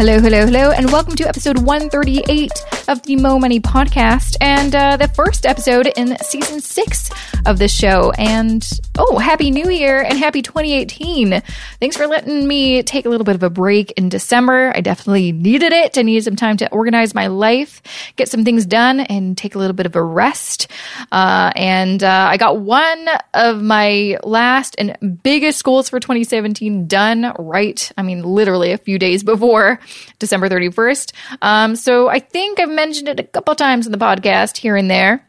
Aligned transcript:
Hello, 0.00 0.18
hello, 0.18 0.46
hello, 0.46 0.70
and 0.70 0.90
welcome 0.90 1.14
to 1.16 1.28
episode 1.28 1.58
138 1.58 2.50
of 2.90 3.00
the 3.02 3.14
Mo 3.14 3.38
Money 3.38 3.60
podcast, 3.60 4.36
and 4.40 4.74
uh, 4.74 4.96
the 4.96 5.06
first 5.06 5.46
episode 5.46 5.86
in 5.96 6.18
season 6.18 6.60
six 6.60 7.08
of 7.46 7.60
the 7.60 7.68
show. 7.68 8.10
And 8.18 8.68
oh, 8.98 9.18
happy 9.18 9.52
New 9.52 9.70
Year 9.70 10.02
and 10.02 10.18
happy 10.18 10.42
2018! 10.42 11.40
Thanks 11.78 11.96
for 11.96 12.08
letting 12.08 12.48
me 12.48 12.82
take 12.82 13.06
a 13.06 13.08
little 13.08 13.24
bit 13.24 13.36
of 13.36 13.44
a 13.44 13.48
break 13.48 13.92
in 13.92 14.08
December. 14.08 14.72
I 14.74 14.80
definitely 14.80 15.30
needed 15.30 15.72
it. 15.72 15.96
I 15.96 16.02
needed 16.02 16.24
some 16.24 16.34
time 16.34 16.56
to 16.56 16.70
organize 16.72 17.14
my 17.14 17.28
life, 17.28 17.80
get 18.16 18.28
some 18.28 18.44
things 18.44 18.66
done, 18.66 18.98
and 18.98 19.38
take 19.38 19.54
a 19.54 19.58
little 19.58 19.76
bit 19.76 19.86
of 19.86 19.94
a 19.94 20.02
rest. 20.02 20.66
Uh, 21.12 21.52
and 21.54 22.02
uh, 22.02 22.26
I 22.28 22.38
got 22.38 22.58
one 22.58 23.06
of 23.34 23.62
my 23.62 24.18
last 24.24 24.74
and 24.78 25.20
biggest 25.22 25.62
goals 25.62 25.88
for 25.88 26.00
2017 26.00 26.88
done 26.88 27.32
right. 27.38 27.92
I 27.96 28.02
mean, 28.02 28.24
literally 28.24 28.72
a 28.72 28.78
few 28.78 28.98
days 28.98 29.22
before 29.22 29.78
December 30.18 30.48
31st. 30.48 31.12
Um, 31.40 31.76
so 31.76 32.08
I 32.08 32.18
think 32.18 32.58
I've 32.58 32.79
mentioned 32.80 33.08
it 33.08 33.20
a 33.20 33.24
couple 33.24 33.54
times 33.54 33.84
in 33.84 33.92
the 33.92 33.98
podcast 33.98 34.56
here 34.56 34.74
and 34.74 34.90
there. 34.90 35.26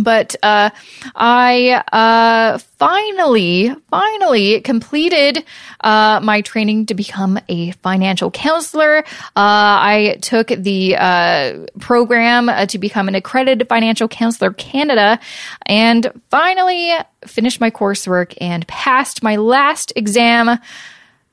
But 0.00 0.36
uh, 0.42 0.70
I 1.14 1.82
uh, 1.92 2.58
finally, 2.58 3.74
finally 3.90 4.60
completed 4.60 5.44
uh, 5.80 6.20
my 6.22 6.40
training 6.40 6.86
to 6.86 6.94
become 6.94 7.38
a 7.48 7.72
financial 7.72 8.30
counselor. 8.30 8.98
Uh, 8.98 9.02
I 9.34 10.18
took 10.22 10.48
the 10.48 10.96
uh, 10.96 11.66
program 11.80 12.48
uh, 12.48 12.66
to 12.66 12.78
become 12.78 13.08
an 13.08 13.16
accredited 13.16 13.68
financial 13.68 14.08
counselor 14.08 14.52
Canada, 14.52 15.18
and 15.66 16.10
finally 16.30 16.92
finished 17.26 17.60
my 17.60 17.70
coursework 17.70 18.34
and 18.40 18.66
passed 18.68 19.22
my 19.22 19.36
last 19.36 19.92
exam 19.96 20.58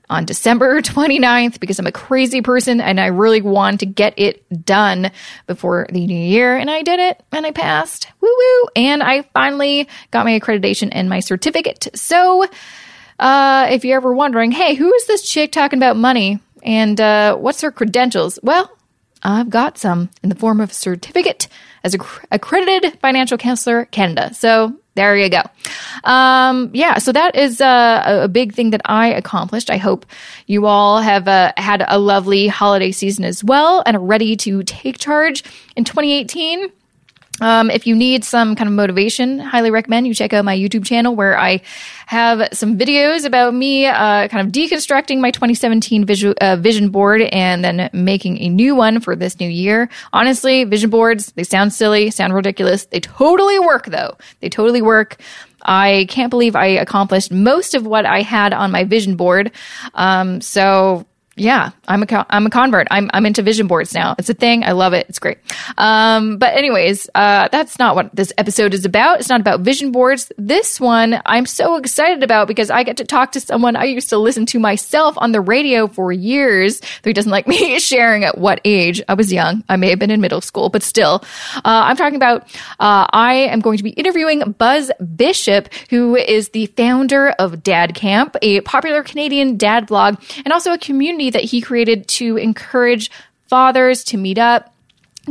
on 0.10 0.26
December 0.26 0.82
29th 0.82 1.60
because 1.60 1.80
I'm 1.80 1.88
a 1.88 1.92
crazy 1.92 2.42
person 2.42 2.82
and 2.82 3.00
I 3.00 3.08
really 3.08 3.42
want 3.42 3.80
to 3.82 3.86
get 3.86 4.14
it 4.18 4.66
done 4.66 5.12
before 5.48 5.88
the 5.92 6.06
new 6.06 6.18
year. 6.18 6.58
And 6.58 6.70
I 6.70 6.82
did 6.82 7.00
it 7.00 7.24
and 7.32 7.46
I 7.46 7.52
passed. 7.52 8.08
Woo 8.22 8.30
woo. 8.30 8.68
And 8.76 9.04
I 9.04 9.24
finally 9.34 9.88
got 10.12 10.26
my 10.26 10.40
accreditation 10.40 10.90
and 10.92 11.10
my 11.10 11.20
certificate. 11.20 11.88
So, 11.96 12.46
uh, 13.18 13.68
if 13.72 13.86
you're 13.86 13.98
ever 13.98 14.14
wondering, 14.14 14.52
hey, 14.52 14.76
who 14.76 14.94
is 14.94 15.08
this 15.08 15.28
chick 15.28 15.52
talking 15.52 15.80
about 15.80 15.96
money 15.96 16.40
and 16.64 17.00
uh, 17.00 17.36
what's 17.38 17.62
her 17.62 17.72
credentials? 17.72 18.40
Well, 18.44 18.70
I've 19.24 19.50
got 19.50 19.78
some 19.78 20.10
in 20.22 20.30
the 20.30 20.36
form 20.36 20.60
of 20.60 20.72
a 20.72 20.74
certificate 20.74 21.48
as 21.84 21.96
a 21.96 22.00
accredited 22.32 23.00
financial 23.00 23.38
counselor 23.38 23.86
Canada. 23.86 24.34
So 24.34 24.78
there 24.96 25.16
you 25.16 25.30
go. 25.30 25.42
Um, 26.06 26.72
yeah, 26.74 26.98
so 26.98 27.12
that 27.12 27.36
is 27.36 27.60
uh, 27.60 28.22
a 28.24 28.28
big 28.28 28.54
thing 28.54 28.70
that 28.70 28.82
I 28.86 29.08
accomplished. 29.08 29.70
I 29.70 29.78
hope 29.78 30.06
you 30.48 30.66
all 30.66 31.02
have 31.02 31.28
uh, 31.28 31.52
had 31.58 31.86
a 31.88 32.00
lovely 32.00 32.48
holiday 32.48 32.92
season 32.92 33.26
as 33.26 33.44
well 33.44 33.84
and 33.86 33.98
are 33.98 34.04
ready 34.04 34.36
to 34.38 34.64
take 34.64 34.98
charge 34.98 35.44
in 35.76 35.84
2018. 35.84 36.72
Um, 37.42 37.70
if 37.70 37.86
you 37.86 37.96
need 37.96 38.24
some 38.24 38.56
kind 38.56 38.68
of 38.68 38.74
motivation, 38.74 39.40
highly 39.40 39.70
recommend 39.70 40.08
you 40.08 40.14
check 40.14 40.32
out 40.32 40.46
my 40.46 40.58
YouTube 40.58 40.86
channel 40.86 41.16
where 41.16 41.38
I 41.38 41.62
have 42.06 42.48
some 42.54 42.78
videos 42.78 43.26
about 43.26 43.54
me 43.54 43.88
uh, 43.88 44.28
kind 44.30 44.48
of 44.48 44.54
deconstructing 44.54 45.20
my 45.20 45.32
2017 45.32 46.06
vision, 46.06 46.34
uh, 46.40 46.56
vision 46.56 46.90
board 46.90 47.22
and 47.22 47.64
then 47.64 47.90
making 47.92 48.40
a 48.40 48.48
new 48.48 48.76
one 48.76 49.02
for 49.02 49.16
this 49.16 49.40
new 49.40 49.50
year. 49.50 49.90
Honestly, 50.14 50.64
vision 50.64 50.90
boards, 50.90 51.34
they 51.34 51.44
sound 51.44 51.74
silly, 51.74 52.10
sound 52.10 52.34
ridiculous. 52.34 52.86
They 52.86 53.02
totally 53.02 53.60
work 53.60 53.88
though. 53.88 54.18
They 54.40 54.50
totally 54.50 54.82
work. 54.82 55.18
I 55.62 56.06
can't 56.10 56.30
believe 56.30 56.56
I 56.56 56.68
accomplished 56.68 57.32
most 57.32 57.74
of 57.74 57.86
what 57.86 58.06
I 58.06 58.22
had 58.22 58.54
on 58.54 58.72
my 58.72 58.84
vision 58.84 59.16
board. 59.16 59.52
Um, 59.94 60.40
so 60.40 61.06
yeah, 61.38 61.72
I'm 61.86 62.02
a 62.02 62.26
I'm 62.30 62.46
a 62.46 62.50
convert. 62.50 62.88
I'm 62.90 63.10
I'm 63.14 63.26
into 63.26 63.42
vision 63.42 63.68
boards 63.68 63.94
now. 63.94 64.16
It's 64.18 64.30
a 64.30 64.34
thing. 64.34 64.64
I 64.64 64.72
love 64.72 64.94
it. 64.94 65.08
It's 65.10 65.20
great. 65.20 65.38
Um, 65.78 66.38
but 66.38 66.56
anyways, 66.56 67.10
uh, 67.14 67.50
that's 67.52 67.78
not 67.78 67.96
what 67.96 68.16
this 68.16 68.32
episode 68.38 68.74
is 68.74 68.86
about. 68.86 69.20
It's 69.20 69.28
not 69.28 69.42
about 69.42 69.60
vision 69.60 69.92
boards. 69.92 70.32
This 70.38 70.80
one 70.80 71.22
I'm 71.26 71.46
so 71.46 71.76
excited 71.76 72.24
about 72.24 72.48
because 72.48 72.70
I 72.70 72.84
get 72.84 72.98
to 72.98 73.06
talk 73.06 73.34
to 73.34 73.42
someone 73.42 73.76
I 73.76 73.84
used 73.84 74.10
to 74.12 74.18
listen 74.18 74.46
to 74.48 74.60
myself 74.60 75.16
on 75.18 75.34
the 75.34 75.42
radio 75.42 75.88
for 75.88 76.14
years. 76.14 76.80
Who 77.04 77.12
doesn't 77.12 77.32
like 77.32 77.48
me 77.50 77.80
sharing 77.80 78.24
at 78.24 78.38
what 78.38 78.62
age 78.64 79.02
I 79.10 79.14
was 79.16 79.34
young. 79.34 79.62
I 79.68 79.76
may 79.76 79.90
have 79.90 80.00
been 80.00 80.12
in 80.12 80.22
middle 80.22 80.42
school, 80.42 80.70
but 80.70 80.84
still, 80.84 81.22
uh, 81.58 81.62
I'm 81.66 81.98
talking 81.98 82.16
about. 82.16 82.44
Uh, 82.80 83.08
I 83.12 83.34
am 83.34 83.60
going 83.60 83.78
to 83.78 83.84
be 83.84 83.90
interviewing 83.92 84.56
Buzz 84.58 84.90
Bishop, 85.16 85.74
who 85.90 86.16
is 86.16 86.50
the 86.50 86.68
founder 86.68 87.32
of 87.32 87.62
Dad 87.62 87.94
Camp, 87.94 88.38
a 88.42 88.62
popular 88.62 89.04
Canadian 89.04 89.58
dad 89.58 89.88
blog, 89.88 90.16
and 90.46 90.54
also 90.54 90.72
a 90.72 90.78
community 90.78 91.25
community 91.26 91.30
that 91.32 91.50
he 91.50 91.62
created 91.62 92.08
to 92.08 92.38
encourage 92.38 93.12
fathers 93.48 94.04
to 94.06 94.18
meet 94.18 94.38
up 94.38 94.72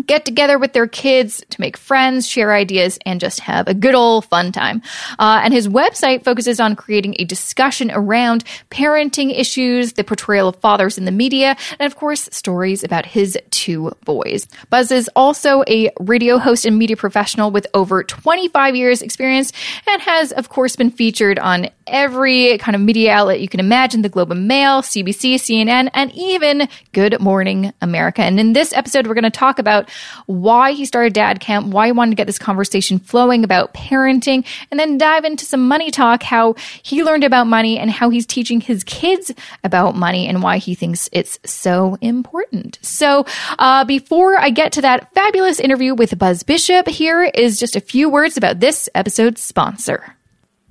get 0.06 0.24
together 0.24 0.58
with 0.58 0.72
their 0.72 0.86
kids 0.86 1.44
to 1.50 1.60
make 1.60 1.76
friends, 1.76 2.26
share 2.28 2.52
ideas, 2.52 2.98
and 3.06 3.20
just 3.20 3.40
have 3.40 3.68
a 3.68 3.74
good 3.74 3.94
old 3.94 4.24
fun 4.24 4.52
time. 4.52 4.82
Uh, 5.18 5.40
and 5.42 5.54
his 5.54 5.68
website 5.68 6.24
focuses 6.24 6.60
on 6.60 6.74
creating 6.74 7.14
a 7.18 7.24
discussion 7.24 7.90
around 7.92 8.44
parenting 8.70 9.36
issues, 9.38 9.92
the 9.92 10.04
portrayal 10.04 10.48
of 10.48 10.56
fathers 10.56 10.98
in 10.98 11.04
the 11.04 11.12
media, 11.12 11.56
and 11.78 11.86
of 11.86 11.96
course, 11.96 12.28
stories 12.32 12.82
about 12.82 13.06
his 13.06 13.38
two 13.50 13.92
boys. 14.04 14.46
Buzz 14.70 14.90
is 14.90 15.08
also 15.14 15.62
a 15.68 15.90
radio 16.00 16.38
host 16.38 16.66
and 16.66 16.76
media 16.76 16.96
professional 16.96 17.50
with 17.50 17.66
over 17.74 18.02
25 18.02 18.76
years 18.76 19.02
experience 19.02 19.52
and 19.86 20.02
has, 20.02 20.32
of 20.32 20.48
course, 20.48 20.76
been 20.76 20.90
featured 20.90 21.38
on 21.38 21.68
every 21.86 22.58
kind 22.58 22.74
of 22.74 22.80
media 22.80 23.12
outlet 23.12 23.40
you 23.40 23.48
can 23.48 23.60
imagine 23.60 24.02
the 24.02 24.08
Globe 24.08 24.30
and 24.30 24.48
Mail, 24.48 24.82
CBC, 24.82 25.34
CNN, 25.34 25.90
and 25.94 26.12
even 26.12 26.68
Good 26.92 27.20
Morning 27.20 27.72
America. 27.80 28.22
And 28.22 28.38
in 28.40 28.52
this 28.52 28.72
episode, 28.72 29.06
we're 29.06 29.14
going 29.14 29.24
to 29.24 29.30
talk 29.30 29.58
about 29.58 29.90
why 30.26 30.72
he 30.72 30.84
started 30.84 31.12
Dad 31.12 31.40
Camp, 31.40 31.68
why 31.68 31.86
he 31.86 31.92
wanted 31.92 32.12
to 32.12 32.16
get 32.16 32.26
this 32.26 32.38
conversation 32.38 32.98
flowing 32.98 33.44
about 33.44 33.74
parenting, 33.74 34.44
and 34.70 34.78
then 34.78 34.98
dive 34.98 35.24
into 35.24 35.44
some 35.44 35.68
money 35.68 35.90
talk, 35.90 36.22
how 36.22 36.54
he 36.82 37.02
learned 37.02 37.24
about 37.24 37.46
money 37.46 37.78
and 37.78 37.90
how 37.90 38.10
he's 38.10 38.26
teaching 38.26 38.60
his 38.60 38.84
kids 38.84 39.32
about 39.62 39.94
money 39.94 40.26
and 40.26 40.42
why 40.42 40.58
he 40.58 40.74
thinks 40.74 41.08
it's 41.12 41.38
so 41.44 41.98
important. 42.00 42.78
So, 42.82 43.26
uh, 43.58 43.84
before 43.84 44.38
I 44.38 44.50
get 44.50 44.72
to 44.72 44.82
that 44.82 45.12
fabulous 45.14 45.60
interview 45.60 45.94
with 45.94 46.18
Buzz 46.18 46.42
Bishop, 46.42 46.88
here 46.88 47.24
is 47.24 47.58
just 47.58 47.76
a 47.76 47.80
few 47.80 48.08
words 48.08 48.36
about 48.36 48.60
this 48.60 48.88
episode's 48.94 49.42
sponsor. 49.42 50.16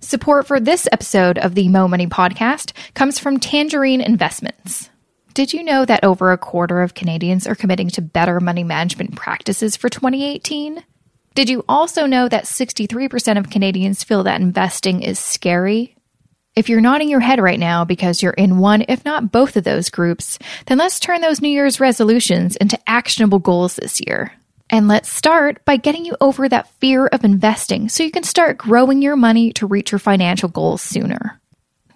Support 0.04 0.48
for 0.48 0.60
this 0.60 0.86
episode 0.92 1.38
of 1.38 1.56
the 1.56 1.70
Mo 1.70 1.88
Money 1.88 2.08
podcast 2.08 2.74
comes 2.94 3.20
from 3.20 3.40
Tangerine 3.40 4.02
Investments. 4.02 4.90
Did 5.34 5.54
you 5.54 5.64
know 5.64 5.86
that 5.86 6.04
over 6.04 6.34
a 6.34 6.38
quarter 6.38 6.82
of 6.82 6.94
Canadians 6.94 7.48
are 7.48 7.56
committing 7.56 7.88
to 7.92 8.02
better 8.02 8.42
money 8.42 8.66
management 8.66 9.16
practices 9.16 9.78
for 9.78 9.88
2018? 9.88 10.84
Did 11.36 11.50
you 11.50 11.64
also 11.70 12.06
know 12.06 12.28
that 12.28 12.44
63% 12.44 13.38
of 13.38 13.50
Canadians 13.50 14.04
feel 14.04 14.24
that 14.24 14.42
investing 14.42 15.02
is 15.02 15.20
scary? 15.20 15.96
If 16.54 16.68
you're 16.68 16.82
nodding 16.82 17.10
your 17.10 17.22
head 17.22 17.40
right 17.40 17.58
now 17.58 17.86
because 17.86 18.22
you're 18.22 18.34
in 18.34 18.58
one, 18.58 18.84
if 18.90 19.06
not 19.06 19.32
both 19.32 19.56
of 19.56 19.64
those 19.64 19.90
groups, 19.90 20.38
then 20.66 20.80
let's 20.80 21.00
turn 21.00 21.22
those 21.22 21.42
New 21.42 21.48
Year's 21.48 21.80
resolutions 21.80 22.58
into 22.58 22.78
actionable 22.88 23.40
goals 23.40 23.78
this 23.78 24.02
year. 24.06 24.34
And 24.74 24.88
let's 24.88 25.08
start 25.08 25.64
by 25.66 25.78
getting 25.78 26.04
you 26.04 26.18
over 26.20 26.50
that 26.50 26.68
fear 26.80 27.06
of 27.06 27.24
investing 27.24 27.90
so 27.90 28.02
you 28.02 28.10
can 28.10 28.24
start 28.24 28.58
growing 28.58 29.04
your 29.04 29.16
money 29.16 29.54
to 29.54 29.68
reach 29.68 29.92
your 29.92 30.00
financial 30.00 30.50
goals 30.50 30.82
sooner. 30.82 31.40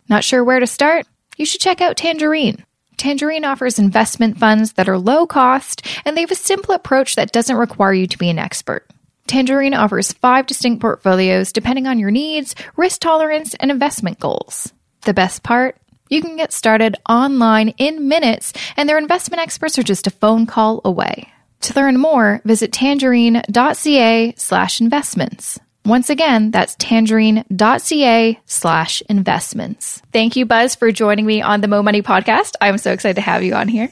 Not 0.08 0.24
sure 0.24 0.44
where 0.44 0.60
to 0.60 0.68
start? 0.68 1.08
You 1.38 1.46
should 1.48 1.60
check 1.60 1.82
out 1.82 1.98
Tangerine. 1.98 2.64
Tangerine 2.96 3.46
offers 3.46 3.80
investment 3.80 4.38
funds 4.38 4.74
that 4.74 4.88
are 4.88 5.00
low 5.00 5.26
cost 5.26 5.88
and 6.06 6.16
they 6.16 6.22
have 6.22 6.30
a 6.30 6.36
simple 6.36 6.76
approach 6.76 7.16
that 7.16 7.32
doesn't 7.32 7.56
require 7.56 7.96
you 7.96 8.06
to 8.06 8.18
be 8.20 8.30
an 8.30 8.38
expert. 8.38 8.88
Tangerine 9.26 9.74
offers 9.74 10.14
five 10.14 10.46
distinct 10.46 10.80
portfolios 10.80 11.52
depending 11.52 11.88
on 11.88 11.98
your 11.98 12.12
needs, 12.12 12.54
risk 12.76 13.02
tolerance, 13.02 13.56
and 13.56 13.72
investment 13.72 14.20
goals. 14.20 14.72
The 15.02 15.16
best 15.16 15.42
part? 15.42 15.78
You 16.12 16.22
can 16.22 16.38
get 16.38 16.54
started 16.54 16.96
online 17.10 17.70
in 17.80 18.08
minutes, 18.08 18.54
and 18.78 18.88
their 18.88 19.00
investment 19.00 19.42
experts 19.42 19.80
are 19.80 19.84
just 19.84 20.06
a 20.06 20.12
phone 20.12 20.46
call 20.46 20.80
away. 20.86 21.34
To 21.62 21.74
learn 21.74 21.98
more, 21.98 22.42
visit 22.46 22.72
tangerine.ca 22.72 24.34
slash 24.38 24.82
investments. 24.82 25.60
Once 25.86 26.10
again, 26.10 26.52
that's 26.52 26.76
tangerine.ca 26.76 28.40
slash 28.46 29.02
investments. 29.10 30.02
Thank 30.12 30.36
you, 30.36 30.46
Buzz, 30.46 30.76
for 30.76 30.92
joining 30.92 31.26
me 31.26 31.42
on 31.42 31.62
the 31.62 31.68
Mo 31.68 31.82
Money 31.82 32.02
podcast. 32.02 32.54
I'm 32.60 32.78
so 32.78 32.92
excited 32.92 33.16
to 33.16 33.22
have 33.22 33.42
you 33.44 33.54
on 33.54 33.68
here. 33.70 33.90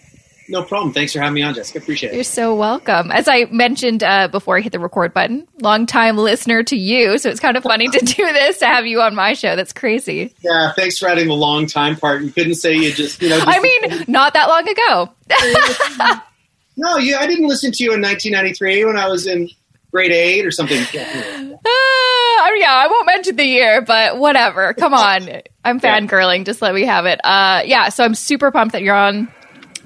No 0.48 0.62
problem. 0.62 0.94
Thanks 0.94 1.14
for 1.14 1.20
having 1.20 1.34
me 1.34 1.42
on, 1.42 1.56
Jessica. 1.56 1.80
Appreciate 1.80 2.12
it. 2.12 2.16
You're 2.16 2.24
so 2.24 2.54
welcome. 2.54 3.12
As 3.12 3.28
I 3.28 3.46
mentioned 3.46 4.04
uh, 4.04 4.28
before 4.28 4.58
I 4.58 4.62
hit 4.62 4.74
the 4.74 4.80
record 4.80 5.14
button, 5.14 5.48
long 5.62 5.86
time 5.88 6.18
listener 6.18 6.62
to 6.64 6.76
you, 6.76 7.18
so 7.18 7.30
it's 7.30 7.40
kind 7.40 7.58
of 7.58 7.64
funny 7.64 7.88
to 7.88 8.00
do 8.00 8.26
this 8.26 8.60
to 8.60 8.68
have 8.68 8.86
you 8.86 9.02
on 9.02 9.16
my 9.16 9.34
show. 9.34 9.56
That's 9.56 9.74
crazy. 9.74 10.36
Yeah, 10.42 10.74
thanks 10.74 11.00
for 11.00 11.08
adding 11.08 11.30
the 11.30 11.34
long 11.34 11.66
time 11.66 11.96
part. 11.96 12.22
You 12.22 12.32
couldn't 12.32 12.56
say 12.56 12.76
you 12.76 12.92
just, 12.92 13.22
you 13.22 13.30
know. 13.30 13.38
Just 13.38 13.48
I 13.48 13.60
mean, 13.60 14.06
not 14.08 14.34
that 14.34 14.48
long 14.50 14.68
ago. 14.68 16.22
No, 16.78 16.98
you, 16.98 17.16
I 17.16 17.26
didn't 17.28 17.48
listen 17.48 17.72
to 17.72 17.84
you 17.84 17.94
in 17.94 18.02
1993 18.02 18.86
when 18.86 18.98
I 18.98 19.08
was 19.08 19.28
in 19.28 19.50
grade 19.92 20.12
eight 20.12 20.46
or 20.46 20.52
something. 20.52 20.84
Uh, 21.68 22.52
yeah, 22.58 22.74
I 22.74 22.88
won't 22.88 23.06
mention 23.06 23.36
the 23.36 23.46
year, 23.46 23.82
but 23.82 24.18
whatever. 24.18 24.74
Come 24.74 24.94
on. 24.94 25.42
I'm 25.64 25.80
fangirling. 25.80 26.46
Just 26.46 26.62
let 26.62 26.74
me 26.74 26.84
have 26.84 27.06
it. 27.06 27.20
Uh, 27.24 27.62
yeah, 27.66 27.90
so 27.90 28.04
I'm 28.04 28.16
super 28.16 28.52
pumped 28.52 28.74
that 28.74 28.82
you're 28.82 28.96
on 28.96 29.32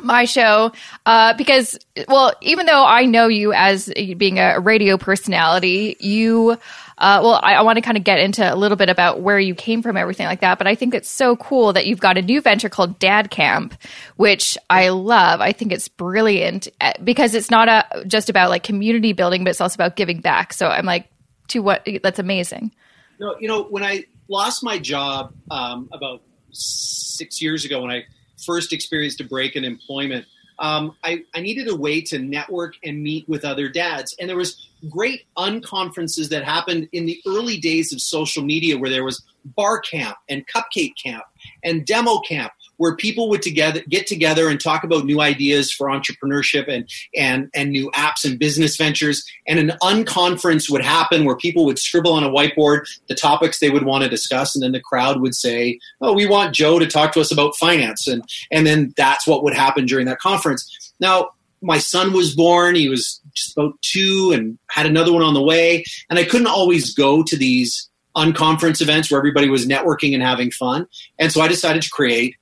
my 0.01 0.25
show 0.25 0.71
uh, 1.05 1.33
because, 1.35 1.77
well, 2.07 2.33
even 2.41 2.65
though 2.65 2.85
I 2.85 3.05
know 3.05 3.27
you 3.27 3.53
as 3.53 3.91
being 4.17 4.39
a 4.39 4.59
radio 4.59 4.97
personality, 4.97 5.97
you. 5.99 6.57
Uh, 6.99 7.21
well, 7.23 7.39
I, 7.41 7.53
I 7.55 7.61
want 7.61 7.77
to 7.77 7.81
kind 7.81 7.97
of 7.97 8.03
get 8.03 8.19
into 8.19 8.53
a 8.53 8.55
little 8.55 8.75
bit 8.75 8.89
about 8.89 9.21
where 9.21 9.39
you 9.39 9.55
came 9.55 9.81
from, 9.81 9.95
everything 9.95 10.25
like 10.25 10.41
that. 10.41 10.57
But 10.57 10.67
I 10.67 10.75
think 10.75 10.93
it's 10.93 11.09
so 11.09 11.37
cool 11.37 11.73
that 11.73 11.87
you've 11.87 12.01
got 12.01 12.17
a 12.17 12.21
new 12.21 12.41
venture 12.41 12.67
called 12.69 12.99
Dad 12.99 13.31
Camp, 13.31 13.73
which 14.17 14.57
I 14.69 14.89
love. 14.89 15.39
I 15.39 15.53
think 15.53 15.71
it's 15.71 15.87
brilliant 15.87 16.67
uh, 16.81 16.93
because 17.03 17.35
it's 17.35 17.49
not 17.49 17.69
a, 17.69 18.03
just 18.05 18.29
about 18.29 18.49
like 18.49 18.63
community 18.63 19.13
building, 19.13 19.45
but 19.45 19.51
it's 19.51 19.61
also 19.61 19.75
about 19.75 19.95
giving 19.95 20.19
back. 20.19 20.51
So 20.51 20.67
I'm 20.67 20.85
like, 20.85 21.09
to 21.49 21.59
what? 21.59 21.87
That's 22.03 22.19
amazing. 22.19 22.71
No, 23.19 23.35
you 23.39 23.47
know, 23.47 23.63
when 23.63 23.83
I 23.83 24.05
lost 24.27 24.63
my 24.63 24.77
job 24.77 25.33
um, 25.49 25.89
about 25.91 26.21
six 26.51 27.41
years 27.41 27.65
ago, 27.65 27.81
when 27.81 27.91
I 27.91 28.05
first 28.45 28.71
experienced 28.73 29.19
a 29.21 29.23
break 29.23 29.55
in 29.55 29.63
employment, 29.63 30.25
um, 30.59 30.95
I, 31.03 31.23
I, 31.33 31.39
needed 31.39 31.69
a 31.69 31.75
way 31.75 32.01
to 32.01 32.19
network 32.19 32.75
and 32.83 33.01
meet 33.01 33.27
with 33.29 33.45
other 33.45 33.69
dads. 33.69 34.15
And 34.19 34.29
there 34.29 34.35
was 34.35 34.68
great 34.87 35.25
unconferences 35.37 36.29
that 36.29 36.43
happened 36.43 36.87
in 36.91 37.05
the 37.05 37.19
early 37.27 37.57
days 37.57 37.91
of 37.91 38.01
social 38.01 38.43
media 38.43 38.77
where 38.77 38.89
there 38.89 39.03
was 39.03 39.23
bar 39.43 39.79
camp 39.79 40.17
and 40.29 40.45
cupcake 40.47 40.93
camp 41.01 41.23
and 41.63 41.85
demo 41.85 42.19
camp 42.19 42.51
where 42.77 42.95
people 42.95 43.29
would 43.29 43.41
together 43.41 43.81
get 43.89 44.07
together 44.07 44.47
and 44.47 44.59
talk 44.59 44.83
about 44.83 45.03
new 45.05 45.19
ideas 45.19 45.71
for 45.71 45.87
entrepreneurship 45.87 46.65
and 46.67 46.89
and 47.15 47.49
and 47.53 47.71
new 47.71 47.91
apps 47.91 48.23
and 48.23 48.39
business 48.39 48.77
ventures. 48.77 49.23
And 49.47 49.59
an 49.59 49.77
unconference 49.83 50.69
would 50.69 50.81
happen 50.81 51.25
where 51.25 51.35
people 51.35 51.65
would 51.65 51.77
scribble 51.77 52.13
on 52.13 52.23
a 52.23 52.29
whiteboard 52.29 52.85
the 53.07 53.15
topics 53.15 53.59
they 53.59 53.69
would 53.69 53.83
want 53.83 54.03
to 54.03 54.09
discuss. 54.09 54.55
And 54.55 54.63
then 54.63 54.71
the 54.71 54.79
crowd 54.79 55.21
would 55.21 55.35
say 55.35 55.79
oh 56.01 56.13
we 56.13 56.25
want 56.25 56.55
joe 56.55 56.79
to 56.79 56.87
talk 56.87 57.11
to 57.13 57.21
us 57.21 57.31
about 57.31 57.55
finance. 57.57 58.07
And 58.07 58.23
and 58.49 58.65
then 58.65 58.93
that's 58.95 59.27
what 59.27 59.43
would 59.43 59.53
happen 59.53 59.85
during 59.85 60.05
that 60.05 60.19
conference. 60.19 60.93
Now 60.99 61.31
my 61.61 61.77
son 61.77 62.13
was 62.13 62.35
born 62.35 62.75
he 62.75 62.89
was 62.89 63.21
just 63.33 63.57
about 63.57 63.73
two 63.81 64.31
and 64.33 64.57
had 64.69 64.85
another 64.85 65.13
one 65.13 65.23
on 65.23 65.33
the 65.33 65.41
way 65.41 65.83
and 66.09 66.19
i 66.19 66.23
couldn't 66.23 66.47
always 66.47 66.93
go 66.93 67.23
to 67.23 67.37
these 67.37 67.89
unconference 68.15 68.81
events 68.81 69.09
where 69.09 69.19
everybody 69.19 69.49
was 69.49 69.67
networking 69.67 70.13
and 70.13 70.23
having 70.23 70.51
fun 70.51 70.87
and 71.17 71.31
so 71.31 71.41
i 71.41 71.47
decided 71.47 71.81
to 71.81 71.89
create 71.89 72.35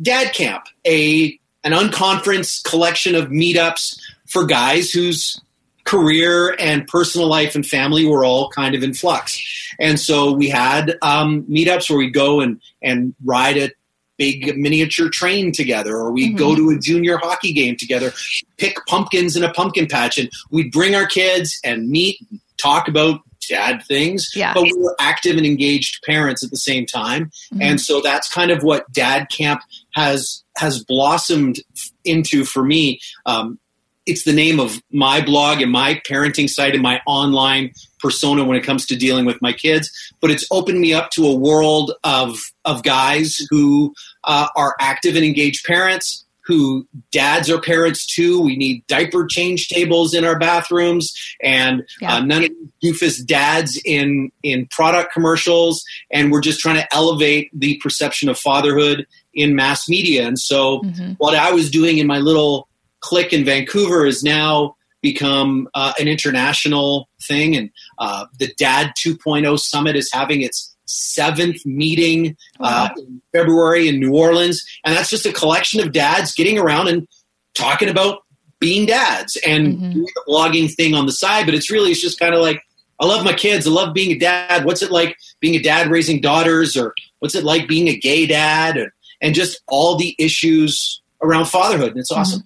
Dad 0.00 0.34
Camp, 0.34 0.64
a 0.86 1.38
an 1.64 1.72
unconference 1.72 2.62
collection 2.62 3.14
of 3.14 3.28
meetups 3.28 3.98
for 4.28 4.46
guys 4.46 4.90
whose 4.90 5.40
career 5.84 6.54
and 6.58 6.86
personal 6.86 7.28
life 7.28 7.54
and 7.54 7.66
family 7.66 8.04
were 8.04 8.24
all 8.24 8.50
kind 8.50 8.74
of 8.74 8.82
in 8.82 8.92
flux. 8.92 9.42
And 9.80 9.98
so 9.98 10.32
we 10.32 10.48
had 10.48 10.96
um, 11.02 11.44
meetups 11.44 11.88
where 11.88 11.98
we'd 11.98 12.12
go 12.12 12.40
and 12.40 12.60
and 12.82 13.14
ride 13.24 13.56
a 13.56 13.70
big 14.18 14.56
miniature 14.56 15.08
train 15.08 15.52
together, 15.52 15.96
or 15.96 16.10
we 16.12 16.28
mm-hmm. 16.28 16.36
go 16.36 16.54
to 16.54 16.70
a 16.70 16.78
junior 16.78 17.18
hockey 17.18 17.52
game 17.52 17.76
together, 17.76 18.12
pick 18.56 18.76
pumpkins 18.86 19.36
in 19.36 19.44
a 19.44 19.52
pumpkin 19.52 19.86
patch, 19.86 20.18
and 20.18 20.30
we'd 20.50 20.72
bring 20.72 20.94
our 20.94 21.06
kids 21.06 21.58
and 21.64 21.88
meet, 21.88 22.18
talk 22.60 22.88
about 22.88 23.20
dad 23.48 23.82
things, 23.86 24.28
yeah. 24.34 24.52
but 24.54 24.64
we 24.64 24.72
were 24.76 24.96
active 24.98 25.36
and 25.36 25.46
engaged 25.46 26.02
parents 26.04 26.44
at 26.44 26.50
the 26.50 26.56
same 26.56 26.86
time. 26.86 27.26
Mm-hmm. 27.26 27.62
And 27.62 27.80
so 27.80 28.00
that's 28.00 28.28
kind 28.32 28.50
of 28.50 28.62
what 28.62 28.90
dad 28.92 29.28
camp 29.30 29.60
has 29.94 30.42
has 30.56 30.82
blossomed 30.84 31.60
into 32.04 32.44
for 32.44 32.64
me. 32.64 33.00
Um, 33.24 33.58
it's 34.06 34.24
the 34.24 34.32
name 34.32 34.60
of 34.60 34.80
my 34.92 35.20
blog 35.20 35.60
and 35.60 35.70
my 35.70 36.00
parenting 36.08 36.48
site 36.48 36.74
and 36.74 36.82
my 36.82 37.00
online 37.06 37.72
persona 37.98 38.44
when 38.44 38.56
it 38.56 38.62
comes 38.62 38.86
to 38.86 38.96
dealing 38.96 39.24
with 39.24 39.42
my 39.42 39.52
kids. 39.52 39.90
But 40.20 40.30
it's 40.30 40.46
opened 40.50 40.80
me 40.80 40.94
up 40.94 41.10
to 41.10 41.26
a 41.26 41.34
world 41.34 41.92
of 42.04 42.38
of 42.64 42.82
guys 42.82 43.36
who 43.50 43.94
uh, 44.24 44.48
are 44.56 44.74
active 44.80 45.16
and 45.16 45.24
engaged 45.24 45.66
parents 45.66 46.24
who 46.46 46.86
dads 47.10 47.50
are 47.50 47.60
parents 47.60 48.06
too. 48.06 48.40
We 48.40 48.56
need 48.56 48.86
diaper 48.86 49.26
change 49.26 49.68
tables 49.68 50.14
in 50.14 50.24
our 50.24 50.38
bathrooms, 50.38 51.12
and 51.42 51.82
yeah. 52.00 52.14
uh, 52.14 52.20
none 52.20 52.44
of 52.44 52.50
doofus 52.82 53.24
dads 53.24 53.80
in 53.84 54.30
in 54.42 54.66
product 54.70 55.12
commercials. 55.12 55.84
And 56.10 56.30
we're 56.30 56.40
just 56.40 56.60
trying 56.60 56.76
to 56.76 56.94
elevate 56.94 57.50
the 57.52 57.78
perception 57.82 58.28
of 58.28 58.38
fatherhood 58.38 59.06
in 59.34 59.54
mass 59.54 59.88
media. 59.88 60.26
And 60.26 60.38
so, 60.38 60.80
mm-hmm. 60.80 61.12
what 61.18 61.34
I 61.34 61.52
was 61.52 61.70
doing 61.70 61.98
in 61.98 62.06
my 62.06 62.18
little 62.18 62.65
clique 63.06 63.32
in 63.32 63.44
Vancouver 63.44 64.04
is 64.04 64.22
now 64.24 64.74
become 65.00 65.68
uh, 65.74 65.92
an 66.00 66.08
international 66.08 67.08
thing. 67.22 67.56
And 67.56 67.70
uh, 67.98 68.26
the 68.38 68.52
Dad 68.58 68.92
2.0 68.98 69.58
Summit 69.60 69.94
is 69.94 70.10
having 70.12 70.42
its 70.42 70.74
seventh 70.86 71.64
meeting 71.64 72.36
uh, 72.58 72.88
in 72.96 73.22
February 73.32 73.88
in 73.88 74.00
New 74.00 74.14
Orleans. 74.14 74.64
And 74.84 74.96
that's 74.96 75.10
just 75.10 75.26
a 75.26 75.32
collection 75.32 75.80
of 75.80 75.92
dads 75.92 76.34
getting 76.34 76.58
around 76.58 76.88
and 76.88 77.06
talking 77.54 77.88
about 77.88 78.20
being 78.58 78.86
dads 78.86 79.38
and 79.46 79.74
mm-hmm. 79.74 79.92
doing 79.92 80.06
the 80.14 80.24
blogging 80.28 80.72
thing 80.74 80.94
on 80.94 81.06
the 81.06 81.12
side. 81.12 81.46
But 81.46 81.54
it's 81.54 81.70
really, 81.70 81.92
it's 81.92 82.02
just 82.02 82.18
kind 82.18 82.34
of 82.34 82.40
like, 82.40 82.60
I 82.98 83.06
love 83.06 83.24
my 83.24 83.34
kids. 83.34 83.66
I 83.66 83.70
love 83.70 83.94
being 83.94 84.10
a 84.10 84.18
dad. 84.18 84.64
What's 84.64 84.82
it 84.82 84.90
like 84.90 85.16
being 85.40 85.54
a 85.54 85.62
dad 85.62 85.88
raising 85.88 86.20
daughters? 86.20 86.76
Or 86.76 86.94
what's 87.20 87.34
it 87.34 87.44
like 87.44 87.68
being 87.68 87.88
a 87.88 87.96
gay 87.96 88.26
dad? 88.26 88.76
And, 88.76 88.90
and 89.20 89.34
just 89.34 89.62
all 89.68 89.96
the 89.96 90.16
issues 90.18 91.02
around 91.22 91.46
fatherhood. 91.46 91.90
And 91.90 91.98
it's 91.98 92.12
mm-hmm. 92.12 92.40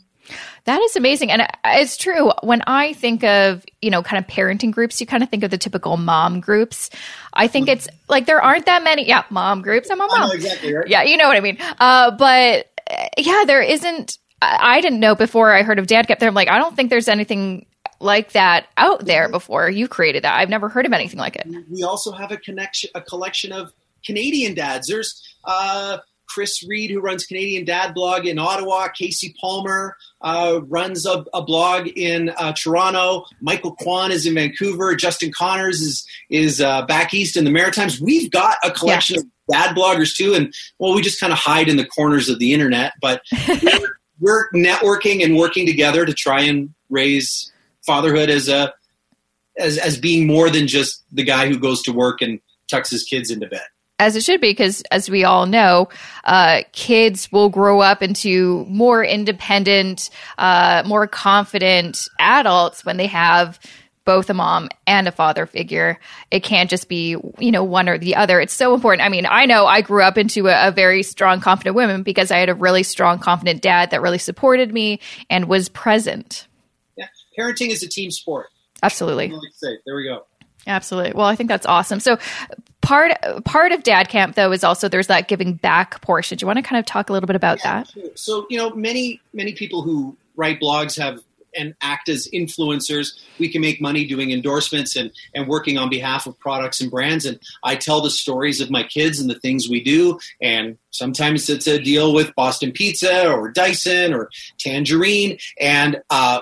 That 0.71 0.83
is 0.83 0.95
amazing. 0.95 1.33
And 1.33 1.49
it's 1.65 1.97
true. 1.97 2.31
When 2.45 2.63
I 2.65 2.93
think 2.93 3.25
of, 3.25 3.67
you 3.83 3.91
know, 3.91 4.05
kind 4.05 4.25
of 4.25 4.31
parenting 4.31 4.71
groups, 4.71 5.01
you 5.01 5.07
kind 5.07 5.21
of 5.21 5.29
think 5.29 5.43
of 5.43 5.51
the 5.51 5.59
typical 5.59 5.97
mom 5.97 6.39
groups. 6.39 6.91
I 7.33 7.49
think 7.49 7.69
it's 7.69 7.89
like 8.09 8.27
there 8.27 8.41
aren't 8.41 8.67
that 8.67 8.85
many. 8.85 9.05
Yeah, 9.09 9.25
mom 9.31 9.63
groups. 9.63 9.91
I'm 9.91 10.01
a 10.01 10.07
mom. 10.07 10.31
exactly 10.31 10.73
right. 10.73 10.87
Yeah, 10.87 11.03
you 11.03 11.17
know 11.17 11.27
what 11.27 11.37
I 11.37 11.41
mean. 11.41 11.59
Uh, 11.81 12.13
but 12.13 12.71
yeah, 13.19 13.43
there 13.49 13.61
isn't. 13.61 14.17
I 14.41 14.81
didn't 14.81 15.01
know 15.01 15.17
before 15.17 15.53
I 15.53 15.65
heard 15.65 15.81
of 15.81 15.89
Dad 15.89 16.07
Camp 16.07 16.21
there. 16.21 16.29
I'm 16.29 16.37
like, 16.37 16.47
I 16.47 16.59
don't 16.59 16.77
think 16.77 16.89
there's 16.89 17.09
anything 17.09 17.67
like 17.99 18.31
that 18.31 18.69
out 18.77 19.05
there 19.05 19.29
before 19.29 19.69
you 19.69 19.89
created 19.89 20.23
that. 20.23 20.39
I've 20.39 20.51
never 20.51 20.69
heard 20.69 20.87
of 20.87 20.93
anything 20.93 21.19
like 21.19 21.35
it. 21.35 21.49
We 21.69 21.83
also 21.83 22.13
have 22.13 22.31
a 22.31 22.37
connection, 22.37 22.91
a 22.95 23.01
collection 23.01 23.51
of 23.51 23.73
Canadian 24.07 24.55
dads. 24.55 24.87
There's 24.87 25.21
uh, 25.45 25.99
Chris 26.29 26.63
Reed, 26.63 26.93
who 26.93 27.01
runs 27.01 27.27
Canadian 27.27 27.65
Dad 27.65 27.93
Blog 27.93 28.25
in 28.25 28.39
Ottawa. 28.39 28.87
Casey 28.87 29.35
Palmer 29.41 29.97
uh, 30.21 30.61
runs 30.69 31.07
a, 31.07 31.25
a, 31.33 31.43
blog 31.43 31.89
in 31.89 32.31
uh, 32.31 32.53
Toronto. 32.53 33.25
Michael 33.41 33.75
Kwan 33.77 34.13
is 34.13 34.27
in 34.27 34.35
Vancouver. 34.35 34.95
Justin 34.95 35.33
Connors 35.33 35.81
is 35.81 36.07
is 36.29 36.61
uh, 36.61 36.85
back 36.87 37.15
east 37.15 37.37
in 37.37 37.45
the 37.45 37.51
Maritimes. 37.51 38.01
We've 38.01 38.31
got 38.31 38.59
a 38.65 38.71
collection 38.71 39.17
yeah. 39.17 39.21
of 39.21 39.27
bad 39.49 39.77
bloggers 39.77 40.15
too, 40.15 40.35
and 40.35 40.55
well, 40.79 40.95
we 40.95 41.01
just 41.01 41.21
kind 41.21 41.33
of 41.33 41.39
hide 41.39 41.69
in 41.69 41.77
the 41.77 41.87
corners 41.87 42.29
of 42.29 42.39
the 42.39 42.53
internet, 42.53 42.93
but 43.01 43.23
we're, 43.63 43.97
we're 44.21 44.51
networking 44.51 45.25
and 45.25 45.37
working 45.37 45.67
together 45.67 46.05
to 46.05 46.13
try 46.13 46.43
and 46.43 46.75
raise 46.91 47.51
fatherhood 47.87 48.29
as 48.29 48.49
a 48.49 48.75
as 49.59 49.79
as 49.79 49.99
being 49.99 50.27
more 50.27 50.51
than 50.51 50.67
just 50.67 51.03
the 51.13 51.25
guy 51.25 51.49
who 51.49 51.59
goes 51.59 51.83
to 51.83 51.93
work 51.93 52.21
and 52.21 52.41
tucks 52.69 52.91
his 52.91 53.05
kids 53.05 53.31
into 53.31 53.47
bed 53.47 53.63
as 54.01 54.17
it 54.17 54.25
should 54.25 54.41
be, 54.41 54.51
because 54.51 54.83
as 54.91 55.11
we 55.11 55.25
all 55.25 55.47
know, 55.47 55.89
uh, 56.25 56.63
kids 56.73 57.31
will 57.31 57.51
grow 57.51 57.81
up 57.81 58.03
into 58.03 58.65
more 58.67 59.05
independent, 59.05 60.09
uh, 60.39 60.83
more 60.87 61.07
confident 61.07 62.09
adults 62.19 62.85
when 62.85 62.97
they 62.97 63.07
have 63.07 63.61
both 64.07 64.31
a 64.31 64.35
mom 64.35 64.71
and 64.87 65.07
a 65.07 65.13
father 65.13 65.45
figure. 65.45 66.01
It 66.31 66.43
can't 66.43 66.71
just 66.71 66.89
be, 66.89 67.17
you 67.39 67.53
know, 67.53 67.63
one 67.63 67.89
or 67.91 67.99
the 67.99 68.17
other. 68.17 68.41
It's 68.41 68.55
so 68.55 68.75
important. 68.75 69.05
I 69.05 69.11
mean, 69.11 69.27
I 69.29 69.45
know 69.45 69.67
I 69.67 69.83
grew 69.83 70.03
up 70.03 70.17
into 70.17 70.49
a, 70.49 70.69
a 70.69 70.73
very 70.73 71.03
strong, 71.03 71.41
confident 71.41 71.77
woman 71.77 72.03
because 72.03 72.31
I 72.31 72.39
had 72.39 72.49
a 72.49 72.55
really 72.55 72.83
strong, 72.83 73.19
confident 73.19 73.61
dad 73.61 73.91
that 73.91 74.01
really 74.01 74.19
supported 74.19 74.73
me 74.73 74.99
and 75.29 75.47
was 75.47 75.69
present. 75.69 76.49
Yeah. 76.97 77.09
Parenting 77.39 77.69
is 77.69 77.83
a 77.83 77.89
team 77.89 78.11
sport. 78.11 78.47
Absolutely. 78.83 79.29
There 79.61 79.95
we 79.95 80.05
go. 80.05 80.27
Absolutely. 80.67 81.13
Well, 81.13 81.27
I 81.27 81.37
think 81.37 81.49
that's 81.49 81.67
awesome. 81.67 82.01
So 82.01 82.19
part 82.81 83.13
part 83.45 83.73
of 83.73 83.83
dad 83.83 84.09
camp 84.09 84.35
though 84.37 84.53
is 84.53 84.65
also 84.65 84.89
there's 84.89 85.09
that 85.09 85.29
giving 85.29 85.55
back 85.55 86.01
portion. 86.01 86.39
Do 86.39 86.45
you 86.45 86.47
want 86.47 86.59
to 86.59 86.63
kind 86.63 86.79
of 86.79 86.87
talk 86.87 87.11
a 87.11 87.13
little 87.13 87.27
bit 87.27 87.37
about 87.37 87.59
yeah, 87.65 87.81
that? 87.81 87.91
Sure. 87.91 88.05
So, 88.15 88.47
you 88.51 88.57
know, 88.57 88.71
many 88.71 89.21
many 89.33 89.53
people 89.53 89.83
who 89.83 90.17
write 90.37 90.61
blogs 90.61 90.99
have 90.99 91.21
and 91.57 91.75
act 91.81 92.09
as 92.09 92.29
influencers. 92.33 93.19
We 93.39 93.49
can 93.49 93.61
make 93.61 93.81
money 93.81 94.07
doing 94.07 94.31
endorsements 94.31 94.97
and, 94.97 95.11
and 95.35 95.49
working 95.49 95.79
on 95.79 95.89
behalf 95.91 96.27
of 96.27 96.39
products 96.39 96.81
and 96.81 96.91
brands. 96.91 97.25
And 97.25 97.41
I 97.63 97.77
tell 97.77 98.01
the 98.01 98.11
stories 98.11 98.61
of 98.61 98.71
my 98.71 98.83
kids 98.83 99.19
and 99.19 99.29
the 99.29 99.39
things 99.39 99.69
we 99.69 99.83
do. 99.83 100.19
And 100.41 100.79
sometimes 100.91 101.49
it's 101.49 101.67
a 101.67 101.81
deal 101.81 102.13
with 102.13 102.35
Boston 102.35 102.73
Pizza 102.73 103.31
or 103.31 103.51
Dyson 103.51 104.13
or 104.13 104.31
Tangerine. 104.59 105.39
And 105.59 106.01
uh, 106.11 106.41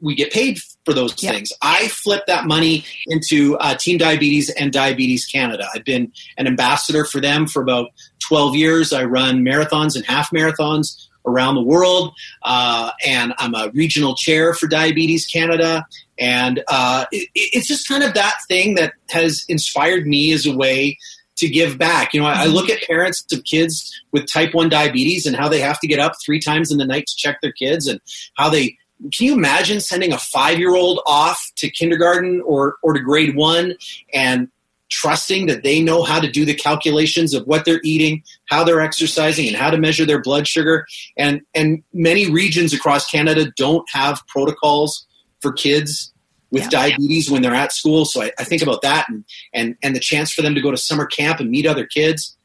we 0.00 0.14
get 0.14 0.32
paid 0.32 0.58
for 0.84 0.94
those 0.94 1.22
yeah. 1.22 1.32
things. 1.32 1.52
I 1.62 1.88
flip 1.88 2.24
that 2.26 2.46
money 2.46 2.84
into 3.06 3.56
uh, 3.58 3.74
Team 3.76 3.98
Diabetes 3.98 4.50
and 4.50 4.72
Diabetes 4.72 5.26
Canada. 5.26 5.66
I've 5.74 5.84
been 5.84 6.12
an 6.36 6.46
ambassador 6.46 7.04
for 7.04 7.20
them 7.20 7.46
for 7.46 7.62
about 7.62 7.90
12 8.20 8.56
years. 8.56 8.92
I 8.92 9.04
run 9.04 9.44
marathons 9.44 9.96
and 9.96 10.04
half 10.04 10.30
marathons 10.30 11.06
around 11.26 11.56
the 11.56 11.62
world, 11.62 12.14
uh, 12.42 12.90
and 13.04 13.34
I'm 13.38 13.54
a 13.54 13.70
regional 13.74 14.14
chair 14.14 14.54
for 14.54 14.66
Diabetes 14.66 15.26
Canada. 15.26 15.86
And 16.18 16.62
uh, 16.68 17.04
it, 17.12 17.28
it's 17.34 17.68
just 17.68 17.86
kind 17.88 18.02
of 18.02 18.14
that 18.14 18.34
thing 18.48 18.74
that 18.76 18.94
has 19.10 19.44
inspired 19.48 20.06
me 20.06 20.32
as 20.32 20.46
a 20.46 20.56
way 20.56 20.98
to 21.36 21.48
give 21.48 21.78
back. 21.78 22.14
You 22.14 22.20
know, 22.20 22.26
I, 22.26 22.44
I 22.44 22.46
look 22.46 22.68
at 22.68 22.82
parents 22.82 23.24
of 23.32 23.44
kids 23.44 24.00
with 24.10 24.30
type 24.30 24.54
1 24.54 24.68
diabetes 24.68 25.26
and 25.26 25.36
how 25.36 25.48
they 25.48 25.60
have 25.60 25.78
to 25.80 25.86
get 25.86 26.00
up 26.00 26.14
three 26.24 26.40
times 26.40 26.72
in 26.72 26.78
the 26.78 26.84
night 26.84 27.06
to 27.06 27.16
check 27.16 27.40
their 27.40 27.52
kids 27.52 27.86
and 27.86 28.00
how 28.34 28.50
they 28.50 28.76
can 29.00 29.26
you 29.26 29.34
imagine 29.34 29.80
sending 29.80 30.12
a 30.12 30.18
five 30.18 30.58
year 30.58 30.74
old 30.74 31.00
off 31.06 31.52
to 31.56 31.70
kindergarten 31.70 32.40
or, 32.42 32.76
or 32.82 32.92
to 32.92 33.00
grade 33.00 33.36
one 33.36 33.74
and 34.12 34.48
trusting 34.90 35.46
that 35.46 35.62
they 35.62 35.80
know 35.80 36.02
how 36.02 36.18
to 36.20 36.30
do 36.30 36.44
the 36.44 36.54
calculations 36.54 37.34
of 37.34 37.46
what 37.46 37.64
they're 37.64 37.80
eating, 37.84 38.22
how 38.46 38.64
they're 38.64 38.80
exercising, 38.80 39.46
and 39.46 39.56
how 39.56 39.70
to 39.70 39.78
measure 39.78 40.06
their 40.06 40.20
blood 40.20 40.46
sugar. 40.46 40.86
And 41.16 41.42
and 41.54 41.82
many 41.92 42.30
regions 42.30 42.72
across 42.72 43.08
Canada 43.08 43.52
don't 43.56 43.88
have 43.92 44.26
protocols 44.26 45.06
for 45.40 45.52
kids 45.52 46.12
with 46.50 46.64
yeah. 46.64 46.68
diabetes 46.70 47.30
when 47.30 47.42
they're 47.42 47.54
at 47.54 47.72
school. 47.72 48.06
So 48.06 48.22
I, 48.22 48.32
I, 48.38 48.44
think 48.44 48.62
about 48.62 48.80
that 48.80 49.06
and, 49.08 49.24
and 49.52 49.76
and 49.82 49.94
the 49.94 50.00
chance 50.00 50.32
for 50.32 50.42
them 50.42 50.54
to 50.54 50.60
go 50.60 50.70
to 50.70 50.78
summer 50.78 51.06
camp 51.06 51.40
and 51.40 51.50
meet 51.50 51.66
other 51.66 51.86
kids. 51.86 52.36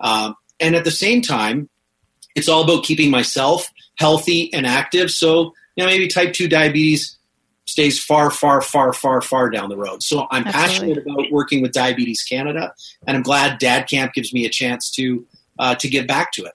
Um, 0.00 0.34
and 0.58 0.74
at 0.74 0.84
the 0.84 0.90
same 0.90 1.22
time, 1.22 1.68
it's 2.34 2.48
all 2.48 2.64
about 2.64 2.84
keeping 2.84 3.10
myself 3.10 3.70
healthy 3.96 4.52
and 4.52 4.66
active. 4.66 5.10
So 5.10 5.54
you 5.76 5.84
know 5.84 5.90
maybe 5.90 6.08
type 6.08 6.32
two 6.32 6.48
diabetes 6.48 7.18
stays 7.66 8.02
far, 8.02 8.30
far, 8.30 8.60
far, 8.60 8.92
far, 8.92 9.20
far 9.20 9.48
down 9.48 9.68
the 9.68 9.76
road. 9.76 10.02
So 10.02 10.26
I'm 10.30 10.46
Absolutely. 10.46 10.52
passionate 10.52 10.98
about 10.98 11.30
working 11.30 11.62
with 11.62 11.72
Diabetes 11.72 12.22
Canada, 12.22 12.74
and 13.06 13.16
I'm 13.16 13.22
glad 13.22 13.58
Dad 13.58 13.88
Camp 13.88 14.12
gives 14.14 14.32
me 14.32 14.44
a 14.46 14.50
chance 14.50 14.90
to 14.92 15.26
uh, 15.58 15.74
to 15.76 15.88
give 15.88 16.06
back 16.06 16.32
to 16.32 16.44
it. 16.44 16.52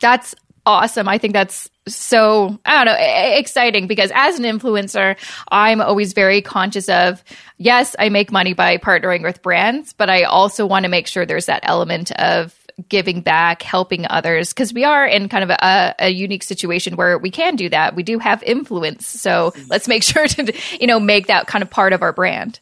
That's 0.00 0.34
awesome. 0.66 1.08
I 1.08 1.18
think 1.18 1.32
that's 1.32 1.70
so 1.88 2.58
I 2.64 2.84
don't 2.84 2.94
know 2.94 3.36
exciting 3.38 3.86
because 3.86 4.10
as 4.14 4.38
an 4.38 4.44
influencer, 4.44 5.16
I'm 5.48 5.80
always 5.80 6.12
very 6.12 6.42
conscious 6.42 6.88
of 6.88 7.22
yes, 7.58 7.96
I 7.98 8.08
make 8.08 8.30
money 8.30 8.52
by 8.52 8.78
partnering 8.78 9.22
with 9.22 9.42
brands, 9.42 9.92
but 9.92 10.10
I 10.10 10.24
also 10.24 10.66
want 10.66 10.84
to 10.84 10.88
make 10.88 11.06
sure 11.06 11.24
there's 11.24 11.46
that 11.46 11.60
element 11.64 12.12
of 12.12 12.56
giving 12.88 13.20
back, 13.20 13.62
helping 13.62 14.06
others, 14.08 14.50
because 14.50 14.72
we 14.72 14.84
are 14.84 15.06
in 15.06 15.28
kind 15.28 15.44
of 15.44 15.50
a, 15.50 15.94
a, 15.98 16.08
unique 16.10 16.42
situation 16.42 16.96
where 16.96 17.18
we 17.18 17.30
can 17.30 17.56
do 17.56 17.68
that. 17.68 17.94
We 17.94 18.02
do 18.02 18.18
have 18.18 18.42
influence, 18.42 19.06
so 19.06 19.52
let's 19.68 19.88
make 19.88 20.02
sure 20.02 20.26
to 20.26 20.52
you 20.80 20.86
know 20.86 21.00
make 21.00 21.26
that 21.26 21.46
kind 21.46 21.62
of 21.62 21.70
part 21.70 21.92
of 21.92 22.02
our 22.02 22.12
brand. 22.12 22.60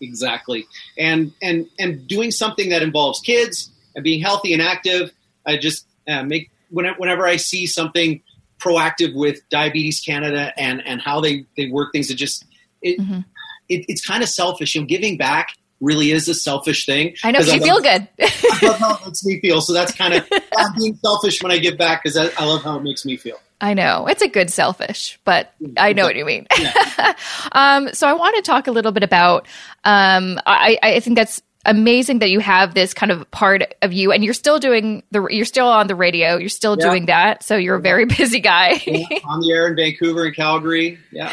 Exactly, 0.00 0.66
and 0.96 1.32
and 1.42 1.68
and 1.78 2.06
doing 2.06 2.30
something 2.30 2.70
that 2.70 2.82
involves 2.82 3.20
kids 3.20 3.70
and 3.94 4.04
being 4.04 4.20
healthy 4.22 4.52
and 4.52 4.62
active. 4.62 5.12
I 5.46 5.56
just 5.56 5.86
uh, 6.08 6.22
make 6.22 6.50
whenever 6.70 7.26
I 7.26 7.36
see 7.36 7.66
something 7.66 8.22
proactive 8.60 9.14
with 9.14 9.40
Diabetes 9.48 10.00
Canada 10.00 10.52
and 10.56 10.82
and 10.86 11.00
how 11.00 11.20
they 11.20 11.46
they 11.56 11.68
work 11.68 11.92
things. 11.92 12.10
It 12.10 12.16
just 12.16 12.44
it, 12.82 12.98
mm-hmm. 13.00 13.20
it 13.68 13.84
it's 13.88 14.06
kind 14.06 14.22
of 14.22 14.28
selfish. 14.28 14.74
You 14.74 14.82
know, 14.82 14.86
giving 14.86 15.16
back 15.16 15.54
really 15.80 16.12
is 16.12 16.28
a 16.28 16.34
selfish 16.34 16.86
thing. 16.86 17.16
I 17.24 17.30
know 17.30 17.40
you 17.40 17.52
I 17.52 17.58
feel 17.58 17.74
love, 17.74 17.82
good. 17.82 18.08
I 18.20 18.58
love 18.62 18.78
how 18.78 18.94
it 18.94 19.06
makes 19.06 19.24
me 19.24 19.40
feel. 19.40 19.60
So 19.60 19.72
that's 19.72 19.94
kind 19.94 20.14
of 20.14 20.28
I'm 20.56 20.74
being 20.76 20.96
selfish 20.96 21.42
when 21.42 21.52
I 21.52 21.58
give 21.58 21.78
back 21.78 22.02
because 22.02 22.16
I, 22.16 22.30
I, 22.42 22.46
love 22.46 22.62
how 22.62 22.76
it 22.76 22.82
makes 22.82 23.04
me 23.04 23.16
feel. 23.16 23.40
I 23.60 23.74
know 23.74 24.06
it's 24.06 24.22
a 24.22 24.28
good 24.28 24.50
selfish, 24.50 25.18
but 25.24 25.52
I 25.76 25.92
know 25.92 26.04
what 26.04 26.16
you 26.16 26.24
mean. 26.24 26.46
Yeah. 26.58 27.14
um, 27.52 27.92
so 27.92 28.06
I 28.06 28.12
want 28.12 28.36
to 28.36 28.42
talk 28.42 28.66
a 28.66 28.72
little 28.72 28.92
bit 28.92 29.02
about. 29.02 29.46
Um, 29.84 30.40
I, 30.46 30.78
I 30.82 31.00
think 31.00 31.16
that's 31.16 31.42
amazing 31.66 32.20
that 32.20 32.30
you 32.30 32.40
have 32.40 32.72
this 32.72 32.94
kind 32.94 33.12
of 33.12 33.30
part 33.30 33.74
of 33.82 33.92
you 33.92 34.12
and 34.12 34.24
you're 34.24 34.32
still 34.32 34.58
doing 34.58 35.02
the 35.10 35.26
you're 35.26 35.44
still 35.44 35.66
on 35.66 35.88
the 35.88 35.94
radio 35.94 36.38
you're 36.38 36.48
still 36.48 36.74
yeah. 36.78 36.88
doing 36.88 37.04
that 37.06 37.42
so 37.42 37.54
you're 37.54 37.76
a 37.76 37.80
very 37.80 38.04
busy 38.16 38.40
guy 38.40 38.80
yeah, 38.86 39.04
on 39.26 39.40
the 39.40 39.52
air 39.52 39.68
in 39.68 39.76
vancouver 39.76 40.24
and 40.24 40.34
calgary 40.34 40.98
yeah 41.12 41.30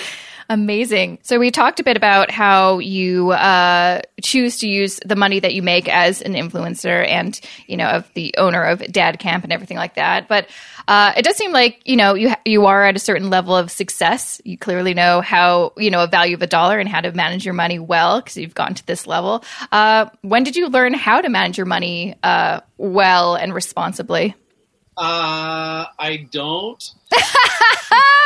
Amazing. 0.50 1.20
So 1.24 1.40
we 1.40 1.52
talked 1.52 1.82
a 1.82 1.84
bit 1.84 1.98
about 1.98 2.32
how 2.32 2.80
you 2.80 3.32
uh, 3.32 4.02
choose 4.24 4.60
to 4.60 4.68
use 4.68 4.98
the 5.06 5.18
money 5.18 5.42
that 5.42 5.54
you 5.54 5.62
make 5.62 5.90
as 5.90 6.22
an 6.22 6.36
influencer, 6.36 7.06
and 7.06 7.38
you 7.68 7.76
know 7.76 7.88
of 7.88 8.10
the 8.14 8.34
owner 8.38 8.64
of 8.64 8.80
Dad 8.90 9.20
Camp 9.20 9.44
and 9.44 9.52
everything 9.52 9.76
like 9.76 9.96
that. 9.96 10.30
But 10.30 10.48
uh, 10.88 11.12
it 11.18 11.26
does 11.26 11.36
seem 11.36 11.52
like 11.52 11.82
you 11.84 11.98
know 11.98 12.14
you 12.14 12.34
you 12.46 12.66
are 12.66 12.86
at 12.86 12.96
a 12.96 13.00
certain 13.00 13.30
level 13.30 13.58
of 13.58 13.70
success. 13.70 14.42
You 14.46 14.58
clearly 14.58 14.94
know 14.94 15.20
how 15.20 15.74
you 15.76 15.92
know 15.92 16.02
a 16.02 16.08
value 16.08 16.36
of 16.36 16.42
a 16.42 16.48
dollar 16.48 16.80
and 16.80 16.88
how 16.88 17.02
to 17.02 17.12
manage 17.12 17.44
your 17.44 17.54
money 17.54 17.78
well 17.78 18.22
because 18.22 18.38
you've 18.38 18.56
gotten 18.56 18.76
to 18.76 18.86
this 18.86 19.06
level. 19.06 19.44
Uh, 19.74 20.10
when 20.22 20.44
did 20.44 20.56
you 20.56 20.70
learn 20.70 20.94
how 20.94 21.20
to 21.20 21.28
manage 21.28 21.58
your 21.58 21.66
money 21.66 22.16
uh, 22.24 22.62
well 22.78 23.36
and 23.36 23.54
responsibly? 23.54 24.34
Uh, 24.96 25.86
I 26.00 26.26
don't. 26.32 26.90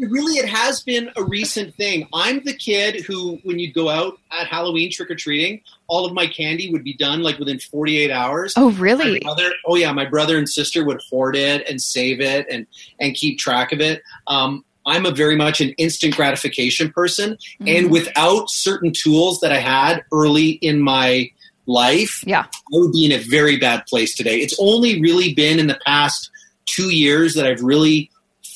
really, 0.00 0.34
it 0.34 0.48
has 0.48 0.82
been 0.82 1.10
a 1.16 1.24
recent 1.24 1.74
thing. 1.74 2.08
I'm 2.12 2.42
the 2.44 2.54
kid 2.54 3.04
who, 3.04 3.38
when 3.44 3.58
you'd 3.58 3.74
go 3.74 3.88
out 3.88 4.18
at 4.38 4.46
Halloween 4.46 4.90
trick 4.90 5.10
or 5.10 5.14
treating, 5.14 5.60
all 5.86 6.06
of 6.06 6.12
my 6.12 6.26
candy 6.26 6.70
would 6.70 6.84
be 6.84 6.94
done 6.94 7.22
like 7.22 7.38
within 7.38 7.58
48 7.58 8.10
hours. 8.10 8.54
Oh, 8.56 8.70
really? 8.72 9.20
Brother, 9.20 9.50
oh, 9.66 9.76
yeah. 9.76 9.92
My 9.92 10.04
brother 10.04 10.38
and 10.38 10.48
sister 10.48 10.84
would 10.84 11.00
hoard 11.08 11.36
it 11.36 11.68
and 11.68 11.80
save 11.80 12.20
it 12.20 12.46
and 12.50 12.66
and 12.98 13.14
keep 13.14 13.38
track 13.38 13.72
of 13.72 13.80
it. 13.80 14.02
Um, 14.26 14.64
I'm 14.86 15.04
a 15.04 15.10
very 15.10 15.36
much 15.36 15.60
an 15.60 15.70
instant 15.70 16.16
gratification 16.16 16.90
person, 16.90 17.32
mm-hmm. 17.32 17.68
and 17.68 17.90
without 17.90 18.48
certain 18.48 18.92
tools 18.92 19.40
that 19.40 19.52
I 19.52 19.58
had 19.58 20.02
early 20.12 20.50
in 20.50 20.80
my 20.80 21.30
life, 21.66 22.24
yeah. 22.26 22.44
I 22.44 22.78
would 22.78 22.92
be 22.92 23.04
in 23.04 23.12
a 23.12 23.18
very 23.18 23.58
bad 23.58 23.84
place 23.86 24.16
today. 24.16 24.38
It's 24.38 24.56
only 24.58 25.00
really 25.00 25.34
been 25.34 25.58
in 25.58 25.66
the 25.66 25.78
past 25.86 26.30
two 26.64 26.90
years 26.90 27.34
that 27.34 27.46
I've 27.46 27.62
really 27.62 28.10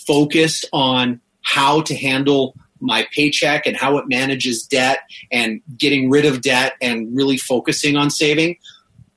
focused 0.07 0.67
on 0.73 1.21
how 1.43 1.83
to 1.83 1.97
handle 1.97 2.55
my 2.81 3.07
paycheck 3.13 3.67
and 3.67 3.77
how 3.77 3.99
it 3.99 4.09
manages 4.09 4.65
debt 4.65 5.01
and 5.31 5.61
getting 5.77 6.11
rid 6.11 6.25
of 6.25 6.43
debt 6.43 6.75
and 6.81 7.15
really 7.15 7.37
focusing 7.37 7.97
on 7.97 8.11
saving. 8.11 8.57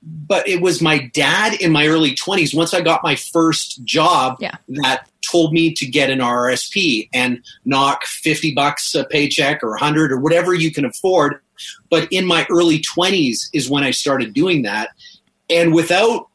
But 0.03 0.47
it 0.47 0.61
was 0.61 0.81
my 0.81 1.09
dad 1.13 1.59
in 1.59 1.71
my 1.71 1.87
early 1.87 2.11
20s, 2.11 2.55
once 2.55 2.75
I 2.75 2.81
got 2.81 3.01
my 3.03 3.15
first 3.15 3.83
job, 3.83 4.37
yeah. 4.39 4.55
that 4.67 5.09
told 5.31 5.51
me 5.51 5.73
to 5.73 5.85
get 5.87 6.11
an 6.11 6.19
RSP 6.19 7.09
and 7.11 7.43
knock 7.65 8.05
50 8.05 8.53
bucks 8.53 8.93
a 8.93 9.03
paycheck 9.05 9.63
or 9.63 9.71
100 9.71 10.11
or 10.11 10.19
whatever 10.19 10.53
you 10.53 10.71
can 10.71 10.85
afford 10.85 11.39
but 11.89 12.07
in 12.11 12.25
my 12.25 12.45
early 12.49 12.79
20s 12.79 13.49
is 13.53 13.69
when 13.69 13.83
I 13.83 13.91
started 13.91 14.33
doing 14.33 14.63
that. 14.63 14.89
And 15.49 15.73
without 15.73 16.27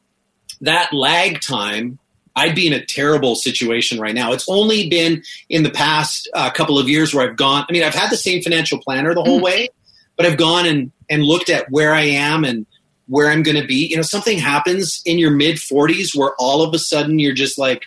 that 0.61 0.93
lag 0.93 1.41
time, 1.41 1.99
I'd 2.35 2.55
be 2.55 2.67
in 2.67 2.73
a 2.73 2.85
terrible 2.85 3.35
situation 3.35 3.99
right 3.99 4.15
now. 4.15 4.31
It's 4.31 4.47
only 4.47 4.89
been 4.89 5.23
in 5.49 5.63
the 5.63 5.69
past 5.69 6.29
uh, 6.33 6.49
couple 6.49 6.79
of 6.79 6.87
years 6.87 7.13
where 7.13 7.29
I've 7.29 7.35
gone. 7.35 7.65
I 7.67 7.71
mean, 7.71 7.83
I've 7.83 7.93
had 7.93 8.09
the 8.09 8.17
same 8.17 8.41
financial 8.41 8.79
planner 8.79 9.13
the 9.13 9.23
whole 9.23 9.39
mm. 9.39 9.43
way, 9.43 9.69
but 10.15 10.25
I've 10.25 10.37
gone 10.37 10.65
and, 10.65 10.91
and 11.09 11.23
looked 11.23 11.49
at 11.49 11.69
where 11.69 11.93
I 11.93 12.01
am 12.01 12.43
and 12.45 12.65
where 13.07 13.29
I'm 13.29 13.43
going 13.43 13.59
to 13.59 13.67
be. 13.67 13.87
You 13.87 13.97
know, 13.97 14.01
something 14.01 14.37
happens 14.37 15.01
in 15.05 15.19
your 15.19 15.31
mid 15.31 15.57
40s 15.57 16.15
where 16.15 16.31
all 16.39 16.63
of 16.63 16.73
a 16.73 16.79
sudden 16.79 17.19
you're 17.19 17.33
just 17.33 17.57
like, 17.57 17.83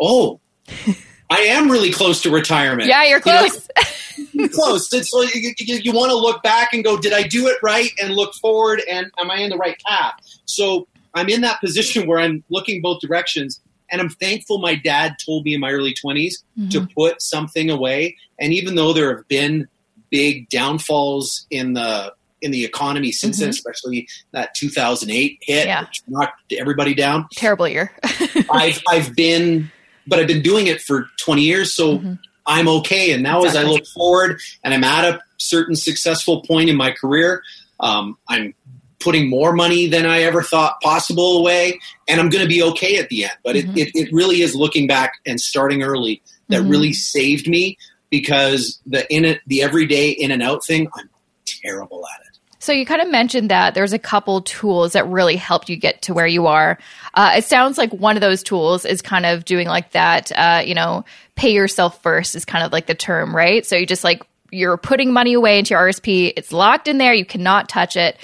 oh, 0.00 0.40
I 1.30 1.40
am 1.42 1.70
really 1.70 1.92
close 1.92 2.22
to 2.22 2.30
retirement. 2.30 2.88
Yeah, 2.88 3.04
you're 3.04 3.20
close. 3.20 3.68
You 4.16 4.28
know, 4.34 4.48
close. 4.52 4.92
It's 4.92 5.12
like 5.12 5.34
you, 5.34 5.52
you, 5.58 5.76
you 5.76 5.92
want 5.92 6.10
to 6.10 6.16
look 6.16 6.42
back 6.42 6.72
and 6.72 6.82
go, 6.82 6.98
did 6.98 7.12
I 7.12 7.22
do 7.22 7.46
it 7.46 7.56
right? 7.62 7.90
And 8.02 8.14
look 8.14 8.34
forward, 8.34 8.82
and 8.90 9.10
am 9.18 9.30
I 9.30 9.36
in 9.36 9.50
the 9.50 9.56
right 9.56 9.80
path? 9.86 10.14
So 10.46 10.88
I'm 11.14 11.28
in 11.28 11.40
that 11.42 11.60
position 11.60 12.08
where 12.08 12.18
I'm 12.18 12.42
looking 12.50 12.82
both 12.82 13.00
directions, 13.00 13.60
and 13.90 14.00
I'm 14.00 14.08
thankful 14.08 14.58
my 14.58 14.74
dad 14.74 15.16
told 15.24 15.44
me 15.44 15.54
in 15.54 15.60
my 15.60 15.70
early 15.70 15.94
20s 15.94 16.34
mm-hmm. 16.58 16.68
to 16.68 16.86
put 16.94 17.20
something 17.22 17.70
away. 17.70 18.16
And 18.38 18.52
even 18.52 18.74
though 18.74 18.92
there 18.92 19.16
have 19.16 19.28
been 19.28 19.68
big 20.10 20.48
downfalls 20.48 21.46
in 21.50 21.74
the 21.74 22.12
in 22.42 22.50
the 22.50 22.64
economy 22.64 23.12
since 23.12 23.36
mm-hmm. 23.36 23.44
then, 23.44 23.50
especially 23.50 24.08
that 24.32 24.54
2008 24.54 25.38
hit, 25.42 25.66
yeah. 25.66 25.86
knocked 26.08 26.52
everybody 26.52 26.94
down. 26.94 27.26
Terrible 27.32 27.68
year. 27.68 27.92
I've 28.50 28.82
I've 28.88 29.14
been 29.14 29.70
but 30.06 30.18
I've 30.18 30.26
been 30.26 30.42
doing 30.42 30.66
it 30.66 30.80
for 30.80 31.06
20 31.20 31.42
years, 31.42 31.74
so 31.74 31.98
mm-hmm. 31.98 32.14
I'm 32.46 32.68
okay. 32.68 33.12
And 33.12 33.22
now, 33.22 33.42
exactly. 33.42 33.60
as 33.60 33.66
I 33.66 33.70
look 33.70 33.86
forward 33.86 34.40
and 34.64 34.74
I'm 34.74 34.84
at 34.84 35.04
a 35.04 35.20
certain 35.38 35.76
successful 35.76 36.42
point 36.42 36.68
in 36.68 36.76
my 36.76 36.90
career, 36.90 37.42
um, 37.78 38.18
I'm 38.28 38.54
putting 39.00 39.28
more 39.28 39.52
money 39.52 39.86
than 39.86 40.06
I 40.06 40.20
ever 40.22 40.42
thought 40.42 40.80
possible 40.82 41.38
away, 41.38 41.80
and 42.06 42.20
I'm 42.20 42.28
going 42.28 42.44
to 42.44 42.48
be 42.48 42.62
okay 42.62 42.98
at 42.98 43.08
the 43.08 43.24
end. 43.24 43.32
But 43.42 43.56
mm-hmm. 43.56 43.76
it, 43.76 43.88
it, 43.88 44.08
it, 44.08 44.12
really 44.12 44.42
is 44.42 44.54
looking 44.54 44.86
back 44.86 45.14
and 45.26 45.40
starting 45.40 45.82
early 45.82 46.22
that 46.48 46.62
mm-hmm. 46.62 46.70
really 46.70 46.92
saved 46.92 47.48
me 47.48 47.78
because 48.10 48.80
the 48.86 49.10
in 49.12 49.24
it, 49.24 49.40
the 49.46 49.62
everyday 49.62 50.10
in 50.10 50.30
and 50.30 50.42
out 50.42 50.64
thing, 50.64 50.88
I'm 50.94 51.08
terrible 51.46 52.04
at 52.06 52.26
it. 52.26 52.30
So 52.62 52.72
you 52.72 52.84
kind 52.84 53.00
of 53.00 53.08
mentioned 53.08 53.50
that 53.50 53.74
there's 53.74 53.94
a 53.94 53.98
couple 53.98 54.42
tools 54.42 54.92
that 54.92 55.08
really 55.08 55.36
helped 55.36 55.70
you 55.70 55.76
get 55.76 56.02
to 56.02 56.14
where 56.14 56.26
you 56.26 56.46
are. 56.46 56.78
Uh, 57.14 57.32
it 57.36 57.44
sounds 57.44 57.78
like 57.78 57.90
one 57.90 58.18
of 58.18 58.20
those 58.20 58.42
tools 58.42 58.84
is 58.84 59.00
kind 59.00 59.24
of 59.24 59.46
doing 59.46 59.66
like 59.66 59.92
that, 59.92 60.30
uh, 60.32 60.62
you 60.62 60.74
know, 60.74 61.06
pay 61.36 61.54
yourself 61.54 62.02
first 62.02 62.34
is 62.34 62.44
kind 62.44 62.62
of 62.62 62.70
like 62.70 62.86
the 62.86 62.94
term, 62.94 63.34
right? 63.34 63.64
So 63.64 63.76
you 63.76 63.86
just 63.86 64.04
like, 64.04 64.22
you're 64.52 64.76
putting 64.76 65.10
money 65.10 65.32
away 65.32 65.58
into 65.58 65.70
your 65.70 65.80
RSP. 65.80 66.34
It's 66.36 66.52
locked 66.52 66.86
in 66.86 66.98
there. 66.98 67.14
You 67.14 67.24
cannot 67.24 67.68
touch 67.70 67.96
it. 67.96 68.18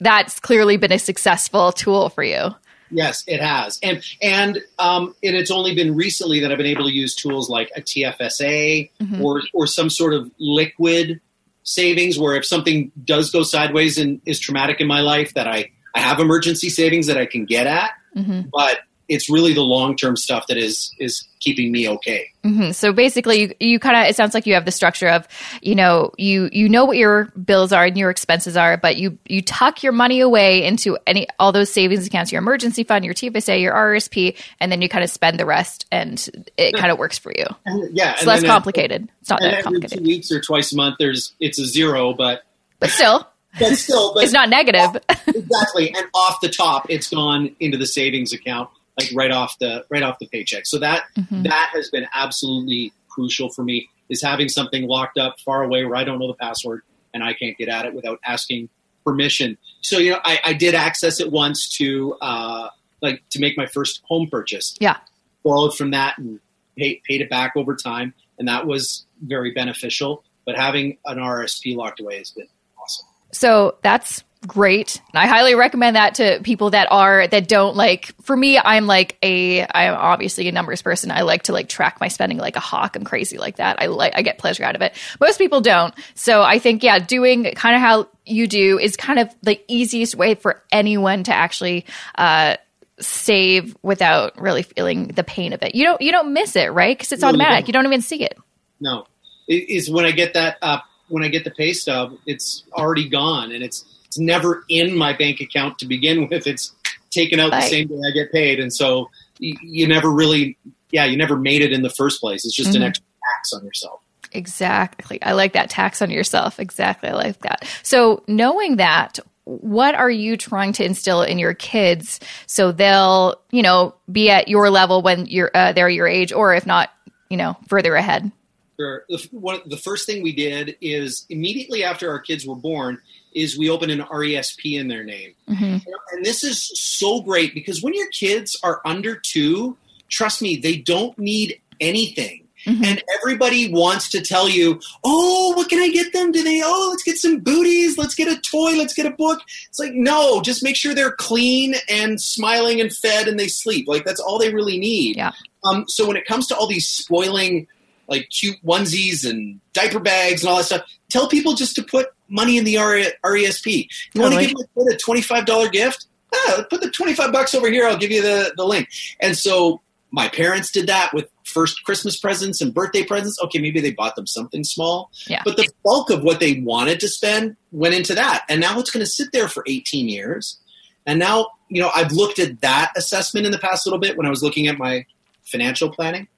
That's 0.00 0.38
clearly 0.40 0.76
been 0.76 0.92
a 0.92 0.98
successful 0.98 1.72
tool 1.72 2.08
for 2.08 2.22
you. 2.22 2.54
Yes, 2.90 3.22
it 3.26 3.40
has, 3.40 3.78
and 3.82 4.02
and 4.22 4.60
um, 4.78 5.14
and 5.22 5.36
it's 5.36 5.50
only 5.50 5.74
been 5.74 5.94
recently 5.94 6.40
that 6.40 6.50
I've 6.50 6.56
been 6.56 6.66
able 6.66 6.84
to 6.84 6.92
use 6.92 7.14
tools 7.14 7.50
like 7.50 7.70
a 7.76 7.82
TFSA 7.82 8.90
mm-hmm. 8.98 9.22
or 9.22 9.42
or 9.52 9.66
some 9.66 9.90
sort 9.90 10.14
of 10.14 10.30
liquid 10.38 11.20
savings 11.64 12.18
where 12.18 12.34
if 12.34 12.46
something 12.46 12.90
does 13.04 13.30
go 13.30 13.42
sideways 13.42 13.98
and 13.98 14.22
is 14.24 14.40
traumatic 14.40 14.80
in 14.80 14.86
my 14.86 15.00
life 15.00 15.34
that 15.34 15.46
I, 15.46 15.70
I 15.94 16.00
have 16.00 16.18
emergency 16.18 16.70
savings 16.70 17.08
that 17.08 17.18
I 17.18 17.26
can 17.26 17.44
get 17.44 17.66
at, 17.66 17.90
Mm-hmm. 18.16 18.48
but 18.52 18.80
it's 19.08 19.30
really 19.30 19.54
the 19.54 19.62
long 19.62 19.96
term 19.96 20.16
stuff 20.16 20.46
that 20.48 20.56
is 20.56 20.94
is 20.98 21.26
keeping 21.40 21.70
me 21.72 21.88
okay. 21.88 22.26
hmm 22.42 22.70
So 22.72 22.92
basically, 22.92 23.40
you, 23.40 23.54
you 23.60 23.78
kind 23.78 23.96
of 23.96 24.10
it 24.10 24.16
sounds 24.16 24.34
like 24.34 24.46
you 24.46 24.54
have 24.54 24.64
the 24.64 24.72
structure 24.72 25.08
of 25.08 25.26
you 25.62 25.74
know 25.74 26.12
you 26.18 26.48
you 26.52 26.68
know 26.68 26.84
what 26.84 26.96
your 26.96 27.26
bills 27.44 27.72
are 27.72 27.84
and 27.84 27.96
your 27.96 28.10
expenses 28.10 28.56
are, 28.56 28.76
but 28.76 28.96
you 28.96 29.18
you 29.26 29.42
tuck 29.42 29.82
your 29.82 29.92
money 29.92 30.20
away 30.20 30.64
into 30.64 30.98
any 31.06 31.26
all 31.38 31.52
those 31.52 31.70
savings 31.70 32.06
accounts, 32.06 32.32
your 32.32 32.40
emergency 32.40 32.84
fund, 32.84 33.04
your 33.04 33.14
TFSA, 33.14 33.60
your 33.60 33.74
RSP, 33.74 34.36
and 34.60 34.70
then 34.70 34.82
you 34.82 34.88
kind 34.88 35.04
of 35.04 35.10
spend 35.10 35.38
the 35.38 35.46
rest, 35.46 35.86
and 35.90 36.48
it 36.56 36.74
kind 36.74 36.92
of 36.92 36.98
works 36.98 37.18
for 37.18 37.32
you. 37.36 37.46
And, 37.64 37.96
yeah, 37.96 38.12
It's 38.12 38.26
less 38.26 38.44
complicated. 38.44 39.08
It's 39.20 39.30
not 39.30 39.40
that 39.40 39.52
every 39.52 39.62
complicated, 39.62 39.98
two 39.98 40.04
weeks 40.04 40.30
or 40.30 40.40
twice 40.40 40.72
a 40.72 40.76
month, 40.76 40.96
there's 40.98 41.34
it's 41.40 41.58
a 41.58 41.66
zero, 41.66 42.12
but 42.14 42.42
but 42.80 42.90
still, 42.90 43.26
but 43.58 43.74
still, 43.74 44.14
but 44.14 44.24
it's 44.24 44.32
not 44.32 44.48
negative. 44.48 45.00
exactly. 45.26 45.94
And 45.94 46.06
off 46.14 46.40
the 46.40 46.48
top, 46.48 46.90
it's 46.90 47.08
gone 47.08 47.54
into 47.60 47.76
the 47.76 47.86
savings 47.86 48.32
account, 48.32 48.68
like 48.98 49.10
right 49.14 49.30
off 49.30 49.56
the 49.58 49.84
right 49.90 50.02
off 50.02 50.18
the 50.18 50.26
paycheck. 50.26 50.66
So 50.66 50.78
that 50.78 51.04
Mhm. 51.16 51.44
that 51.44 51.70
has 51.74 51.90
been 51.90 52.06
absolutely 52.12 52.92
crucial 53.08 53.48
for 53.50 53.62
me 53.64 53.88
is 54.08 54.22
having 54.22 54.48
something 54.48 54.86
locked 54.86 55.18
up 55.18 55.38
far 55.40 55.62
away 55.62 55.84
where 55.84 55.96
I 55.96 56.04
don't 56.04 56.18
know 56.18 56.26
the 56.28 56.34
password 56.34 56.82
and 57.14 57.22
I 57.22 57.32
can't 57.34 57.56
get 57.58 57.68
at 57.68 57.84
it 57.86 57.94
without 57.94 58.18
asking 58.24 58.68
permission. 59.04 59.56
So 59.82 59.98
you 59.98 60.12
know, 60.12 60.20
I, 60.24 60.40
I 60.44 60.52
did 60.52 60.74
access 60.74 61.20
it 61.20 61.30
once 61.30 61.68
to 61.78 62.14
uh, 62.20 62.68
like 63.00 63.22
to 63.30 63.40
make 63.40 63.56
my 63.56 63.66
first 63.66 64.02
home 64.04 64.28
purchase. 64.30 64.76
Yeah. 64.80 64.96
borrowed 65.44 65.74
from 65.76 65.92
that 65.92 66.18
and 66.18 66.40
paid, 66.76 67.00
paid 67.04 67.20
it 67.20 67.30
back 67.30 67.52
over 67.56 67.74
time, 67.76 68.12
and 68.38 68.48
that 68.48 68.66
was 68.66 69.06
very 69.22 69.52
beneficial. 69.52 70.24
But 70.44 70.56
having 70.56 70.98
an 71.06 71.18
RSP 71.18 71.76
locked 71.76 72.00
away 72.00 72.18
has 72.18 72.30
been 72.32 72.48
awesome. 72.82 73.06
So 73.32 73.76
that's 73.82 74.24
great. 74.46 75.00
I 75.14 75.26
highly 75.26 75.54
recommend 75.54 75.96
that 75.96 76.14
to 76.16 76.40
people 76.42 76.70
that 76.70 76.88
are 76.90 77.26
that 77.26 77.48
don't 77.48 77.76
like 77.76 78.14
for 78.22 78.36
me 78.36 78.58
I'm 78.58 78.86
like 78.86 79.16
a 79.22 79.62
I'm 79.62 79.94
obviously 79.94 80.46
a 80.48 80.52
numbers 80.52 80.80
person. 80.82 81.10
I 81.10 81.22
like 81.22 81.44
to 81.44 81.52
like 81.52 81.68
track 81.68 82.00
my 82.00 82.08
spending 82.08 82.38
like 82.38 82.56
a 82.56 82.60
hawk. 82.60 82.96
I'm 82.96 83.04
crazy 83.04 83.36
like 83.38 83.56
that. 83.56 83.82
I 83.82 83.86
like 83.86 84.12
I 84.16 84.22
get 84.22 84.38
pleasure 84.38 84.64
out 84.64 84.76
of 84.76 84.82
it. 84.82 84.94
Most 85.20 85.38
people 85.38 85.60
don't. 85.60 85.92
So 86.14 86.42
I 86.42 86.58
think 86.58 86.82
yeah, 86.82 86.98
doing 86.98 87.44
kind 87.54 87.74
of 87.74 87.80
how 87.80 88.08
you 88.24 88.46
do 88.46 88.78
is 88.78 88.96
kind 88.96 89.18
of 89.18 89.34
the 89.42 89.60
easiest 89.68 90.14
way 90.14 90.34
for 90.34 90.62
anyone 90.70 91.24
to 91.24 91.34
actually 91.34 91.84
uh 92.16 92.56
save 93.00 93.76
without 93.82 94.40
really 94.40 94.62
feeling 94.62 95.08
the 95.08 95.24
pain 95.24 95.52
of 95.52 95.62
it. 95.62 95.74
You 95.74 95.84
don't 95.84 96.00
you 96.00 96.12
don't 96.12 96.32
miss 96.32 96.56
it, 96.56 96.72
right? 96.72 96.98
Cuz 96.98 97.12
it's 97.12 97.22
No, 97.22 97.28
you 97.28 97.34
automatic. 97.34 97.60
don't. 97.64 97.68
You 97.68 97.72
don't 97.72 97.86
even 97.86 98.02
see 98.02 98.22
it. 98.22 98.36
No, 98.80 99.06
it 99.48 99.68
is 99.68 99.90
when 99.90 100.04
I 100.04 100.10
get 100.12 100.34
that 100.34 100.58
uh, 100.62 100.78
when 101.08 101.24
I 101.24 101.28
get 101.28 101.44
the 101.44 101.50
pay 101.50 101.72
stub, 101.72 102.16
it's 102.26 102.64
already 102.72 103.08
gone, 103.08 103.50
and 103.52 103.64
it's 103.64 103.84
it's 104.18 104.20
never 104.20 104.64
in 104.68 104.96
my 104.96 105.12
bank 105.12 105.40
account 105.40 105.78
to 105.78 105.86
begin 105.86 106.28
with. 106.28 106.46
It's 106.46 106.72
taken 107.10 107.40
out 107.40 107.52
Right. 107.52 107.62
the 107.62 107.68
same 107.68 107.88
day 107.88 107.94
I 108.06 108.10
get 108.12 108.32
paid, 108.32 108.60
and 108.60 108.72
so 108.72 109.10
you, 109.38 109.56
you 109.62 109.86
never 109.86 110.10
really, 110.10 110.56
yeah, 110.90 111.04
you 111.04 111.16
never 111.16 111.36
made 111.36 111.62
it 111.62 111.72
in 111.72 111.82
the 111.82 111.90
first 111.90 112.20
place. 112.20 112.44
It's 112.44 112.54
just 112.56 112.74
an 112.74 112.82
Mhm. 112.82 112.88
extra 112.88 113.04
tax 113.36 113.52
on 113.52 113.64
yourself. 113.64 114.00
Exactly. 114.32 115.22
I 115.22 115.32
like 115.32 115.54
that 115.54 115.70
tax 115.70 116.02
on 116.02 116.10
yourself. 116.10 116.60
Exactly. 116.60 117.08
I 117.08 117.14
like 117.14 117.38
that. 117.40 117.66
So, 117.82 118.22
knowing 118.26 118.76
that, 118.76 119.18
what 119.44 119.94
are 119.94 120.10
you 120.10 120.36
trying 120.36 120.72
to 120.74 120.84
instill 120.84 121.22
in 121.22 121.38
your 121.38 121.54
kids 121.54 122.20
so 122.46 122.70
they'll, 122.70 123.36
you 123.50 123.62
know, 123.62 123.94
be 124.12 124.28
at 124.28 124.48
your 124.48 124.68
level 124.68 125.00
when 125.00 125.24
you're 125.26 125.50
uh, 125.54 125.72
they're 125.72 125.88
your 125.88 126.06
age, 126.08 126.32
or 126.32 126.54
if 126.54 126.66
not, 126.66 126.90
you 127.30 127.36
know, 127.38 127.56
further 127.68 127.94
ahead? 127.94 128.30
Sure. 128.78 129.04
The, 129.08 129.26
one, 129.32 129.60
the 129.66 129.76
first 129.78 130.04
thing 130.06 130.22
we 130.22 130.32
did 130.32 130.76
is 130.80 131.24
immediately 131.30 131.82
after 131.82 132.10
our 132.10 132.20
kids 132.20 132.46
were 132.46 132.54
born 132.54 132.98
is 133.32 133.58
we 133.58 133.68
open 133.70 133.90
an 133.90 134.00
RESP 134.00 134.78
in 134.78 134.88
their 134.88 135.04
name. 135.04 135.34
hmm 135.46 135.76
And 136.12 136.24
this 136.24 136.42
is 136.42 136.70
so 136.74 137.20
great 137.20 137.54
because 137.54 137.82
when 137.82 137.94
your 137.94 138.08
kids 138.08 138.58
are 138.62 138.80
under 138.84 139.16
two, 139.16 139.76
trust 140.08 140.42
me, 140.42 140.56
they 140.56 140.76
don't 140.76 141.18
need 141.18 141.60
anything. 141.80 142.44
Mhm. 142.66 142.84
And 142.84 143.04
everybody 143.20 143.72
wants 143.72 144.08
to 144.10 144.20
tell 144.20 144.48
you, 144.48 144.80
oh, 145.04 145.52
what 145.56 145.68
can 145.68 145.78
I 145.78 145.88
get 145.90 146.12
them? 146.12 146.32
Do 146.32 146.42
they, 146.42 146.60
oh, 146.64 146.88
let's 146.90 147.04
get 147.04 147.16
some 147.16 147.38
booties. 147.38 147.96
Let's 147.96 148.14
get 148.14 148.28
a 148.28 148.40
toy. 148.40 148.76
Let's 148.76 148.94
get 148.94 149.06
a 149.06 149.10
book. 149.10 149.40
It's 149.68 149.78
like, 149.78 149.92
no, 149.94 150.42
just 150.42 150.62
make 150.62 150.74
sure 150.76 150.94
they're 150.94 151.12
clean 151.12 151.76
and 151.88 152.20
smiling 152.20 152.80
and 152.80 152.92
fed 152.92 153.28
and 153.28 153.38
they 153.38 153.48
sleep. 153.48 153.86
Like, 153.86 154.04
that's 154.04 154.20
all 154.20 154.38
they 154.38 154.52
really 154.52 154.78
need. 154.78 155.16
Yeah. 155.16 155.32
Um, 155.64 155.84
so 155.88 156.06
when 156.06 156.16
it 156.16 156.26
comes 156.26 156.46
to 156.48 156.56
all 156.56 156.66
these 156.66 156.86
spoiling, 156.88 157.68
like 158.08 158.28
cute 158.30 158.56
onesies 158.64 159.28
and 159.28 159.60
diaper 159.72 160.00
bags 160.00 160.42
and 160.42 160.50
all 160.50 160.56
that 160.56 160.64
stuff, 160.64 160.82
tell 161.10 161.28
people 161.28 161.54
just 161.54 161.76
to 161.76 161.82
put 161.82 162.08
money 162.28 162.56
in 162.58 162.64
the 162.64 162.74
RESP. 162.74 163.88
You 164.14 164.20
want 164.20 164.34
to 164.34 164.40
give 164.40 164.54
my 164.54 164.84
kid 164.84 164.94
a 164.94 164.96
twenty-five 164.96 165.46
dollar 165.46 165.68
gift? 165.68 166.06
Ah, 166.34 166.64
put 166.68 166.80
the 166.80 166.90
twenty-five 166.90 167.32
bucks 167.32 167.54
over 167.54 167.70
here. 167.70 167.86
I'll 167.86 167.96
give 167.96 168.10
you 168.10 168.22
the 168.22 168.52
the 168.56 168.64
link. 168.64 168.88
And 169.20 169.36
so 169.36 169.80
my 170.10 170.28
parents 170.28 170.70
did 170.70 170.86
that 170.86 171.12
with 171.12 171.28
first 171.44 171.84
Christmas 171.84 172.18
presents 172.18 172.60
and 172.60 172.72
birthday 172.74 173.02
presents. 173.04 173.38
Okay, 173.44 173.58
maybe 173.58 173.80
they 173.80 173.92
bought 173.92 174.16
them 174.16 174.26
something 174.26 174.64
small, 174.64 175.10
Yeah. 175.26 175.42
but 175.44 175.56
the 175.56 175.68
bulk 175.84 176.10
of 176.10 176.22
what 176.22 176.40
they 176.40 176.60
wanted 176.60 177.00
to 177.00 177.08
spend 177.08 177.56
went 177.72 177.94
into 177.94 178.14
that. 178.14 178.44
And 178.48 178.60
now 178.60 178.78
it's 178.78 178.90
going 178.90 179.04
to 179.04 179.10
sit 179.10 179.32
there 179.32 179.48
for 179.48 179.64
eighteen 179.66 180.08
years. 180.08 180.58
And 181.06 181.18
now 181.18 181.48
you 181.68 181.80
know 181.80 181.90
I've 181.94 182.12
looked 182.12 182.38
at 182.38 182.60
that 182.60 182.92
assessment 182.96 183.46
in 183.46 183.52
the 183.52 183.58
past 183.58 183.86
little 183.86 183.98
bit 183.98 184.16
when 184.16 184.26
I 184.26 184.30
was 184.30 184.42
looking 184.42 184.66
at 184.66 184.76
my 184.78 185.04
financial 185.44 185.90
planning. 185.90 186.28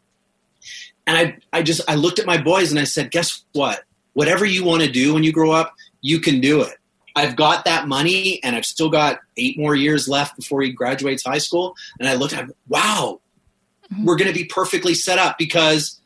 And 1.06 1.16
I, 1.52 1.58
I 1.58 1.62
just 1.62 1.80
I 1.88 1.96
looked 1.96 2.20
at 2.20 2.26
my 2.26 2.40
boys 2.40 2.70
and 2.70 2.78
I 2.78 2.84
said, 2.84 3.10
guess 3.10 3.42
what? 3.52 3.82
Whatever 4.20 4.44
you 4.44 4.64
want 4.64 4.82
to 4.82 4.90
do 4.90 5.14
when 5.14 5.24
you 5.24 5.32
grow 5.32 5.50
up, 5.50 5.72
you 6.02 6.20
can 6.20 6.42
do 6.42 6.60
it. 6.60 6.76
I've 7.16 7.36
got 7.36 7.64
that 7.64 7.88
money 7.88 8.38
and 8.44 8.54
I've 8.54 8.66
still 8.66 8.90
got 8.90 9.20
eight 9.38 9.58
more 9.58 9.74
years 9.74 10.08
left 10.08 10.36
before 10.36 10.60
he 10.60 10.72
graduates 10.72 11.24
high 11.24 11.38
school. 11.38 11.74
And 11.98 12.06
I 12.06 12.16
looked 12.16 12.34
at 12.34 12.40
him, 12.40 12.52
wow, 12.68 13.22
Mhm. 13.90 14.04
we're 14.04 14.16
going 14.16 14.28
to 14.30 14.38
be 14.38 14.44
perfectly 14.44 14.92
set 14.92 15.18
up 15.18 15.38
because 15.38 15.98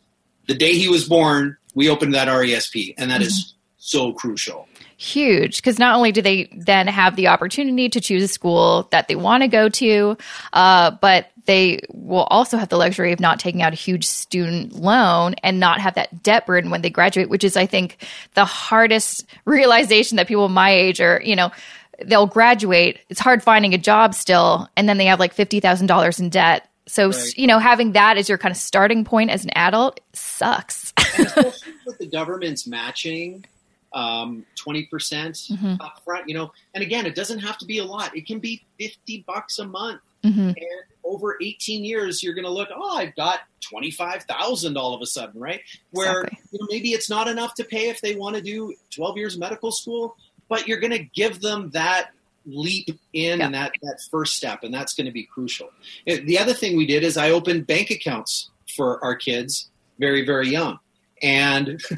the 0.47 0.55
day 0.55 0.75
he 0.75 0.87
was 0.87 1.09
born, 1.09 1.57
we 1.75 1.89
opened 1.91 2.15
that 2.15 2.29
RESP. 2.29 2.95
And 2.97 3.11
that 3.11 3.21
is 3.21 3.55
so 3.79 4.13
crucial. 4.13 4.69
Huge. 4.97 5.57
Because 5.57 5.81
not 5.81 5.97
only 5.97 6.13
do 6.13 6.23
they 6.23 6.49
then 6.57 6.87
have 6.87 7.17
the 7.17 7.27
opportunity 7.27 7.89
to 7.89 8.01
choose 8.01 8.23
a 8.23 8.29
school 8.29 8.87
that 8.93 9.09
they 9.09 9.17
want 9.17 9.43
to 9.43 9.49
go 9.49 9.69
to, 9.69 10.17
uh, 10.53 10.93
but 11.03 11.33
they 11.47 11.81
will 11.93 12.25
also 12.25 12.57
have 12.57 12.69
the 12.71 12.77
luxury 12.77 13.13
of 13.13 13.21
not 13.21 13.39
taking 13.39 13.63
out 13.63 13.73
a 13.73 13.77
huge 13.77 14.07
student 14.07 14.73
loan 14.75 15.35
and 15.43 15.61
not 15.61 15.81
have 15.81 15.95
that 15.95 16.23
debt 16.23 16.47
burden 16.47 16.71
when 16.71 16.83
they 16.83 16.91
graduate, 16.91 17.29
which 17.29 17.45
is, 17.45 17.57
I 17.57 17.67
think, 17.67 18.07
the 18.35 18.45
hardest 18.45 19.27
realization 19.45 20.17
that 20.17 20.27
people 20.29 20.49
my 20.49 20.71
age 20.71 21.01
are, 21.01 21.21
you 21.25 21.37
know, 21.37 21.51
they'll 22.05 22.27
graduate. 22.27 22.99
It's 23.09 23.21
hard 23.21 23.43
finding 23.43 23.75
a 23.75 23.79
job 23.79 24.15
still, 24.15 24.69
and 24.77 24.89
then 24.89 24.97
they 24.99 25.07
have 25.07 25.21
like 25.21 25.35
$50,000 25.35 26.19
in 26.21 26.29
debt. 26.31 26.69
So, 26.87 27.11
Right. 27.11 27.39
you 27.39 27.47
know, 27.47 27.59
having 27.59 27.93
that 27.93 28.17
as 28.19 28.29
your 28.29 28.37
kind 28.39 28.53
of 28.53 28.57
starting 28.59 29.05
point 29.05 29.31
as 29.31 29.45
an 29.45 29.51
adult 29.55 30.01
sucks. 30.13 30.93
with 31.87 31.99
the 31.99 32.07
government's 32.07 32.67
matching 32.67 33.45
um, 33.93 34.45
20% 34.57 34.89
Mhm. 35.53 35.81
up 35.81 36.01
front, 36.05 36.29
you 36.29 36.35
know, 36.35 36.53
and 36.75 36.83
again, 36.83 37.07
it 37.07 37.15
doesn't 37.15 37.39
have 37.39 37.57
to 37.59 37.65
be 37.65 37.79
a 37.79 37.85
lot. 37.85 38.17
It 38.17 38.27
can 38.27 38.41
be 38.41 38.65
50 38.81 39.25
bucks 39.27 39.61
a 39.61 39.65
month. 39.67 40.01
Hmm 40.33 40.49
And 40.49 40.57
over 41.05 41.37
18 41.41 41.85
years, 41.85 42.23
you're 42.23 42.35
going 42.35 42.45
to 42.47 42.51
look, 42.51 42.69
oh, 42.75 42.97
I've 42.97 43.15
got 43.15 43.41
25,000 43.61 44.77
all 44.77 44.95
of 44.95 45.03
a 45.03 45.07
sudden, 45.07 45.41
right? 45.41 45.61
Where 45.91 46.23
Exactly. 46.23 46.39
you 46.53 46.59
know, 46.61 46.67
maybe 46.71 46.89
it's 46.93 47.11
not 47.11 47.29
enough 47.29 47.55
to 47.55 47.65
pay 47.65 47.89
if 47.89 48.01
they 48.01 48.15
want 48.15 48.37
to 48.37 48.43
do 48.43 48.75
12 48.91 49.17
years 49.19 49.35
of 49.35 49.41
medical 49.41 49.71
school, 49.71 50.17
but 50.49 50.67
you're 50.67 50.81
going 50.81 50.93
to 50.93 51.05
give 51.15 51.41
them 51.41 51.71
that 51.71 52.11
leap 52.47 52.89
in 53.13 53.39
Yeah. 53.41 53.47
and 53.47 53.55
that, 53.55 53.73
that 53.83 54.01
first 54.11 54.35
step, 54.35 54.65
and 54.65 54.73
that's 54.73 54.95
going 54.95 55.07
to 55.07 55.13
be 55.13 55.25
crucial. 55.25 55.69
The 56.07 56.39
other 56.39 56.53
thing 56.53 56.77
we 56.77 56.87
did 56.87 57.03
is 57.03 57.17
I 57.17 57.31
opened 57.31 57.67
bank 57.67 57.91
accounts 57.91 58.51
for 58.77 59.03
our 59.05 59.15
kids 59.15 59.71
very, 59.99 60.25
very 60.25 60.49
young. 60.49 60.79
And 61.23 61.81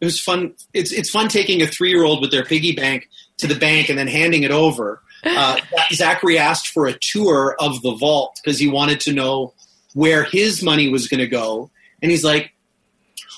it 0.00 0.04
was 0.04 0.20
fun. 0.20 0.54
It's, 0.74 0.92
it's 0.92 1.10
fun 1.10 1.28
taking 1.28 1.62
a 1.62 1.66
three 1.66 1.90
year 1.90 2.04
old 2.04 2.20
with 2.20 2.30
their 2.30 2.44
piggy 2.44 2.72
bank 2.72 3.08
to 3.38 3.46
the 3.46 3.54
bank 3.54 3.88
and 3.88 3.98
then 3.98 4.08
handing 4.08 4.42
it 4.42 4.50
over. 4.50 5.00
Uh, 5.24 5.60
Zachary 5.92 6.38
asked 6.38 6.68
for 6.68 6.86
a 6.86 6.96
tour 6.98 7.56
of 7.58 7.82
the 7.82 7.92
vault 7.94 8.40
because 8.42 8.58
he 8.58 8.68
wanted 8.68 9.00
to 9.00 9.12
know 9.12 9.52
where 9.94 10.24
his 10.24 10.62
money 10.62 10.88
was 10.88 11.08
going 11.08 11.20
to 11.20 11.26
go. 11.26 11.70
And 12.02 12.10
he's 12.10 12.24
like, 12.24 12.52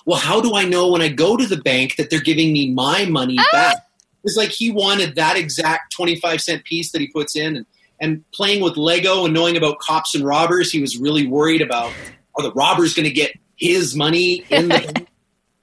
Well, 0.04 0.18
how 0.18 0.40
do 0.40 0.54
I 0.54 0.64
know 0.64 0.90
when 0.90 1.02
I 1.02 1.08
go 1.08 1.36
to 1.36 1.46
the 1.46 1.56
bank 1.56 1.96
that 1.96 2.10
they're 2.10 2.20
giving 2.20 2.52
me 2.52 2.70
my 2.70 3.06
money 3.06 3.36
back? 3.52 3.86
It's 4.24 4.36
like 4.36 4.50
he 4.50 4.70
wanted 4.70 5.14
that 5.14 5.36
exact 5.36 5.92
25 5.92 6.40
cent 6.40 6.64
piece 6.64 6.92
that 6.92 7.00
he 7.00 7.08
puts 7.08 7.34
in. 7.36 7.56
And, 7.56 7.66
and 8.00 8.30
playing 8.32 8.62
with 8.62 8.76
Lego 8.76 9.24
and 9.24 9.34
knowing 9.34 9.56
about 9.56 9.78
cops 9.78 10.14
and 10.14 10.24
robbers, 10.24 10.70
he 10.70 10.80
was 10.80 10.98
really 10.98 11.26
worried 11.26 11.62
about 11.62 11.92
are 12.36 12.42
the 12.42 12.52
robbers 12.52 12.94
going 12.94 13.08
to 13.08 13.14
get 13.14 13.32
his 13.56 13.94
money 13.96 14.44
in 14.50 14.68
the 14.68 14.78
bank? 14.94 15.08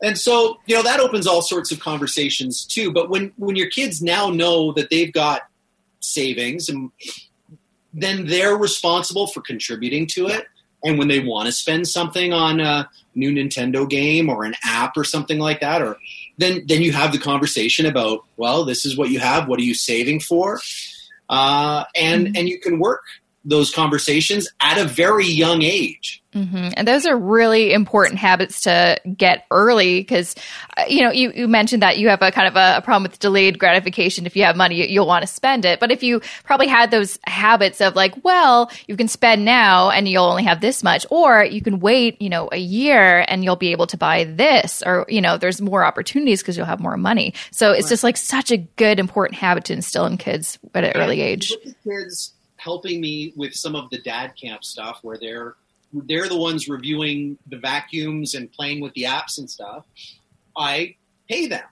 And 0.01 0.17
so, 0.17 0.59
you 0.67 0.75
know, 0.75 0.83
that 0.83 0.99
opens 0.99 1.25
all 1.25 1.41
sorts 1.41 1.71
of 1.71 1.79
conversations 1.79 2.65
too. 2.65 2.91
But 2.91 3.09
when, 3.09 3.33
when 3.37 3.55
your 3.55 3.69
kids 3.69 4.01
now 4.01 4.29
know 4.29 4.71
that 4.73 4.89
they've 4.89 5.11
got 5.11 5.41
savings 6.07 6.69
and 6.69 6.91
then 7.93 8.27
they're 8.27 8.55
responsible 8.55 9.27
for 9.27 9.41
contributing 9.41 10.07
to 10.07 10.27
it. 10.27 10.45
And 10.83 10.99
when 10.99 11.07
they 11.07 11.19
want 11.19 11.47
to 11.47 11.51
spend 11.51 11.87
something 11.87 12.31
on 12.33 12.59
a 12.59 12.87
new 13.15 13.31
Nintendo 13.31 13.89
game 13.89 14.29
or 14.29 14.43
an 14.45 14.53
app 14.63 14.95
or 14.95 15.03
something 15.03 15.39
like 15.39 15.59
that, 15.61 15.81
or 15.81 15.97
then 16.37 16.63
then 16.67 16.81
you 16.83 16.91
have 16.91 17.11
the 17.11 17.17
conversation 17.17 17.85
about, 17.87 18.19
well, 18.37 18.63
this 18.63 18.85
is 18.85 18.95
what 18.95 19.09
you 19.09 19.19
have. 19.19 19.47
What 19.47 19.59
are 19.59 19.63
you 19.63 19.73
saving 19.73 20.19
for? 20.19 20.59
uh, 21.29 21.83
and 21.95 22.27
Mm-hmm. 22.27 22.35
and 22.37 22.49
you 22.49 22.59
can 22.59 22.79
work 22.79 23.01
those 23.47 23.71
conversations 23.71 24.49
at 24.59 24.77
a 24.77 24.83
very 24.83 25.25
young 25.25 25.61
age. 25.61 26.21
hmm 26.33 26.69
And 26.75 26.85
those 26.85 27.05
are 27.05 27.17
really 27.17 27.71
important 27.71 28.19
habits 28.19 28.61
to 28.61 28.99
get 29.15 29.45
early 29.49 30.01
because, 30.01 30.35
uh, 30.75 30.83
you 30.87 31.01
know, 31.01 31.11
you, 31.11 31.31
you 31.31 31.47
mentioned 31.47 31.81
that 31.81 31.97
you 31.97 32.09
have 32.09 32.21
a 32.21 32.31
kind 32.31 32.47
of 32.49 32.57
a, 32.57 32.77
a 32.77 32.81
problem 32.81 33.03
with 33.03 33.19
delayed 33.19 33.57
gratification. 33.57 34.25
If 34.25 34.35
you 34.35 34.43
have 34.43 34.57
money, 34.57 34.75
you, 34.75 34.85
you'll 34.85 35.07
want 35.07 35.23
to 35.23 35.27
spend 35.27 35.63
it. 35.63 35.79
But 35.79 35.91
if 35.91 36.03
you 36.03 36.21
probably 36.43 36.67
had 36.67 36.91
those 36.91 37.17
habits 37.25 37.79
of 37.79 37.95
like, 37.95 38.13
well, 38.25 38.69
you 38.85 38.97
can 38.97 39.07
spend 39.07 39.45
now 39.45 39.91
and 39.91 40.07
you'll 40.07 40.25
only 40.25 40.43
have 40.43 40.59
this 40.59 40.83
much, 40.83 41.05
or 41.09 41.43
you 41.45 41.61
can 41.61 41.79
wait, 41.79 42.21
you 42.21 42.29
know, 42.29 42.49
a 42.51 42.59
year 42.59 43.23
and 43.29 43.45
you'll 43.45 43.55
be 43.55 43.71
able 43.71 43.87
to 43.87 43.97
buy 43.97 44.25
this, 44.25 44.83
or, 44.85 45.05
you 45.07 45.21
know, 45.21 45.37
there's 45.37 45.61
more 45.61 45.85
opportunities 45.85 46.41
because 46.41 46.57
you'll 46.57 46.65
have 46.65 46.81
more 46.81 46.97
money. 46.97 47.33
So 47.51 47.71
it's 47.71 47.87
just 47.87 48.03
like 48.03 48.17
such 48.17 48.51
a 48.51 48.57
good, 48.57 48.99
important 48.99 49.39
habit 49.39 49.65
to 49.65 49.73
instill 49.73 50.05
in 50.05 50.17
kids 50.17 50.59
at 50.75 50.83
an 50.83 50.91
early 51.01 51.21
age. 51.21 51.53
Kids 51.85 52.33
helping 52.57 52.99
me 53.01 53.33
with 53.35 53.53
some 53.53 53.75
of 53.75 53.89
the 53.89 53.99
dad 53.99 54.33
camp 54.39 54.63
stuff 54.63 54.99
where 55.01 55.17
they're 55.17 55.55
they're 55.93 56.27
the 56.27 56.37
ones 56.37 56.67
reviewing 56.67 57.37
the 57.47 57.57
vacuums 57.57 58.33
and 58.33 58.51
playing 58.51 58.81
with 58.81 58.93
the 58.93 59.03
apps 59.03 59.37
and 59.37 59.49
stuff. 59.49 59.85
I 60.55 60.95
pay 61.29 61.47
them 61.47 61.63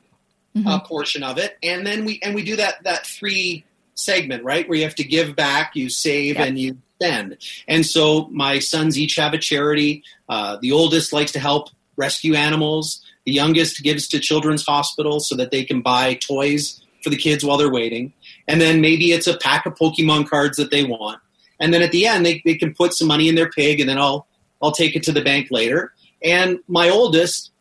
Mm-hmm. 0.55 0.67
a 0.69 0.79
portion 0.79 1.21
of 1.21 1.37
it, 1.37 1.57
and 1.61 1.85
then 1.85 2.05
we 2.05 2.17
and 2.23 2.33
we 2.33 2.41
do 2.41 2.55
that 2.55 2.81
that 2.85 3.05
three 3.05 3.65
segment 3.95 4.41
right 4.45 4.65
where 4.69 4.77
you 4.77 4.85
have 4.85 4.95
to 4.95 5.03
give 5.03 5.35
back, 5.35 5.75
you 5.75 5.89
save, 5.89 6.35
Yep. 6.37 6.47
and 6.47 6.57
you 6.57 6.77
spend. 6.95 7.37
And 7.67 7.85
so 7.85 8.29
my 8.31 8.59
sons 8.59 8.97
each 8.97 9.17
have 9.17 9.33
a 9.33 9.37
charity. 9.37 10.01
Uh, 10.29 10.55
the 10.61 10.71
oldest 10.71 11.11
likes 11.11 11.33
to 11.33 11.39
help 11.41 11.67
rescue 11.97 12.35
animals. 12.35 13.01
The 13.25 13.33
youngest 13.33 13.83
gives 13.83 14.07
to 14.07 14.19
children's 14.21 14.65
hospitals 14.65 15.27
so 15.27 15.35
that 15.35 15.51
they 15.51 15.65
can 15.65 15.81
buy 15.81 16.13
toys 16.13 16.81
for 17.03 17.09
the 17.09 17.17
kids 17.17 17.43
while 17.43 17.57
they're 17.57 17.69
waiting. 17.69 18.13
And 18.47 18.61
then 18.61 18.81
maybe 18.81 19.11
it's 19.11 19.27
a 19.27 19.37
pack 19.37 19.65
of 19.65 19.75
Pokemon 19.75 20.29
cards 20.29 20.57
that 20.57 20.71
they 20.71 20.83
want. 20.83 21.19
And 21.59 21.73
then 21.73 21.81
at 21.81 21.91
the 21.91 22.05
end, 22.05 22.25
they, 22.25 22.41
they 22.45 22.55
can 22.55 22.73
put 22.73 22.93
some 22.93 23.07
money 23.07 23.29
in 23.29 23.35
their 23.35 23.49
pig, 23.49 23.79
and 23.79 23.89
then 23.89 23.97
I'll 23.97 24.27
I'll 24.61 24.71
take 24.71 24.95
it 24.95 25.03
to 25.03 25.11
the 25.11 25.21
bank 25.21 25.47
later. 25.51 25.93
And 26.23 26.59
my 26.67 26.89
oldest 26.89 27.51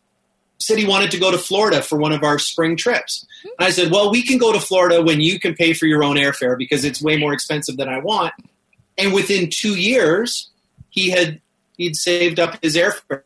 said 0.59 0.79
he 0.79 0.87
wanted 0.87 1.11
to 1.11 1.19
go 1.19 1.31
to 1.31 1.39
Florida 1.39 1.83
for 1.83 1.99
one 1.99 2.13
of 2.13 2.23
our 2.23 2.39
spring 2.39 2.77
trips. 2.77 3.27
And 3.45 3.67
I 3.67 3.71
said, 3.71 3.91
"Well, 3.91 4.11
we 4.11 4.23
can 4.23 4.39
go 4.39 4.53
to 4.53 4.61
Florida 4.61 5.03
when 5.03 5.21
you 5.21 5.39
can 5.39 5.55
pay 5.55 5.75
for 5.75 5.87
your 5.87 6.03
own 6.03 6.17
airfare 6.17 6.57
because 6.57 6.85
it's 6.85 7.03
way 7.03 7.17
more 7.17 7.33
expensive 7.33 7.77
than 7.77 7.89
I 7.89 7.99
want." 7.99 8.33
And 8.97 9.13
within 9.13 9.51
two 9.51 9.77
years, 9.77 10.51
he 10.91 11.11
had 11.11 11.41
he'd 11.77 11.97
saved 11.97 12.41
up 12.41 12.59
his 12.63 12.77
airfare, 12.77 13.23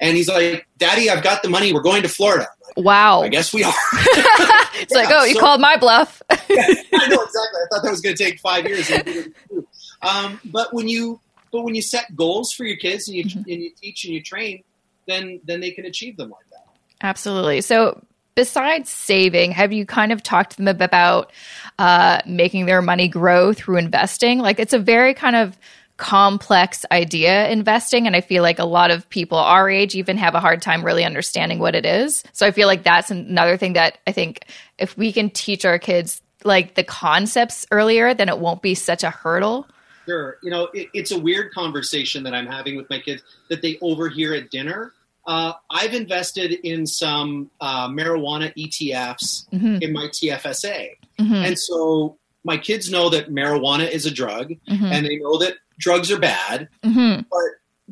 and 0.00 0.16
he's 0.16 0.28
like, 0.28 0.66
"Daddy, 0.76 1.08
I've 1.10 1.22
got 1.22 1.42
the 1.42 1.48
money. 1.48 1.72
We're 1.72 1.80
going 1.80 2.02
to 2.02 2.08
Florida." 2.08 2.48
Like, 2.78 2.84
Wow. 2.84 3.22
I 3.22 3.28
guess 3.28 3.52
we 3.52 3.64
are. 3.64 3.72
it's 3.92 4.94
like, 4.94 5.08
Yeah, 5.10 5.18
oh, 5.20 5.24
you 5.24 5.34
so- 5.34 5.40
called 5.40 5.60
my 5.60 5.76
bluff. 5.76 6.22
I 6.30 6.36
know 6.36 6.46
exactly. 6.46 6.90
I 6.92 7.66
thought 7.70 7.82
that 7.82 7.90
was 7.90 8.00
going 8.00 8.16
to 8.16 8.24
take 8.24 8.38
five 8.40 8.66
years. 8.66 8.90
and 8.90 9.04
we 9.06 9.12
did 9.12 9.26
it 9.26 9.34
too. 9.48 9.66
Um, 10.02 10.40
but 10.44 10.72
when 10.72 10.88
you 10.88 11.20
but 11.50 11.62
when 11.62 11.74
you 11.74 11.82
set 11.82 12.14
goals 12.14 12.52
for 12.52 12.64
your 12.64 12.76
kids 12.76 13.08
and 13.08 13.16
you 13.16 13.24
Mhm. 13.24 13.36
and 13.36 13.62
you 13.62 13.70
teach 13.80 14.04
and 14.04 14.14
you 14.14 14.22
train, 14.22 14.62
then 15.06 15.40
then 15.44 15.60
they 15.60 15.70
can 15.72 15.84
achieve 15.86 16.16
them 16.16 16.30
like 16.30 16.48
that. 16.50 16.66
Absolutely. 17.00 17.60
So, 17.62 18.00
besides 18.34 18.90
saving, 18.90 19.52
have 19.52 19.72
you 19.72 19.84
kind 19.86 20.12
of 20.12 20.22
talked 20.22 20.50
to 20.52 20.56
them 20.62 20.80
about 20.80 21.32
uh, 21.78 22.20
making 22.26 22.66
their 22.66 22.82
money 22.82 23.08
grow 23.08 23.52
through 23.52 23.78
investing? 23.78 24.38
Like, 24.40 24.58
it's 24.60 24.72
a 24.72 24.78
very 24.78 25.14
kind 25.14 25.34
of 25.36 25.56
complex 25.98 26.86
idea, 26.90 27.48
investing. 27.50 28.06
And 28.06 28.16
I 28.16 28.22
feel 28.22 28.42
like 28.42 28.58
a 28.58 28.64
lot 28.64 28.90
of 28.90 29.08
people 29.10 29.36
our 29.36 29.68
age 29.68 29.94
even 29.94 30.16
have 30.16 30.34
a 30.34 30.40
hard 30.40 30.62
time 30.62 30.82
really 30.82 31.04
understanding 31.04 31.58
what 31.58 31.74
it 31.74 31.84
is. 31.84 32.24
So, 32.32 32.46
I 32.46 32.50
feel 32.50 32.66
like 32.66 32.82
that's 32.82 33.10
another 33.10 33.56
thing 33.58 33.74
that 33.74 33.98
I 34.06 34.12
think 34.12 34.44
if 34.78 34.96
we 34.96 35.12
can 35.12 35.28
teach 35.28 35.64
our 35.66 35.78
kids 35.78 36.22
like 36.44 36.74
the 36.74 36.84
concepts 36.84 37.66
earlier, 37.70 38.14
then 38.14 38.28
it 38.28 38.38
won't 38.38 38.62
be 38.62 38.74
such 38.74 39.02
a 39.04 39.10
hurdle. 39.10 39.66
Sure. 40.06 40.38
You 40.42 40.50
know, 40.50 40.68
it, 40.72 40.88
it's 40.94 41.10
a 41.10 41.18
weird 41.18 41.52
conversation 41.52 42.22
that 42.22 42.32
I'm 42.32 42.46
having 42.46 42.76
with 42.76 42.88
my 42.88 42.98
kids 42.98 43.22
that 43.50 43.60
they 43.60 43.76
overhear 43.82 44.32
at 44.34 44.50
dinner. 44.50 44.92
Uh, 45.26 45.52
I've 45.68 45.92
invested 45.92 46.52
in 46.64 46.86
some 46.86 47.50
uh, 47.60 47.88
marijuana 47.88 48.50
ETFs 48.56 49.46
Mhm. 49.52 49.82
in 49.82 49.92
my 49.92 50.06
TFSA. 50.06 50.96
Mhm. 51.20 51.44
And 51.46 51.58
so 51.58 52.16
my 52.48 52.56
kids 52.58 52.90
know 52.90 53.08
that 53.10 53.30
marijuana 53.30 53.88
is 53.88 54.04
a 54.06 54.10
drug 54.10 54.46
Mhm. 54.68 54.90
and 54.92 55.06
they 55.06 55.16
know 55.16 55.38
that 55.38 55.54
drugs 55.78 56.10
are 56.10 56.18
bad. 56.18 56.68
Mhm. 56.84 57.24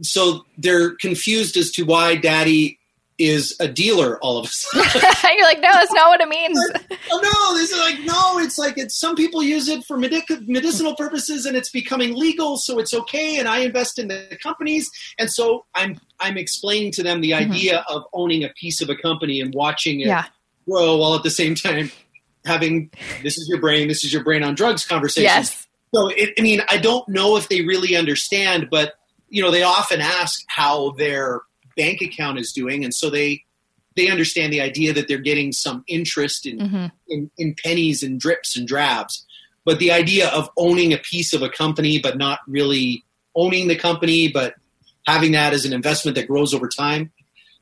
So 0.03 0.45
they're 0.59 0.91
confused 0.97 1.57
as 1.57 1.71
to 1.73 1.85
why 1.85 2.17
daddy 2.17 2.79
is 3.19 3.57
a 3.61 3.69
dealer 3.69 4.19
all 4.23 4.37
of 4.39 4.45
a 4.45 4.49
sudden. 4.53 5.01
You're 5.39 5.47
like, 5.47 5.61
no, 5.61 5.71
that's 5.73 5.93
not 5.95 6.09
what 6.09 6.21
it 6.21 6.29
means. 6.29 6.59
oh 7.11 7.21
no, 7.31 7.59
this 7.59 7.71
is 7.73 7.79
like 7.79 7.99
no. 8.01 8.39
It's 8.39 8.59
like 8.59 8.77
it's 8.77 8.99
some 9.01 9.17
people 9.17 9.43
use 9.43 9.69
it 9.69 9.85
for 9.87 9.97
medic- 9.97 10.47
medicinal 10.47 10.95
purposes, 10.97 11.47
and 11.47 11.57
it's 11.57 11.71
becoming 11.71 12.15
legal, 12.15 12.59
so 12.59 12.79
it's 12.79 12.93
okay. 12.93 13.39
And 13.39 13.49
I 13.49 13.61
invest 13.61 13.99
in 13.99 14.09
the 14.09 14.37
companies, 14.43 14.91
and 15.19 15.31
so 15.33 15.65
I'm 15.75 15.99
I'm 16.21 16.37
explaining 16.37 16.93
to 16.93 17.03
them 17.03 17.23
the 17.23 17.31
Mhm. 17.31 17.51
idea 17.51 17.85
of 17.89 18.05
owning 18.13 18.45
a 18.45 18.51
piece 18.61 18.83
of 18.83 18.91
a 18.91 18.97
company 18.97 19.41
and 19.41 19.55
watching 19.55 20.01
it 20.01 20.09
Yeah. 20.09 20.25
grow, 20.69 20.97
while 20.99 21.15
at 21.15 21.23
the 21.23 21.31
same 21.31 21.55
time 21.55 21.91
having 22.47 22.91
this 23.23 23.37
is 23.39 23.49
your 23.49 23.61
brain, 23.61 23.89
this 23.89 24.05
is 24.05 24.13
your 24.13 24.25
brain 24.25 24.43
on 24.43 24.55
drugs 24.55 24.87
conversations. 24.87 25.25
Yes. 25.25 25.67
So 25.95 26.09
it, 26.09 26.35
I 26.39 26.43
mean, 26.43 26.63
I 26.69 26.79
don't 26.79 27.09
know 27.09 27.37
if 27.37 27.49
they 27.49 27.63
really 27.63 27.97
understand, 27.97 28.69
but 28.71 28.95
you 29.29 29.43
know, 29.43 29.51
they 29.51 29.63
often 29.63 30.01
ask 30.01 30.43
how 30.49 30.93
their 30.93 31.43
bank 31.77 32.01
account 32.01 32.39
is 32.39 32.53
doing, 32.53 32.85
and 32.85 32.95
so 32.95 33.11
they 33.11 33.43
they 33.97 34.09
understand 34.09 34.53
the 34.53 34.61
idea 34.61 34.93
that 34.93 35.09
they're 35.09 35.19
getting 35.19 35.53
some 35.53 35.83
interest 35.89 36.45
in, 36.47 36.59
Mhm. 36.59 36.93
in 37.09 37.31
in 37.39 37.55
pennies 37.63 38.03
and 38.03 38.21
drips 38.21 38.57
and 38.57 38.69
drabs. 38.69 39.25
But 39.65 39.79
the 39.79 39.91
idea 39.91 40.29
of 40.29 40.49
owning 40.57 40.93
a 40.93 40.99
piece 40.99 41.33
of 41.33 41.43
a 41.43 41.49
company, 41.49 41.99
but 41.99 42.17
not 42.17 42.41
really 42.47 43.05
owning 43.35 43.69
the 43.69 43.77
company, 43.77 44.29
but 44.29 44.55
having 45.07 45.33
that 45.33 45.53
as 45.53 45.65
an 45.65 45.73
investment 45.73 46.15
that 46.17 46.27
grows 46.27 46.53
over 46.55 46.69
time, 46.69 47.11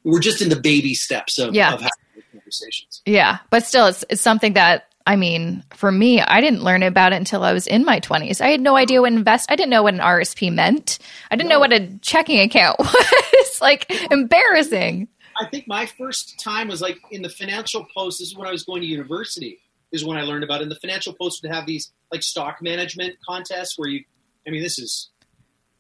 we're 0.02 0.20
just 0.20 0.42
in 0.42 0.48
the 0.48 0.56
baby 0.60 0.94
steps 0.94 1.38
of, 1.38 1.54
Yeah. 1.54 1.72
of 1.72 1.80
having 1.80 1.90
conversations. 2.34 3.02
Yeah, 3.06 3.38
but 3.50 3.64
still, 3.64 3.86
it's 3.86 4.04
it's 4.10 4.22
something 4.22 4.54
that 4.54 4.88
I 5.06 5.16
mean, 5.16 5.62
for 5.74 5.92
me, 5.92 6.20
I 6.20 6.40
didn't 6.40 6.62
learn 6.62 6.82
about 6.82 7.12
it 7.12 7.16
until 7.16 7.44
I 7.44 7.52
was 7.52 7.66
in 7.66 7.84
my 7.84 8.00
twenties. 8.00 8.40
I 8.40 8.48
had 8.48 8.60
no 8.60 8.76
idea 8.76 9.00
what 9.00 9.12
invest. 9.12 9.50
I 9.50 9.56
didn't 9.56 9.70
know 9.70 9.82
what 9.82 9.94
an 9.94 10.00
RSP 10.00 10.52
meant. 10.52 10.98
I 11.30 11.36
didn't 11.36 11.50
know 11.50 11.58
what 11.60 11.72
a 11.72 11.98
checking 12.00 12.40
account 12.40 12.78
was. 12.78 13.60
like 13.60 13.90
embarrassing. 14.10 15.08
I 15.40 15.46
think 15.46 15.66
my 15.66 15.86
first 15.86 16.38
time 16.38 16.68
was 16.68 16.80
like 16.80 16.98
in 17.10 17.22
the 17.22 17.28
Financial 17.28 17.86
Post. 17.94 18.20
This 18.20 18.28
is 18.28 18.36
when 18.36 18.48
I 18.48 18.52
was 18.52 18.64
going 18.64 18.82
to 18.82 18.86
university. 18.86 19.60
Is 19.92 20.04
when 20.04 20.16
I 20.16 20.22
learned 20.22 20.42
about 20.42 20.60
it. 20.60 20.64
And 20.64 20.70
the 20.72 20.80
Financial 20.80 21.12
Post 21.12 21.42
would 21.42 21.52
have 21.52 21.66
these 21.66 21.92
like 22.10 22.22
stock 22.22 22.58
management 22.60 23.14
contests 23.28 23.78
where 23.78 23.88
you. 23.88 24.04
I 24.46 24.50
mean, 24.50 24.62
this 24.62 24.78
is 24.78 25.10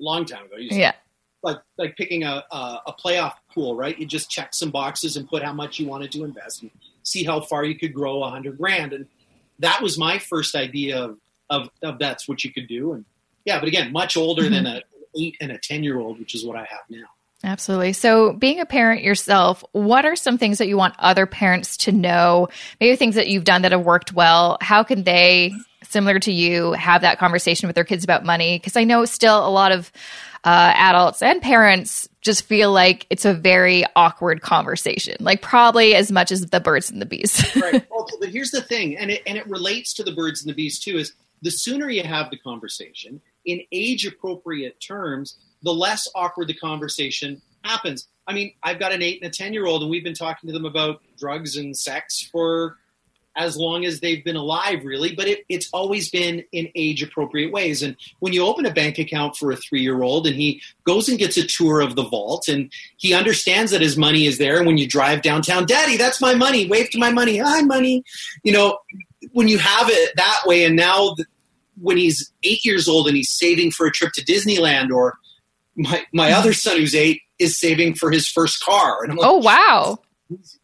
a 0.00 0.02
long 0.02 0.24
time 0.24 0.46
ago. 0.46 0.54
Yeah, 0.58 0.92
Like 1.44 1.58
like 1.78 1.96
picking 1.96 2.24
a, 2.24 2.42
a 2.50 2.80
a 2.86 2.94
playoff 2.94 3.34
pool, 3.52 3.76
right? 3.76 3.96
You 3.98 4.06
just 4.06 4.30
check 4.30 4.54
some 4.54 4.70
boxes 4.70 5.16
and 5.16 5.28
put 5.28 5.42
how 5.42 5.52
much 5.52 5.78
you 5.78 5.86
wanted 5.86 6.10
to 6.12 6.24
invest 6.24 6.62
and 6.62 6.70
see 7.02 7.22
how 7.22 7.40
far 7.40 7.64
you 7.64 7.78
could 7.78 7.94
grow 7.94 8.24
a 8.24 8.30
hundred 8.30 8.58
grand. 8.58 8.92
And 8.92 9.06
that 9.58 9.82
was 9.82 9.98
my 9.98 10.18
first 10.18 10.54
idea 10.54 10.98
of, 10.98 11.18
of 11.50 11.68
of 11.82 11.98
that's 11.98 12.26
what 12.26 12.42
you 12.44 12.52
could 12.52 12.66
do. 12.66 12.94
And 12.94 13.04
yeah, 13.44 13.60
but 13.60 13.68
again, 13.68 13.92
much 13.92 14.16
older 14.16 14.48
than 14.48 14.64
mm-hmm. 14.64 14.78
a, 14.78 14.82
eight 15.20 15.36
and 15.40 15.52
a 15.52 15.58
ten 15.58 15.84
year 15.84 16.00
old, 16.00 16.18
which 16.18 16.34
is 16.34 16.44
what 16.44 16.56
I 16.56 16.66
have 16.70 16.84
now. 16.88 17.06
Absolutely. 17.44 17.92
So, 17.92 18.32
being 18.32 18.60
a 18.60 18.66
parent 18.66 19.02
yourself, 19.02 19.62
what 19.72 20.04
are 20.04 20.16
some 20.16 20.38
things 20.38 20.58
that 20.58 20.68
you 20.68 20.76
want 20.76 20.94
other 20.98 21.26
parents 21.26 21.76
to 21.78 21.92
know? 21.92 22.48
Maybe 22.80 22.96
things 22.96 23.14
that 23.14 23.28
you've 23.28 23.44
done 23.44 23.62
that 23.62 23.72
have 23.72 23.84
worked 23.84 24.12
well. 24.12 24.58
How 24.60 24.82
can 24.82 25.04
they, 25.04 25.52
similar 25.82 26.18
to 26.20 26.32
you, 26.32 26.72
have 26.72 27.02
that 27.02 27.18
conversation 27.18 27.66
with 27.66 27.74
their 27.74 27.84
kids 27.84 28.04
about 28.04 28.24
money? 28.24 28.58
Because 28.58 28.76
I 28.76 28.84
know 28.84 29.04
still 29.04 29.46
a 29.46 29.50
lot 29.50 29.72
of 29.72 29.92
uh, 30.44 30.72
adults 30.76 31.22
and 31.22 31.40
parents 31.40 32.08
just 32.20 32.44
feel 32.44 32.70
like 32.72 33.06
it's 33.10 33.24
a 33.24 33.32
very 33.32 33.84
awkward 33.96 34.42
conversation, 34.42 35.16
like 35.20 35.40
probably 35.40 35.94
as 35.94 36.12
much 36.12 36.30
as 36.30 36.46
the 36.46 36.60
birds 36.60 36.90
and 36.90 37.00
the 37.00 37.06
bees. 37.06 37.42
right. 37.56 37.86
Well, 37.90 38.06
but 38.20 38.28
here's 38.28 38.50
the 38.50 38.62
thing, 38.62 38.96
and 38.96 39.10
it 39.10 39.22
and 39.26 39.38
it 39.38 39.46
relates 39.46 39.94
to 39.94 40.02
the 40.02 40.12
birds 40.12 40.42
and 40.42 40.50
the 40.50 40.54
bees 40.54 40.78
too. 40.78 40.98
Is 40.98 41.14
the 41.42 41.50
sooner 41.50 41.88
you 41.88 42.02
have 42.02 42.30
the 42.30 42.38
conversation 42.38 43.20
in 43.44 43.60
age 43.72 44.06
appropriate 44.06 44.80
terms, 44.80 45.36
the 45.64 45.74
less 45.74 46.08
awkward 46.14 46.48
the 46.48 46.54
conversation 46.54 47.42
happens. 47.64 48.08
I 48.26 48.32
mean, 48.32 48.52
I've 48.62 48.78
got 48.78 48.92
an 48.92 49.02
eight 49.02 49.22
and 49.22 49.32
a 49.32 49.36
ten 49.36 49.52
year 49.52 49.66
old, 49.66 49.82
and 49.82 49.90
we've 49.90 50.04
been 50.04 50.14
talking 50.14 50.48
to 50.48 50.52
them 50.52 50.64
about 50.64 51.02
drugs 51.18 51.56
and 51.56 51.76
sex 51.76 52.28
for 52.30 52.76
as 53.36 53.56
long 53.56 53.84
as 53.84 53.98
they've 53.98 54.22
been 54.24 54.36
alive, 54.36 54.84
really. 54.84 55.14
But 55.14 55.26
it, 55.26 55.44
it's 55.48 55.68
always 55.72 56.08
been 56.08 56.44
in 56.52 56.68
age 56.76 57.02
appropriate 57.02 57.52
ways. 57.52 57.82
And 57.82 57.96
when 58.20 58.32
you 58.32 58.44
open 58.44 58.64
a 58.64 58.72
bank 58.72 58.98
account 58.98 59.36
for 59.36 59.50
a 59.50 59.56
three 59.56 59.80
year 59.80 60.02
old 60.02 60.26
and 60.26 60.36
he 60.36 60.62
goes 60.84 61.08
and 61.08 61.18
gets 61.18 61.36
a 61.36 61.46
tour 61.46 61.80
of 61.80 61.96
the 61.96 62.04
vault 62.04 62.46
and 62.46 62.70
he 62.96 63.12
understands 63.12 63.72
that 63.72 63.80
his 63.80 63.96
money 63.96 64.26
is 64.26 64.38
there, 64.38 64.58
and 64.58 64.66
when 64.66 64.78
you 64.78 64.86
drive 64.86 65.22
downtown, 65.22 65.66
Daddy, 65.66 65.96
that's 65.96 66.20
my 66.20 66.34
money, 66.34 66.68
wave 66.68 66.90
to 66.90 66.98
my 66.98 67.10
money, 67.10 67.38
hi, 67.38 67.62
money. 67.62 68.04
You 68.44 68.52
know, 68.52 68.78
when 69.32 69.48
you 69.48 69.58
have 69.58 69.88
it 69.90 70.12
that 70.16 70.38
way, 70.46 70.64
and 70.64 70.76
now 70.76 71.14
th- 71.16 71.26
when 71.80 71.96
he's 71.96 72.30
eight 72.44 72.64
years 72.64 72.86
old 72.86 73.08
and 73.08 73.16
he's 73.16 73.32
saving 73.32 73.72
for 73.72 73.86
a 73.86 73.90
trip 73.90 74.12
to 74.12 74.24
Disneyland, 74.24 74.92
or 74.92 75.18
my, 75.76 76.04
my 76.12 76.32
other 76.32 76.52
son 76.52 76.78
who's 76.78 76.94
eight 76.94 77.22
is 77.38 77.58
saving 77.58 77.94
for 77.94 78.10
his 78.10 78.28
first 78.28 78.62
car. 78.62 79.02
And 79.02 79.12
I'm 79.12 79.18
like, 79.18 79.28
oh, 79.28 79.38
wow. 79.38 79.98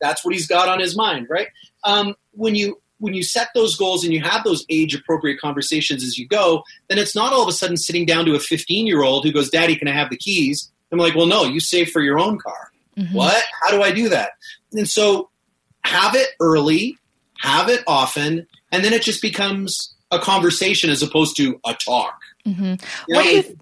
that's 0.01 0.25
what 0.25 0.35
he's 0.35 0.46
got 0.46 0.68
on 0.68 0.81
his 0.81 0.96
mind, 0.96 1.27
right? 1.29 1.49
Um, 1.85 2.14
when 2.33 2.55
you 2.55 2.81
when 2.99 3.14
you 3.14 3.23
set 3.23 3.49
those 3.55 3.77
goals 3.77 4.05
and 4.05 4.12
you 4.12 4.20
have 4.20 4.44
those 4.44 4.64
age 4.68 4.94
appropriate 4.94 5.40
conversations 5.40 6.05
as 6.05 6.18
you 6.18 6.29
go, 6.29 6.62
then 6.88 6.99
it's 6.99 7.14
not 7.14 7.33
all 7.33 7.42
of 7.42 7.49
a 7.49 7.53
sudden 7.53 7.79
sitting 7.79 8.05
down 8.05 8.27
to 8.27 8.35
a 8.35 8.38
15 8.38 8.87
year 8.87 9.03
old 9.03 9.25
who 9.25 9.33
goes, 9.33 9.49
"Daddy, 9.49 9.75
can 9.75 9.88
I 9.88 9.92
have 9.92 10.11
the 10.11 10.16
keys?" 10.16 10.70
I'm 10.92 10.99
like, 10.99 11.14
"Well, 11.14 11.27
no, 11.27 11.44
you 11.44 11.61
save 11.61 11.90
for 11.90 12.03
your 12.03 12.18
own 12.18 12.38
car." 12.38 12.70
Mm-hmm. 12.99 13.14
What? 13.14 13.42
How 13.62 13.70
do 13.70 13.83
I 13.83 13.90
do 13.90 14.11
that? 14.11 14.33
And 14.73 14.88
so 14.88 15.31
have 15.85 16.14
it 16.14 16.29
early, 16.40 16.99
have 17.38 17.68
it 17.70 17.83
often, 17.87 18.46
and 18.70 18.85
then 18.85 18.92
it 18.92 19.03
just 19.03 19.23
becomes 19.23 19.94
a 20.11 20.18
conversation 20.18 20.90
as 20.90 21.03
opposed 21.03 21.37
to 21.38 21.59
a 21.64 21.75
talk. 21.75 22.20
Mm-hmm. 22.46 22.64
You 22.64 22.70
know, 23.09 23.16
what 23.16 23.23
do 23.23 23.31
you, 23.31 23.59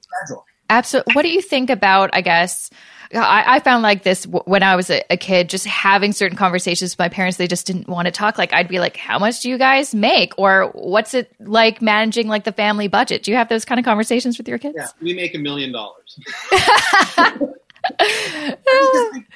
absolutely. 0.70 1.14
What 1.14 1.22
do 1.22 1.28
you 1.28 1.42
think 1.42 1.70
about? 1.70 2.10
I 2.12 2.20
guess 2.20 2.70
I, 3.14 3.56
I 3.56 3.60
found 3.60 3.82
like 3.82 4.02
this 4.02 4.24
w- 4.24 4.42
when 4.44 4.62
I 4.62 4.76
was 4.76 4.90
a, 4.90 5.02
a, 5.10 5.16
kid, 5.16 5.48
just 5.48 5.66
having 5.66 6.12
certain 6.12 6.36
conversations 6.36 6.92
with 6.92 6.98
my 6.98 7.08
parents. 7.08 7.38
They 7.38 7.46
just 7.46 7.66
didn't 7.66 7.88
want 7.88 8.06
to 8.06 8.12
talk. 8.12 8.36
Like 8.36 8.52
I'd 8.52 8.68
be 8.68 8.78
like, 8.80 8.96
"How 8.96 9.18
much 9.18 9.40
do 9.40 9.48
you 9.48 9.56
guys 9.56 9.94
make?" 9.94 10.32
Or 10.38 10.70
"What's 10.74 11.14
it 11.14 11.34
like 11.40 11.80
managing 11.80 12.28
like 12.28 12.44
the 12.44 12.52
family 12.52 12.88
budget?" 12.88 13.22
Do 13.22 13.30
you 13.30 13.36
have 13.36 13.48
those 13.48 13.64
kind 13.64 13.78
of 13.78 13.84
conversations 13.84 14.36
with 14.36 14.46
your 14.46 14.58
kids? 14.58 14.76
Yeah, 14.76 14.88
we 15.00 15.14
make 15.14 15.34
a 15.34 15.38
million 15.38 15.72
dollars. 15.72 16.18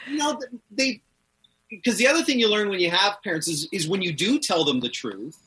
You 0.08 0.18
know, 0.18 0.38
they 0.70 1.00
because 1.70 1.96
the 1.96 2.06
other 2.06 2.22
thing 2.22 2.38
you 2.38 2.48
learn 2.48 2.68
when 2.68 2.80
you 2.80 2.90
have 2.90 3.22
parents 3.22 3.48
is 3.48 3.68
is 3.72 3.88
when 3.88 4.02
you 4.02 4.12
do 4.12 4.38
tell 4.38 4.64
them 4.64 4.80
the 4.80 4.88
truth, 4.88 5.38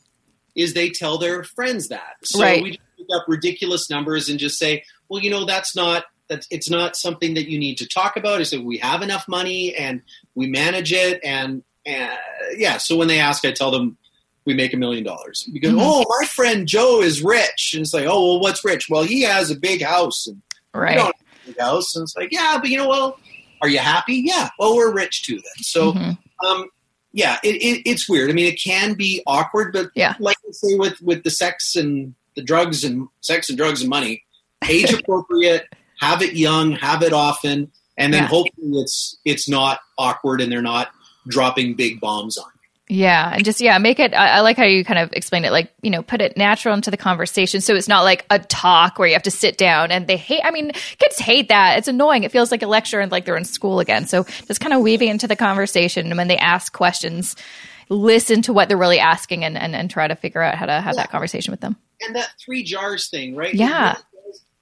is 0.56 0.74
they 0.74 0.90
tell 0.90 1.18
their 1.18 1.44
friends 1.44 1.88
that. 1.88 2.16
So 2.24 2.40
right. 2.40 2.62
we 2.62 2.70
just 2.70 2.82
pick 2.96 3.06
up 3.14 3.26
ridiculous 3.28 3.88
numbers 3.88 4.28
and 4.28 4.38
just 4.38 4.58
say, 4.58 4.82
well, 5.08 5.22
you 5.22 5.30
know, 5.30 5.44
that's 5.44 5.74
not 5.74 6.04
that 6.28 6.46
it's 6.50 6.70
not 6.70 6.96
something 6.96 7.34
that 7.34 7.48
you 7.48 7.58
need 7.58 7.78
to 7.78 7.86
talk 7.86 8.16
about. 8.16 8.40
Is 8.40 8.50
that 8.50 8.62
we 8.62 8.78
have 8.78 9.02
enough 9.02 9.26
money 9.28 9.74
and 9.74 10.02
we 10.34 10.46
manage 10.46 10.92
it 10.92 11.20
and 11.24 11.62
and 11.84 12.12
yeah. 12.56 12.78
So 12.78 12.96
when 12.96 13.08
they 13.08 13.20
ask, 13.20 13.44
I 13.44 13.52
tell 13.52 13.70
them 13.70 13.96
we 14.44 14.54
make 14.54 14.72
a 14.72 14.76
million 14.76 15.04
dollars. 15.04 15.48
Because 15.52 15.70
mm-hmm. 15.70 15.80
oh, 15.82 16.04
my 16.20 16.26
friend 16.26 16.66
Joe 16.66 17.02
is 17.02 17.22
rich, 17.22 17.72
and 17.74 17.82
it's 17.82 17.92
like, 17.92 18.06
oh, 18.06 18.32
well, 18.32 18.40
what's 18.40 18.64
rich? 18.64 18.88
Well, 18.88 19.02
he 19.02 19.22
has 19.22 19.50
a 19.50 19.56
big 19.56 19.82
house, 19.82 20.26
and 20.26 20.40
right. 20.72 21.12
big 21.44 21.58
house, 21.58 21.94
and 21.94 22.04
it's 22.04 22.16
like, 22.16 22.32
yeah, 22.32 22.56
but 22.60 22.70
you 22.70 22.78
know, 22.78 22.88
well, 22.88 23.18
are 23.60 23.68
you 23.68 23.78
happy? 23.78 24.22
Yeah. 24.24 24.48
Well, 24.58 24.76
we're 24.76 24.94
rich 24.94 25.24
too 25.24 25.34
then. 25.34 25.62
So, 25.62 25.92
mm-hmm. 25.92 26.46
um, 26.46 26.68
yeah, 27.12 27.38
it, 27.42 27.56
it, 27.56 27.82
it's 27.88 28.08
weird. 28.08 28.30
I 28.30 28.34
mean, 28.34 28.46
it 28.46 28.60
can 28.62 28.94
be 28.94 29.22
awkward, 29.26 29.72
but 29.72 29.90
yeah. 29.94 30.14
like 30.18 30.36
I 30.46 30.52
say 30.52 30.76
with 30.76 31.00
with 31.02 31.24
the 31.24 31.30
sex 31.30 31.74
and 31.74 32.14
the 32.36 32.42
drugs 32.42 32.84
and 32.84 33.08
sex 33.20 33.48
and 33.48 33.56
drugs 33.58 33.80
and 33.80 33.90
money, 33.90 34.24
age 34.68 34.92
appropriate 34.98 35.66
have 36.00 36.22
it 36.22 36.34
young, 36.34 36.72
have 36.72 37.02
it 37.02 37.12
often, 37.12 37.70
and 37.96 38.12
then 38.12 38.22
yeah. 38.22 38.28
hopefully 38.28 38.80
it's 38.80 39.18
it's 39.24 39.48
not 39.48 39.80
awkward 39.98 40.40
and 40.40 40.50
they're 40.50 40.62
not 40.62 40.90
dropping 41.26 41.74
big 41.74 42.00
bombs 42.00 42.36
on 42.38 42.46
you. 42.88 42.96
Yeah, 42.98 43.32
and 43.34 43.44
just 43.44 43.60
yeah, 43.60 43.78
make 43.78 43.98
it. 43.98 44.14
I, 44.14 44.28
I, 44.28 44.40
like 44.40 44.56
how 44.56 44.64
you 44.64 44.84
kind 44.84 44.98
of 44.98 45.12
explain 45.12 45.44
it, 45.44 45.50
like 45.50 45.72
you 45.82 45.90
know, 45.90 46.02
put 46.02 46.20
it 46.20 46.36
natural 46.36 46.74
into 46.74 46.90
the 46.90 46.96
conversation, 46.96 47.60
so 47.60 47.74
it's 47.74 47.88
not 47.88 48.02
like 48.02 48.24
a 48.30 48.38
talk 48.38 48.98
where 48.98 49.08
you 49.08 49.14
have 49.14 49.24
to 49.24 49.30
sit 49.30 49.56
down 49.56 49.90
and 49.90 50.06
they 50.06 50.16
hate. 50.16 50.42
I 50.44 50.50
mean, 50.50 50.72
kids 50.98 51.18
hate 51.18 51.48
that. 51.48 51.78
It's 51.78 51.88
annoying. 51.88 52.22
It 52.22 52.32
feels 52.32 52.50
like 52.50 52.62
a 52.62 52.68
lecture 52.68 53.00
and 53.00 53.10
like 53.10 53.24
they're 53.24 53.36
in 53.36 53.44
school 53.44 53.80
again. 53.80 54.06
So 54.06 54.24
just 54.46 54.60
kind 54.60 54.72
of 54.72 54.82
weaving 54.82 55.08
into 55.08 55.26
the 55.26 55.36
conversation, 55.36 56.06
and 56.06 56.16
when 56.16 56.28
they 56.28 56.38
ask 56.38 56.72
questions, 56.72 57.34
listen 57.88 58.42
to 58.42 58.52
what 58.52 58.68
they're 58.68 58.76
really 58.76 59.00
asking 59.00 59.44
and 59.44 59.56
and, 59.56 59.74
and 59.74 59.90
try 59.90 60.06
to 60.06 60.14
figure 60.14 60.42
out 60.42 60.54
how 60.54 60.66
to 60.66 60.72
have 60.72 60.94
yeah. 60.94 61.02
that 61.02 61.10
conversation 61.10 61.50
with 61.50 61.60
them. 61.60 61.76
And 62.02 62.14
that 62.14 62.34
three 62.38 62.62
jars 62.62 63.08
thing, 63.08 63.34
right? 63.34 63.54
Yeah 63.54 63.96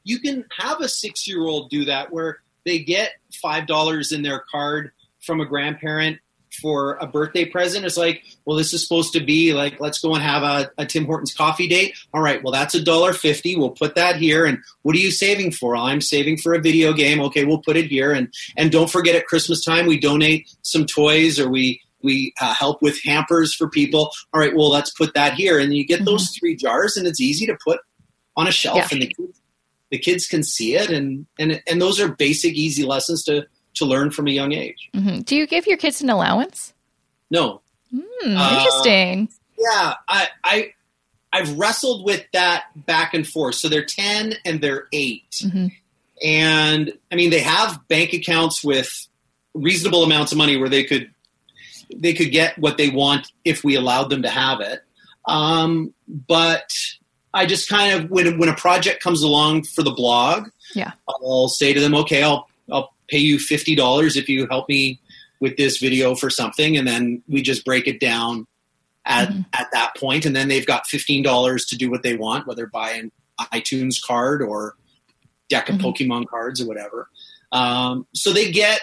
you 0.05 0.21
can 0.21 0.45
have 0.57 0.81
a 0.81 0.89
six 0.89 1.27
year 1.27 1.41
old 1.41 1.71
do 1.71 1.87
that 1.87 2.13
where 2.13 2.39
they 2.65 2.79
get 2.79 3.13
five 3.43 3.67
dollars 3.67 4.13
in 4.13 4.23
their 4.23 4.45
card 4.51 4.93
from 5.21 5.41
a 5.41 5.47
grandparent 5.47 6.19
for 6.61 6.97
a 7.01 7.07
birthday 7.07 7.45
present. 7.45 7.85
It's 7.85 7.97
like, 7.97 8.23
well, 8.45 8.57
this 8.57 8.73
is 8.73 8.83
supposed 8.83 9.13
to 9.15 9.21
be 9.21 9.53
like, 9.53 9.81
let's 9.81 9.99
go 9.99 10.15
and 10.15 10.23
have 10.23 10.43
a, 10.43 10.71
a 10.79 10.87
Tim 10.87 11.05
Hortons 11.05 11.35
coffee 11.35 11.67
date. 11.67 11.97
All 12.13 12.23
right, 12.23 12.43
well, 12.43 12.53
that's 12.53 12.75
a 12.75 12.83
dollar 12.83 13.13
fifty. 13.13 13.57
We'll 13.57 13.71
put 13.71 13.97
that 13.97 14.17
here. 14.17 14.45
And 14.47 14.59
what 14.83 14.95
are 14.95 15.01
you 15.01 15.11
saving 15.11 15.53
for? 15.53 15.77
I'm 15.77 16.01
saving 16.01 16.39
for 16.39 16.55
a 16.55 16.61
video 16.61 16.93
game. 16.93 17.21
Okay, 17.21 17.45
we'll 17.45 17.63
put 17.63 17.77
it 17.77 17.87
here. 17.87 18.13
And 18.13 18.33
and 18.57 18.71
don't 18.71 18.91
forget 18.91 19.17
at 19.17 19.27
Christmas 19.27 19.65
time 19.65 19.87
we 19.87 19.99
donate 19.99 20.55
some 20.63 20.87
toys 20.87 21.41
or 21.41 21.49
we 21.49 21.81
we 22.03 22.35
uh, 22.41 22.55
help 22.55 22.83
with 22.83 23.03
hampers 23.03 23.55
for 23.55 23.69
people. 23.69 24.13
All 24.33 24.41
right, 24.41 24.55
well, 24.55 24.71
let's 24.71 24.91
put 24.91 25.15
that 25.15 25.35
here. 25.35 25.59
And 25.59 25.75
you 25.75 25.87
get 25.87 26.01
mm-hmm. 26.01 26.07
those 26.07 26.31
three 26.39 26.55
jars, 26.55 26.97
and 26.97 27.07
it's 27.07 27.21
easy 27.21 27.47
to 27.47 27.57
put 27.65 27.81
on 28.37 28.47
a 28.47 28.53
shelf, 28.53 28.77
yeah. 28.77 28.89
and 28.93 29.03
the 29.03 29.07
kids 29.07 29.41
the 29.95 29.99
kids 29.99 30.27
can 30.27 30.43
see 30.43 30.75
it 30.75 30.91
and 30.91 31.25
and 31.39 31.63
and 31.69 31.81
those 31.81 32.01
are 32.01 32.09
basic 32.09 32.55
easy 32.55 32.83
lessons 32.83 33.23
to 33.23 33.47
to 33.75 33.85
learn 33.85 34.11
from 34.11 34.27
a 34.27 34.33
young 34.33 34.53
age. 34.53 34.91
Mm-hmm. 34.93 35.21
do 35.21 35.37
you 35.37 35.47
give 35.47 35.69
your 35.69 35.77
kids 35.77 36.03
an 36.03 36.11
allowance? 36.11 36.75
No. 37.31 37.61
Mm, 37.95 38.57
interesting. 38.57 39.29
uh, 39.31 39.55
yeah 39.57 39.95
i 40.09 40.29
i 40.43 40.73
i've 41.33 41.57
wrestled 41.57 42.05
with 42.05 42.25
that 42.33 42.65
back 42.75 43.15
and 43.15 43.25
forth. 43.25 43.55
So 43.55 43.69
they're 43.69 43.85
10 43.85 44.35
and 44.45 44.61
they're 44.61 44.89
8 44.93 45.23
mm-hmm. 45.45 45.67
and 46.21 46.93
i 47.13 47.15
mean 47.15 47.31
they 47.31 47.39
have 47.39 47.87
bank 47.87 48.13
accounts 48.13 48.65
with 48.65 48.91
reasonable 49.55 50.03
amounts 50.03 50.33
of 50.33 50.39
money 50.39 50.57
where 50.57 50.69
they 50.69 50.83
could 50.83 51.15
they 51.95 52.15
could 52.15 52.33
get 52.33 52.59
what 52.59 52.79
they 52.79 52.91
want 52.91 53.31
if 53.45 53.63
we 53.63 53.77
allowed 53.77 54.11
them 54.11 54.23
to 54.23 54.31
have 54.31 54.61
it. 54.61 54.83
Um, 55.27 55.95
but 56.09 56.69
I 57.35 57.47
just 57.47 57.69
kind 57.69 57.93
of 57.93 58.11
when 58.11 58.39
when 58.39 58.49
a 58.49 58.55
project 58.55 59.03
comes 59.03 59.23
along 59.23 59.65
for 59.65 59.83
the 59.83 59.91
blog, 59.91 60.49
yeah, 60.75 60.93
I'll 61.09 61.49
say 61.49 61.75
to 61.75 61.81
them, 61.81 61.95
okay, 61.97 62.23
I'll 62.23 62.49
I'll 62.73 62.95
pay 63.09 63.19
you 63.19 63.39
fifty 63.39 63.75
dollars 63.75 64.17
if 64.17 64.29
you 64.29 64.47
help 64.49 64.69
me 64.69 65.01
with 65.41 65.57
this 65.57 65.79
video 65.79 66.15
for 66.15 66.31
something, 66.31 66.77
and 66.77 66.87
then 66.87 67.23
we 67.29 67.43
just 67.43 67.65
break 67.65 67.87
it 67.87 68.01
down 68.01 68.47
at 69.05 69.29
mm-hmm. 69.29 69.41
at 69.53 69.67
that 69.73 69.95
point, 69.97 70.25
and 70.25 70.35
then 70.35 70.49
they've 70.49 70.67
got 70.67 70.87
fifteen 70.87 71.23
dollars 71.23 71.67
to 71.67 71.77
do 71.77 71.91
what 71.91 72.03
they 72.03 72.17
want, 72.17 72.47
whether 72.47 72.67
buy 72.67 72.93
an 72.93 73.13
iTunes 73.53 73.97
card 74.01 74.41
or 74.41 74.77
deck 75.49 75.69
of 75.69 75.77
mm-hmm. 75.77 75.87
Pokemon 75.87 76.27
cards 76.29 76.61
or 76.61 76.69
whatever. 76.69 77.09
Um, 77.53 78.07
so 78.15 78.33
they 78.33 78.51
get 78.51 78.81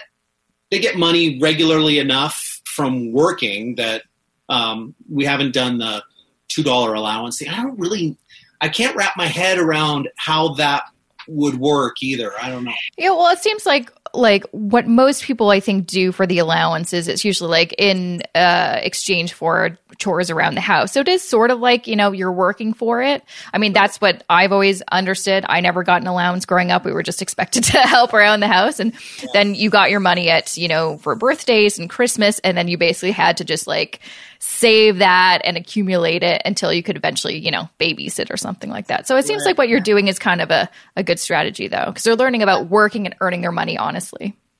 they 0.70 0.78
get 0.78 0.96
money 0.96 1.38
regularly 1.40 1.98
enough 1.98 2.60
from 2.64 3.12
working 3.12 3.76
that 3.76 4.02
um, 4.48 4.94
we 5.10 5.24
haven't 5.24 5.52
done 5.54 5.78
the 5.78 6.04
two 6.48 6.62
dollar 6.62 6.94
allowance 6.94 7.38
thing. 7.38 7.48
I 7.48 7.62
don't 7.62 7.78
really 7.78 8.16
I 8.62 8.68
can't 8.68 8.96
wrap 8.96 9.16
my 9.16 9.26
head 9.26 9.58
around 9.58 10.08
how 10.16 10.54
that 10.54 10.84
would 11.28 11.56
work 11.56 12.02
either. 12.02 12.32
I 12.40 12.48
don't 12.48 12.64
know. 12.64 12.72
Yeah, 12.96 13.10
well, 13.10 13.28
it 13.30 13.40
seems 13.40 13.66
like 13.66 13.92
like 14.14 14.44
what 14.50 14.86
most 14.86 15.22
people 15.22 15.50
I 15.50 15.60
think 15.60 15.86
do 15.86 16.12
for 16.12 16.26
the 16.26 16.38
allowances, 16.38 17.08
it's 17.08 17.24
usually 17.24 17.50
like 17.50 17.74
in 17.78 18.22
uh, 18.34 18.78
exchange 18.82 19.32
for 19.32 19.78
chores 19.98 20.30
around 20.30 20.54
the 20.54 20.60
house. 20.60 20.92
So 20.92 21.00
it 21.00 21.08
is 21.08 21.26
sort 21.26 21.50
of 21.50 21.60
like 21.60 21.86
you 21.86 21.96
know 21.96 22.12
you're 22.12 22.32
working 22.32 22.74
for 22.74 23.02
it. 23.02 23.22
I 23.52 23.58
mean, 23.58 23.72
that's 23.72 24.00
what 24.00 24.22
I've 24.28 24.52
always 24.52 24.82
understood. 24.82 25.44
I 25.48 25.60
never 25.60 25.82
got 25.82 26.00
an 26.00 26.06
allowance 26.06 26.44
growing 26.44 26.70
up. 26.70 26.84
We 26.84 26.92
were 26.92 27.02
just 27.02 27.22
expected 27.32 27.64
to 27.64 27.78
help 27.78 28.14
around 28.14 28.40
the 28.40 28.48
house, 28.48 28.80
and 28.80 28.92
yeah. 29.22 29.28
then 29.32 29.54
you 29.54 29.70
got 29.70 29.90
your 29.90 30.00
money 30.00 30.28
at 30.30 30.56
you 30.56 30.68
know 30.68 30.98
for 30.98 31.14
birthdays 31.14 31.78
and 31.78 31.88
Christmas, 31.88 32.38
and 32.40 32.56
then 32.56 32.68
you 32.68 32.78
basically 32.78 33.12
had 33.12 33.38
to 33.38 33.44
just 33.44 33.66
like 33.66 34.00
save 34.44 34.98
that 34.98 35.40
and 35.44 35.56
accumulate 35.56 36.24
it 36.24 36.42
until 36.44 36.72
you 36.72 36.82
could 36.82 36.96
eventually, 36.96 37.38
you 37.38 37.52
know, 37.52 37.68
babysit 37.78 38.28
or 38.28 38.36
something 38.36 38.70
like 38.70 38.88
that. 38.88 39.06
So 39.06 39.16
it 39.16 39.24
seems 39.24 39.42
right. 39.42 39.50
like 39.50 39.58
what 39.58 39.68
you're 39.68 39.78
doing 39.78 40.08
is 40.08 40.18
kind 40.18 40.40
of 40.40 40.50
a, 40.50 40.68
a 40.96 41.04
good 41.04 41.20
strategy 41.20 41.68
though, 41.68 41.84
because 41.86 42.02
they're 42.02 42.16
learning 42.16 42.42
about 42.42 42.66
working 42.68 43.06
and 43.06 43.14
earning 43.20 43.40
their 43.40 43.52
money 43.52 43.78
honestly. 43.78 44.01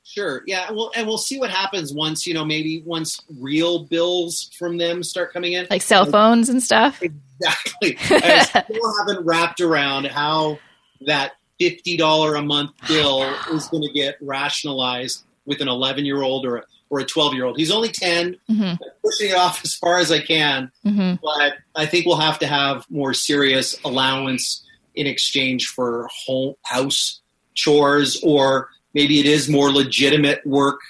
Sure. 0.05 0.43
Yeah. 0.47 0.71
Well, 0.73 0.91
and 0.95 1.07
we'll 1.07 1.19
see 1.19 1.39
what 1.39 1.51
happens 1.51 1.93
once, 1.93 2.27
you 2.27 2.35
know, 2.35 2.45
maybe 2.45 2.83
once 2.85 3.21
real 3.39 3.85
bills 3.85 4.51
from 4.59 4.77
them 4.77 5.03
start 5.03 5.33
coming 5.33 5.53
in. 5.53 5.67
Like 5.71 5.83
cell 5.83 6.05
phones 6.07 6.49
and 6.49 6.63
stuff. 6.63 7.01
Exactly. 7.03 7.97
I 8.11 8.43
still 8.45 8.95
haven't 8.99 9.25
wrapped 9.25 9.61
around 9.61 10.07
how 10.07 10.59
that 11.07 11.33
$50 11.61 12.39
a 12.39 12.43
month 12.43 12.73
bill 12.89 13.23
is 13.53 13.69
going 13.69 13.85
to 13.85 13.93
get 13.93 14.17
rationalized 14.21 15.25
with 15.47 15.61
an 15.61 15.69
11 15.69 16.05
year 16.05 16.23
old 16.23 16.47
or 16.47 16.57
a 16.57 16.63
or 16.93 17.01
a 17.01 17.05
12 17.05 17.33
year 17.33 17.47
old. 17.47 17.57
He's 17.57 17.71
only 17.71 17.89
10, 17.89 18.37
mm-hmm. 18.51 18.75
pushing 19.03 19.31
it 19.31 19.37
off 19.37 19.65
as 19.65 19.75
far 19.75 19.99
as 19.99 20.13
I 20.13 20.21
can. 20.21 20.71
Mm-hmm. 20.85 21.15
But 21.23 21.55
I 21.75 21.87
think 21.87 22.05
we'll 22.05 22.19
have 22.19 22.39
to 22.41 22.47
have 22.47 22.85
more 22.91 23.15
serious 23.15 23.81
allowance 23.83 24.63
in 24.95 25.07
exchange 25.07 25.69
for 25.69 26.07
whole 26.27 26.59
house 26.65 27.23
chores, 27.55 28.21
or 28.23 28.69
maybe 28.95 29.21
it 29.21 29.27
is 29.27 29.49
more 29.49 29.71
legitimate 29.71 30.47
work 30.47 30.81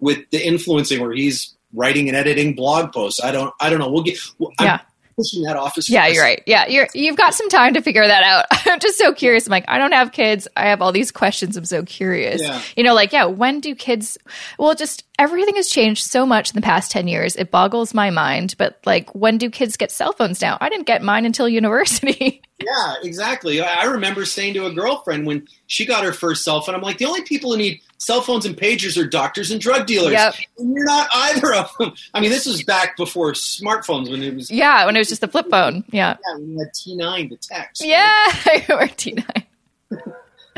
with 0.00 0.18
the 0.30 0.46
influencing 0.46 1.00
where 1.00 1.12
he's 1.12 1.54
writing 1.72 2.08
and 2.08 2.16
editing 2.16 2.54
blog 2.54 2.92
posts. 2.92 3.22
I 3.22 3.32
don't, 3.32 3.52
I 3.60 3.70
don't 3.70 3.78
know. 3.78 3.90
We'll 3.90 4.02
get, 4.02 4.18
yeah. 4.60 4.80
pushing 5.16 5.42
that 5.42 5.56
off 5.56 5.76
as 5.78 5.88
yeah 5.88 6.06
you're 6.06 6.22
right. 6.22 6.42
Yeah 6.46 6.66
you're 6.66 6.88
you've 6.94 7.16
got 7.16 7.34
some 7.34 7.48
time 7.48 7.74
to 7.74 7.82
figure 7.82 8.06
that 8.06 8.22
out. 8.22 8.46
I'm 8.66 8.80
just 8.80 8.98
so 8.98 9.12
curious 9.12 9.46
i'm 9.46 9.50
like 9.50 9.64
i 9.68 9.78
don't 9.78 9.92
have 9.92 10.12
kids. 10.12 10.48
I 10.56 10.66
have 10.66 10.82
all 10.82 10.92
these 10.92 11.10
questions. 11.10 11.56
I'm 11.56 11.64
so 11.64 11.82
curious. 11.84 12.40
Yeah. 12.42 12.60
you 12.76 12.82
know 12.82 12.94
like 12.94 13.12
yeah 13.12 13.26
when 13.26 13.60
do 13.60 13.74
kids 13.74 14.18
well 14.58 14.74
just 14.74 15.04
everything 15.18 15.56
has 15.56 15.68
changed 15.68 16.04
so 16.04 16.26
much 16.26 16.50
in 16.50 16.54
the 16.56 16.62
past 16.62 16.90
10 16.90 17.06
years. 17.08 17.36
It 17.36 17.50
boggles 17.50 17.94
my 17.94 18.10
mind 18.10 18.56
but 18.58 18.80
like 18.84 19.14
when 19.14 19.38
do 19.38 19.50
kids 19.50 19.76
get 19.76 19.92
cell 19.92 20.12
phones 20.12 20.40
now? 20.40 20.58
I 20.60 20.68
didn't 20.68 20.86
get 20.86 21.02
mine 21.02 21.24
until 21.24 21.48
university 21.48 22.42
yeah, 22.62 22.94
exactly. 23.02 23.60
I 23.60 23.84
remember 23.84 24.24
saying 24.24 24.54
to 24.54 24.66
a 24.66 24.72
girlfriend 24.72 25.26
when 25.26 25.46
she 25.66 25.84
got 25.86 26.04
her 26.04 26.12
first 26.12 26.44
cell 26.44 26.60
phone, 26.60 26.74
I'm 26.74 26.80
like, 26.82 26.98
the 26.98 27.04
only 27.06 27.22
people 27.22 27.52
who 27.52 27.58
need 27.58 27.80
cell 27.98 28.20
phones 28.20 28.46
and 28.46 28.56
pagers 28.56 29.00
are 29.02 29.06
doctors 29.06 29.50
and 29.50 29.60
drug 29.60 29.86
dealers. 29.86 30.12
Yep. 30.12 30.34
And 30.58 30.74
you're 30.74 30.84
not 30.84 31.08
either 31.14 31.54
of 31.54 31.70
them. 31.78 31.92
I 32.14 32.20
mean, 32.20 32.30
this 32.30 32.46
was 32.46 32.62
back 32.62 32.96
before 32.96 33.32
smartphones 33.32 34.10
when 34.10 34.22
it 34.22 34.34
was 34.34 34.50
Yeah, 34.50 34.86
when 34.86 34.94
it 34.96 35.00
was 35.00 35.08
just 35.08 35.22
a 35.22 35.28
flip 35.28 35.46
phone. 35.50 35.84
Yeah. 35.90 36.16
yeah, 36.26 36.38
when 36.38 36.50
you 36.50 36.58
had 36.58 36.68
T9 36.74 37.28
to 37.30 37.36
text. 37.48 37.84
Yeah, 37.84 38.08
I 38.08 38.64
remember 38.68 38.92
T9. 38.94 39.44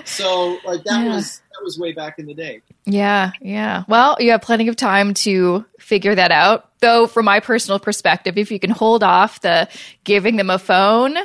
So 0.04 0.58
like 0.64 0.84
that 0.84 1.04
Yeah. 1.04 1.14
was 1.16 1.40
that 1.52 1.64
was 1.64 1.78
way 1.78 1.92
back 1.92 2.18
in 2.18 2.26
the 2.26 2.34
day. 2.34 2.60
Yeah, 2.84 3.32
yeah. 3.40 3.84
Well, 3.88 4.16
you 4.20 4.30
have 4.32 4.42
plenty 4.42 4.68
of 4.68 4.76
time 4.76 5.14
to 5.14 5.64
figure 5.80 6.14
that 6.14 6.30
out. 6.30 6.70
Though, 6.80 7.06
from 7.06 7.24
my 7.24 7.40
personal 7.40 7.78
perspective, 7.80 8.36
if 8.36 8.50
you 8.52 8.60
can 8.60 8.70
hold 8.70 9.02
off 9.02 9.40
the 9.40 9.66
giving 10.04 10.36
them 10.36 10.50
a 10.50 10.58
phone, 10.58 11.16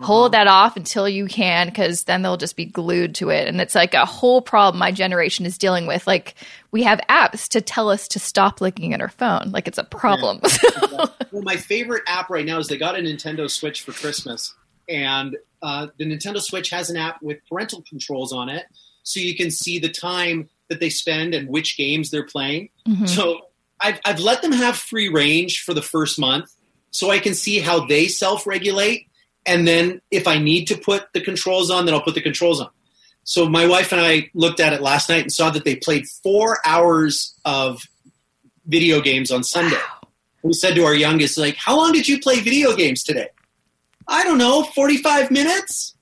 hold 0.00 0.32
that 0.32 0.46
off 0.46 0.76
until 0.76 1.08
you 1.08 1.26
can, 1.26 1.68
because 1.68 2.04
then 2.04 2.22
they'll 2.22 2.36
just 2.36 2.56
be 2.56 2.64
glued 2.64 3.14
to 3.16 3.30
it. 3.30 3.48
And 3.48 3.60
it's 3.60 3.74
like 3.74 3.94
a 3.94 4.04
whole 4.06 4.40
problem 4.40 4.78
my 4.78 4.92
generation 4.92 5.46
is 5.46 5.58
dealing 5.58 5.86
with. 5.86 6.06
Like, 6.06 6.34
we 6.70 6.82
have 6.84 7.00
apps 7.08 7.48
to 7.50 7.60
tell 7.60 7.90
us 7.90 8.08
to 8.08 8.18
stop 8.18 8.60
looking 8.60 8.94
at 8.94 9.00
our 9.00 9.08
phone. 9.08 9.50
Like, 9.50 9.68
it's 9.68 9.78
a 9.78 9.84
problem. 9.84 10.40
Well, 11.32 11.42
my 11.44 11.56
favorite 11.56 12.02
app 12.08 12.28
right 12.28 12.44
now 12.44 12.58
is 12.58 12.66
they 12.66 12.76
got 12.76 12.98
a 12.98 13.02
Nintendo 13.02 13.48
Switch 13.48 13.82
for 13.82 13.92
Christmas, 13.92 14.52
and 14.88 15.36
uh, 15.62 15.86
the 15.96 16.04
Nintendo 16.04 16.40
Switch 16.40 16.70
has 16.70 16.90
an 16.90 16.96
app 16.96 17.22
with 17.22 17.38
parental 17.48 17.82
controls 17.88 18.32
on 18.32 18.48
it, 18.48 18.64
so 19.04 19.20
you 19.20 19.36
can 19.36 19.50
see 19.50 19.78
the 19.78 19.88
time 19.88 20.48
that 20.68 20.80
they 20.80 20.90
spend 20.90 21.32
and 21.34 21.48
which 21.48 21.76
games 21.76 22.10
they're 22.10 22.26
playing. 22.26 22.70
Mhm. 22.88 23.08
So 23.08 23.42
I've, 23.80 24.00
I've 24.04 24.18
let 24.18 24.42
them 24.42 24.50
have 24.50 24.76
free 24.76 25.08
range 25.08 25.60
for 25.60 25.72
the 25.72 25.82
first 25.82 26.18
month, 26.18 26.50
so 26.90 27.10
I 27.10 27.20
can 27.20 27.34
see 27.34 27.60
how 27.60 27.86
they 27.86 28.08
self-regulate, 28.08 29.06
and 29.46 29.66
then 29.66 30.00
if 30.10 30.26
I 30.28 30.38
need 30.38 30.66
to 30.66 30.76
put 30.76 31.12
the 31.12 31.20
controls 31.20 31.70
on, 31.70 31.86
then 31.86 31.94
I'll 31.94 32.02
put 32.02 32.14
the 32.14 32.20
controls 32.20 32.60
on. 32.60 32.70
So 33.24 33.48
my 33.48 33.66
wife 33.66 33.92
and 33.92 34.00
I 34.00 34.30
looked 34.34 34.60
at 34.60 34.72
it 34.72 34.80
last 34.80 35.08
night 35.08 35.22
and 35.22 35.32
saw 35.32 35.50
that 35.50 35.64
they 35.64 35.76
played 35.76 36.06
four 36.22 36.58
hours 36.64 37.34
of 37.44 37.82
video 38.66 39.00
games 39.00 39.30
on 39.30 39.44
Sunday 39.44 39.80
we 40.42 40.52
said 40.52 40.74
to 40.74 40.84
our 40.84 40.94
youngest, 40.94 41.36
like, 41.38 41.56
how 41.56 41.76
long 41.76 41.92
did 41.92 42.08
you 42.08 42.18
play 42.20 42.40
video 42.40 42.74
games 42.74 43.02
today? 43.02 43.28
I 44.08 44.24
don't 44.24 44.38
know, 44.38 44.62
45 44.62 45.30
minutes? 45.30 45.94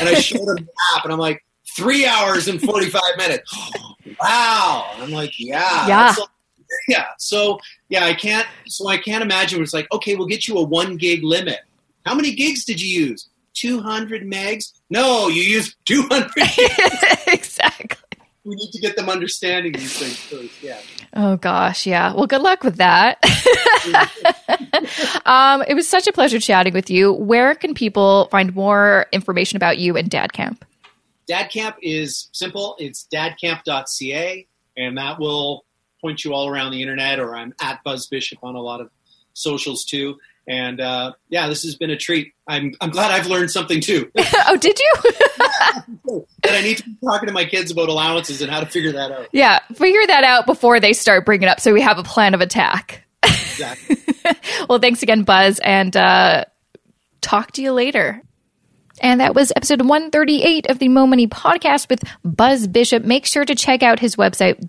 And 0.00 0.08
I 0.08 0.14
showed 0.14 0.48
him 0.48 0.64
the 0.64 0.68
app, 0.94 1.04
and 1.04 1.12
I'm 1.12 1.18
like, 1.18 1.44
three 1.76 2.06
hours 2.06 2.48
and 2.48 2.60
45 2.60 3.02
minutes. 3.18 3.70
wow. 4.20 4.90
And 4.94 5.04
I'm 5.04 5.10
like, 5.10 5.38
yeah. 5.38 5.86
Yeah. 5.86 6.14
yeah. 6.88 7.06
So, 7.18 7.58
yeah, 7.88 8.04
I 8.04 8.14
can't, 8.14 8.46
so 8.66 8.88
I 8.88 8.96
can't 8.96 9.22
imagine. 9.22 9.62
It's 9.62 9.74
like, 9.74 9.90
okay, 9.92 10.14
we'll 10.14 10.26
get 10.26 10.46
you 10.46 10.56
a 10.56 10.62
one 10.62 10.96
gig 10.96 11.22
limit. 11.24 11.60
How 12.04 12.14
many 12.14 12.34
gigs 12.34 12.64
did 12.64 12.80
you 12.80 13.06
use? 13.06 13.28
200 13.54 14.22
megs? 14.22 14.72
No, 14.90 15.28
you 15.28 15.42
used 15.42 15.76
200 15.86 16.30
exactly. 17.26 17.98
We 18.44 18.56
need 18.56 18.72
to 18.72 18.80
get 18.80 18.96
them 18.96 19.08
understanding 19.08 19.72
these 19.72 19.98
things 19.98 20.18
first. 20.18 20.62
Yeah. 20.62 20.78
Oh 21.14 21.36
gosh, 21.36 21.86
yeah. 21.86 22.12
Well, 22.12 22.26
good 22.26 22.42
luck 22.42 22.62
with 22.62 22.76
that. 22.76 23.18
um, 25.24 25.62
it 25.66 25.74
was 25.74 25.88
such 25.88 26.06
a 26.06 26.12
pleasure 26.12 26.38
chatting 26.38 26.74
with 26.74 26.90
you. 26.90 27.12
Where 27.12 27.54
can 27.54 27.72
people 27.72 28.28
find 28.30 28.54
more 28.54 29.06
information 29.12 29.56
about 29.56 29.78
you 29.78 29.96
and 29.96 30.10
Dad 30.10 30.34
Camp? 30.34 30.62
Dad 31.26 31.46
Camp 31.46 31.76
is 31.80 32.28
simple. 32.32 32.76
It's 32.78 33.06
dadcamp.ca, 33.10 34.46
and 34.76 34.98
that 34.98 35.18
will 35.18 35.64
point 36.02 36.22
you 36.22 36.34
all 36.34 36.46
around 36.46 36.72
the 36.72 36.82
internet. 36.82 37.18
Or 37.18 37.34
I'm 37.34 37.54
at 37.62 37.82
Buzz 37.82 38.08
Bishop 38.08 38.40
on 38.42 38.56
a 38.56 38.60
lot 38.60 38.82
of 38.82 38.90
socials 39.32 39.86
too. 39.86 40.18
And 40.46 40.80
uh, 40.80 41.12
yeah, 41.28 41.48
this 41.48 41.62
has 41.62 41.76
been 41.76 41.90
a 41.90 41.96
treat. 41.96 42.32
I'm 42.46 42.74
I'm 42.80 42.90
glad 42.90 43.10
I've 43.10 43.26
learned 43.26 43.50
something 43.50 43.80
too. 43.80 44.10
oh, 44.16 44.56
did 44.56 44.78
you? 44.78 44.92
that 46.42 46.54
I 46.54 46.60
need 46.60 46.78
to 46.78 46.84
be 46.84 46.96
talking 47.04 47.26
to 47.28 47.32
my 47.32 47.46
kids 47.46 47.70
about 47.70 47.88
allowances 47.88 48.42
and 48.42 48.50
how 48.50 48.60
to 48.60 48.66
figure 48.66 48.92
that 48.92 49.10
out. 49.10 49.28
yeah, 49.32 49.60
figure 49.74 50.06
that 50.06 50.24
out 50.24 50.46
before 50.46 50.80
they 50.80 50.92
start 50.92 51.24
bringing 51.24 51.48
up, 51.48 51.60
so 51.60 51.72
we 51.72 51.80
have 51.80 51.98
a 51.98 52.02
plan 52.02 52.34
of 52.34 52.40
attack. 52.40 53.04
Exactly. 53.22 53.96
well, 54.68 54.78
thanks 54.78 55.02
again, 55.02 55.22
Buzz, 55.22 55.60
and 55.60 55.96
uh, 55.96 56.44
talk 57.20 57.52
to 57.52 57.62
you 57.62 57.72
later. 57.72 58.20
And 59.00 59.20
that 59.20 59.34
was 59.34 59.52
episode 59.56 59.80
138 59.80 60.70
of 60.70 60.78
the 60.78 60.88
Mo 60.88 61.06
Money 61.06 61.26
podcast 61.26 61.88
with 61.90 62.04
Buzz 62.24 62.68
Bishop. 62.68 63.02
Make 63.02 63.26
sure 63.26 63.44
to 63.44 63.54
check 63.54 63.82
out 63.82 63.98
his 63.98 64.14
website, 64.16 64.68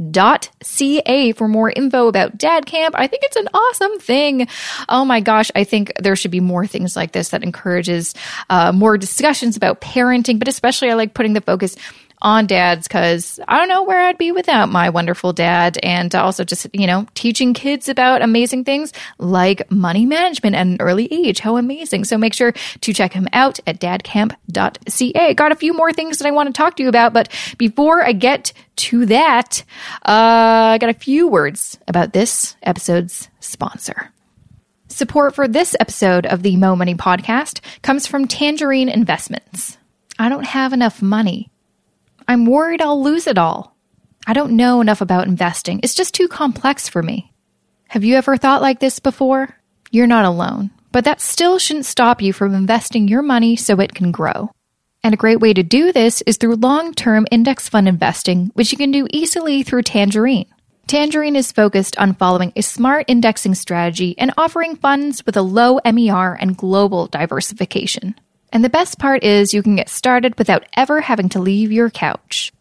dadcamp.ca, 0.00 1.32
for 1.32 1.48
more 1.48 1.70
info 1.70 2.08
about 2.08 2.36
Dad 2.36 2.66
Camp. 2.66 2.94
I 2.98 3.06
think 3.06 3.22
it's 3.24 3.36
an 3.36 3.48
awesome 3.54 3.98
thing. 3.98 4.48
Oh 4.88 5.04
my 5.04 5.20
gosh, 5.20 5.50
I 5.54 5.64
think 5.64 5.92
there 6.00 6.16
should 6.16 6.30
be 6.30 6.40
more 6.40 6.66
things 6.66 6.96
like 6.96 7.12
this 7.12 7.30
that 7.30 7.42
encourages 7.42 8.14
uh, 8.50 8.72
more 8.72 8.98
discussions 8.98 9.56
about 9.56 9.80
parenting, 9.80 10.38
but 10.38 10.48
especially 10.48 10.90
I 10.90 10.94
like 10.94 11.14
putting 11.14 11.34
the 11.34 11.40
focus 11.40 11.76
on 12.24 12.46
dads 12.46 12.88
because 12.88 13.38
I 13.46 13.58
don't 13.58 13.68
know 13.68 13.82
where 13.82 14.00
I'd 14.00 14.16
be 14.16 14.32
without 14.32 14.70
my 14.70 14.88
wonderful 14.88 15.34
dad. 15.34 15.78
And 15.82 16.12
also 16.14 16.42
just, 16.42 16.66
you 16.72 16.86
know, 16.86 17.06
teaching 17.14 17.52
kids 17.52 17.88
about 17.88 18.22
amazing 18.22 18.64
things 18.64 18.92
like 19.18 19.70
money 19.70 20.06
management 20.06 20.56
at 20.56 20.66
an 20.66 20.78
early 20.80 21.06
age. 21.12 21.40
How 21.40 21.58
amazing. 21.58 22.04
So 22.04 22.16
make 22.16 22.32
sure 22.32 22.52
to 22.80 22.92
check 22.94 23.12
him 23.12 23.28
out 23.34 23.60
at 23.66 23.78
dadcamp.ca. 23.78 25.34
Got 25.34 25.52
a 25.52 25.56
few 25.56 25.74
more 25.74 25.92
things 25.92 26.18
that 26.18 26.26
I 26.26 26.30
want 26.30 26.48
to 26.48 26.52
talk 26.52 26.76
to 26.76 26.82
you 26.82 26.88
about, 26.88 27.12
but 27.12 27.28
before 27.58 28.02
I 28.02 28.12
get 28.12 28.54
to 28.76 29.06
that, 29.06 29.62
uh, 30.04 30.72
I 30.72 30.78
got 30.80 30.90
a 30.90 30.94
few 30.94 31.28
words 31.28 31.78
about 31.86 32.14
this 32.14 32.56
episode's 32.62 33.28
sponsor. 33.40 34.10
Support 34.88 35.34
for 35.34 35.46
this 35.46 35.76
episode 35.78 36.24
of 36.24 36.42
the 36.42 36.56
Mo 36.56 36.74
Money 36.74 36.94
podcast 36.94 37.60
comes 37.82 38.06
from 38.06 38.26
Tangerine 38.26 38.88
Investments. 38.88 39.76
I 40.18 40.28
don't 40.28 40.46
have 40.46 40.72
enough 40.72 41.02
money. 41.02 41.50
I'm 42.26 42.46
worried 42.46 42.80
I'll 42.80 43.02
lose 43.02 43.26
it 43.26 43.38
all. 43.38 43.76
I 44.26 44.32
don't 44.32 44.56
know 44.56 44.80
enough 44.80 45.00
about 45.00 45.26
investing. 45.26 45.80
It's 45.82 45.94
just 45.94 46.14
too 46.14 46.28
complex 46.28 46.88
for 46.88 47.02
me. 47.02 47.32
Have 47.88 48.04
you 48.04 48.16
ever 48.16 48.36
thought 48.36 48.62
like 48.62 48.80
this 48.80 48.98
before? 48.98 49.56
You're 49.90 50.06
not 50.06 50.24
alone, 50.24 50.70
but 50.92 51.04
that 51.04 51.20
still 51.20 51.58
shouldn't 51.58 51.86
stop 51.86 52.22
you 52.22 52.32
from 52.32 52.54
investing 52.54 53.06
your 53.06 53.22
money 53.22 53.56
so 53.56 53.78
it 53.80 53.94
can 53.94 54.10
grow. 54.10 54.50
And 55.02 55.12
a 55.12 55.18
great 55.18 55.40
way 55.40 55.52
to 55.52 55.62
do 55.62 55.92
this 55.92 56.22
is 56.22 56.38
through 56.38 56.56
long 56.56 56.94
term 56.94 57.26
index 57.30 57.68
fund 57.68 57.86
investing, 57.86 58.50
which 58.54 58.72
you 58.72 58.78
can 58.78 58.90
do 58.90 59.06
easily 59.10 59.62
through 59.62 59.82
Tangerine. 59.82 60.46
Tangerine 60.86 61.36
is 61.36 61.52
focused 61.52 61.96
on 61.98 62.14
following 62.14 62.52
a 62.56 62.62
smart 62.62 63.04
indexing 63.08 63.54
strategy 63.54 64.14
and 64.18 64.32
offering 64.38 64.76
funds 64.76 65.24
with 65.24 65.36
a 65.36 65.42
low 65.42 65.78
MER 65.84 66.34
and 66.34 66.56
global 66.56 67.06
diversification. 67.06 68.14
And 68.54 68.64
the 68.64 68.70
best 68.70 69.00
part 69.00 69.24
is 69.24 69.52
you 69.52 69.64
can 69.64 69.74
get 69.74 69.88
started 69.88 70.38
without 70.38 70.64
ever 70.76 71.00
having 71.00 71.28
to 71.30 71.40
leave 71.40 71.72
your 71.72 71.90
couch. 71.90 72.52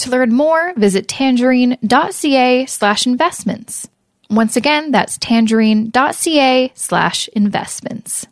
To 0.00 0.10
learn 0.10 0.34
more, 0.34 0.74
visit 0.74 1.06
tangerine.ca 1.06 2.66
slash 2.66 3.06
investments. 3.06 3.88
Once 4.28 4.56
again, 4.56 4.90
that's 4.90 5.18
tangerine.ca 5.18 6.72
slash 6.74 7.28
investments. 7.28 8.26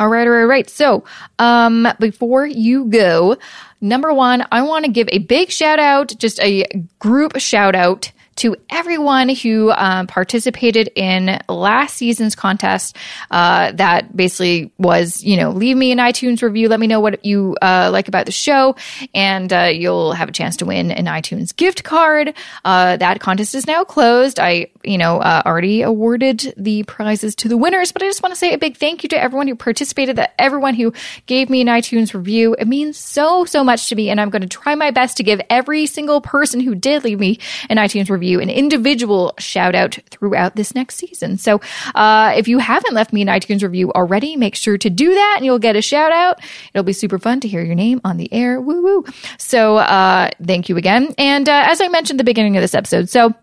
All 0.00 0.08
right, 0.08 0.26
all 0.26 0.32
right, 0.32 0.44
right. 0.44 0.68
So, 0.68 1.04
um, 1.38 1.86
before 2.00 2.46
you 2.46 2.86
go, 2.86 3.36
number 3.80 4.12
one, 4.12 4.44
I 4.50 4.62
want 4.62 4.84
to 4.84 4.90
give 4.90 5.08
a 5.10 5.18
big 5.18 5.50
shout 5.50 5.78
out, 5.78 6.12
just 6.18 6.40
a 6.40 6.64
group 6.98 7.38
shout 7.38 7.76
out 7.76 8.10
to 8.38 8.56
everyone 8.70 9.28
who 9.28 9.72
um, 9.72 10.06
participated 10.06 10.90
in 10.94 11.40
last 11.48 11.96
season's 11.96 12.36
contest. 12.36 12.96
Uh, 13.30 13.72
that 13.72 14.16
basically 14.16 14.70
was, 14.78 15.22
you 15.22 15.36
know, 15.36 15.50
leave 15.50 15.76
me 15.76 15.90
an 15.90 15.98
iTunes 15.98 16.40
review. 16.40 16.68
Let 16.68 16.78
me 16.78 16.86
know 16.86 17.00
what 17.00 17.24
you 17.24 17.56
uh, 17.60 17.90
like 17.92 18.06
about 18.06 18.26
the 18.26 18.32
show, 18.32 18.76
and 19.12 19.52
uh, 19.52 19.70
you'll 19.72 20.12
have 20.12 20.28
a 20.28 20.32
chance 20.32 20.56
to 20.58 20.66
win 20.66 20.92
an 20.92 21.06
iTunes 21.06 21.54
gift 21.54 21.82
card. 21.82 22.34
Uh, 22.64 22.96
that 22.96 23.20
contest 23.20 23.54
is 23.54 23.66
now 23.66 23.82
closed. 23.82 24.38
I, 24.38 24.70
you 24.84 24.98
know, 24.98 25.18
uh, 25.18 25.42
already 25.44 25.82
awarded 25.82 26.54
the 26.56 26.84
prizes 26.84 27.34
to 27.36 27.48
the 27.48 27.56
winners, 27.56 27.90
but 27.90 28.02
I 28.02 28.06
just 28.06 28.22
want 28.22 28.32
to 28.32 28.38
say 28.38 28.52
a 28.52 28.58
big 28.58 28.76
thank 28.76 29.02
you 29.02 29.08
to 29.08 29.20
everyone 29.20 29.48
who 29.48 29.56
participated, 29.56 30.16
that 30.16 30.34
everyone 30.38 30.74
who 30.74 30.92
gave 31.26 31.50
me 31.50 31.60
an 31.60 31.66
iTunes 31.66 32.14
review. 32.14 32.54
It 32.56 32.68
means 32.68 32.96
so, 32.96 33.44
so 33.44 33.64
much 33.64 33.88
to 33.88 33.96
me, 33.96 34.10
and 34.10 34.20
I'm 34.20 34.30
going 34.30 34.42
to 34.42 34.48
try 34.48 34.76
my 34.76 34.92
best 34.92 35.16
to 35.16 35.24
give 35.24 35.40
every 35.50 35.86
single 35.86 36.20
person 36.20 36.60
who 36.60 36.76
did 36.76 37.02
leave 37.02 37.18
me 37.18 37.40
an 37.68 37.78
iTunes 37.78 38.08
review 38.08 38.27
an 38.36 38.50
individual 38.50 39.34
shout 39.38 39.74
out 39.74 39.98
throughout 40.10 40.56
this 40.56 40.74
next 40.74 40.96
season. 40.96 41.38
So 41.38 41.60
uh, 41.94 42.34
if 42.36 42.48
you 42.48 42.58
haven't 42.58 42.94
left 42.94 43.12
me 43.12 43.22
an 43.22 43.28
iTunes 43.28 43.62
review 43.62 43.92
already, 43.92 44.36
make 44.36 44.54
sure 44.54 44.78
to 44.78 44.90
do 44.90 45.14
that 45.14 45.34
and 45.36 45.44
you'll 45.44 45.58
get 45.58 45.76
a 45.76 45.82
shout 45.82 46.12
out. 46.12 46.40
It'll 46.74 46.84
be 46.84 46.92
super 46.92 47.18
fun 47.18 47.40
to 47.40 47.48
hear 47.48 47.62
your 47.62 47.74
name 47.74 48.00
on 48.04 48.16
the 48.16 48.32
air. 48.32 48.60
Woo 48.60 48.82
woo. 48.82 49.04
So 49.38 49.76
uh, 49.76 50.30
thank 50.42 50.68
you 50.68 50.76
again. 50.76 51.14
And 51.16 51.48
uh, 51.48 51.64
as 51.66 51.80
I 51.80 51.88
mentioned 51.88 52.18
at 52.18 52.24
the 52.24 52.28
beginning 52.28 52.56
of 52.56 52.60
this 52.60 52.74
episode, 52.74 53.08
so 53.08 53.34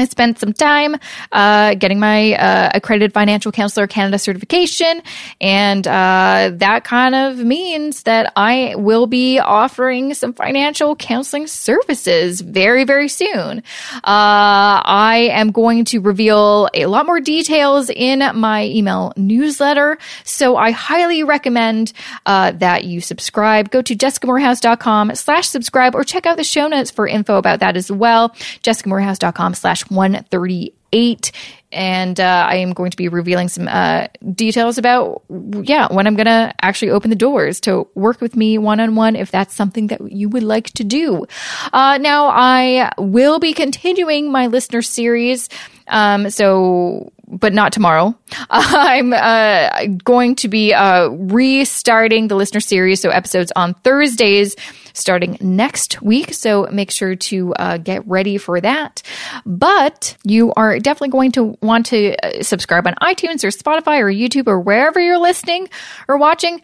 I 0.00 0.06
spent 0.06 0.38
some 0.38 0.54
time 0.54 0.96
uh, 1.30 1.74
getting 1.74 2.00
my 2.00 2.32
uh, 2.32 2.70
accredited 2.72 3.12
financial 3.12 3.52
counselor 3.52 3.86
Canada 3.86 4.18
certification, 4.18 5.02
and 5.42 5.86
uh, 5.86 6.52
that 6.54 6.84
kind 6.84 7.14
of 7.14 7.36
means 7.36 8.04
that 8.04 8.32
I 8.34 8.76
will 8.78 9.06
be 9.06 9.38
offering 9.38 10.14
some 10.14 10.32
financial 10.32 10.96
counseling 10.96 11.46
services 11.46 12.40
very, 12.40 12.84
very 12.84 13.08
soon. 13.08 13.58
Uh, 13.58 14.00
I 14.02 15.28
am 15.32 15.52
going 15.52 15.84
to 15.86 16.00
reveal 16.00 16.70
a 16.72 16.86
lot 16.86 17.04
more 17.04 17.20
details 17.20 17.90
in 17.90 18.20
my 18.34 18.64
email 18.64 19.12
newsletter, 19.18 19.98
so 20.24 20.56
I 20.56 20.70
highly 20.70 21.24
recommend 21.24 21.92
uh, 22.24 22.52
that 22.52 22.84
you 22.84 23.02
subscribe. 23.02 23.70
Go 23.70 23.82
to 23.82 23.94
jessicamoorhouse.com 23.94 25.14
slash 25.14 25.46
subscribe 25.46 25.94
or 25.94 26.04
check 26.04 26.24
out 26.24 26.38
the 26.38 26.44
show 26.44 26.68
notes 26.68 26.90
for 26.90 27.06
info 27.06 27.36
about 27.36 27.60
that 27.60 27.76
as 27.76 27.92
well. 27.92 28.30
jessicamoorhouse.com 28.62 29.52
slash 29.52 29.89
138 29.90 31.32
and 31.72 32.18
uh, 32.18 32.46
I 32.48 32.56
am 32.56 32.72
going 32.72 32.90
to 32.90 32.96
be 32.96 33.08
revealing 33.08 33.48
some 33.48 33.68
uh, 33.68 34.08
details 34.34 34.76
about, 34.76 35.22
yeah, 35.28 35.92
when 35.92 36.06
I'm 36.06 36.16
going 36.16 36.26
to 36.26 36.52
actually 36.62 36.90
open 36.90 37.10
the 37.10 37.16
doors 37.16 37.60
to 37.60 37.86
work 37.94 38.20
with 38.20 38.34
me 38.34 38.58
one 38.58 38.80
on 38.80 38.96
one 38.96 39.14
if 39.14 39.30
that's 39.30 39.54
something 39.54 39.86
that 39.88 40.10
you 40.10 40.28
would 40.28 40.42
like 40.42 40.66
to 40.70 40.84
do. 40.84 41.26
Uh, 41.72 41.98
now, 41.98 42.28
I 42.28 42.92
will 42.98 43.38
be 43.38 43.52
continuing 43.52 44.32
my 44.32 44.48
listener 44.48 44.82
series. 44.82 45.48
Um, 45.86 46.30
so, 46.30 47.12
but 47.26 47.52
not 47.52 47.72
tomorrow. 47.72 48.16
I'm 48.50 49.12
uh, 49.12 49.86
going 50.02 50.36
to 50.36 50.48
be 50.48 50.74
uh, 50.74 51.08
restarting 51.08 52.28
the 52.28 52.36
listener 52.36 52.60
series, 52.60 53.00
so 53.00 53.10
episodes 53.10 53.52
on 53.54 53.74
Thursdays 53.74 54.56
starting 54.92 55.36
next 55.40 56.00
week. 56.02 56.34
So 56.34 56.68
make 56.70 56.90
sure 56.90 57.14
to 57.14 57.54
uh, 57.54 57.76
get 57.78 58.06
ready 58.06 58.38
for 58.38 58.60
that. 58.60 59.02
But 59.44 60.16
you 60.24 60.52
are 60.56 60.78
definitely 60.78 61.10
going 61.10 61.32
to 61.32 61.58
want 61.62 61.86
to 61.86 62.16
uh, 62.16 62.42
subscribe 62.42 62.86
on 62.86 62.94
iTunes 63.02 63.44
or 63.44 63.48
Spotify 63.48 64.00
or 64.00 64.10
YouTube 64.10 64.46
or 64.46 64.60
wherever 64.60 65.00
you're 65.00 65.18
listening 65.18 65.68
or 66.08 66.16
watching 66.16 66.60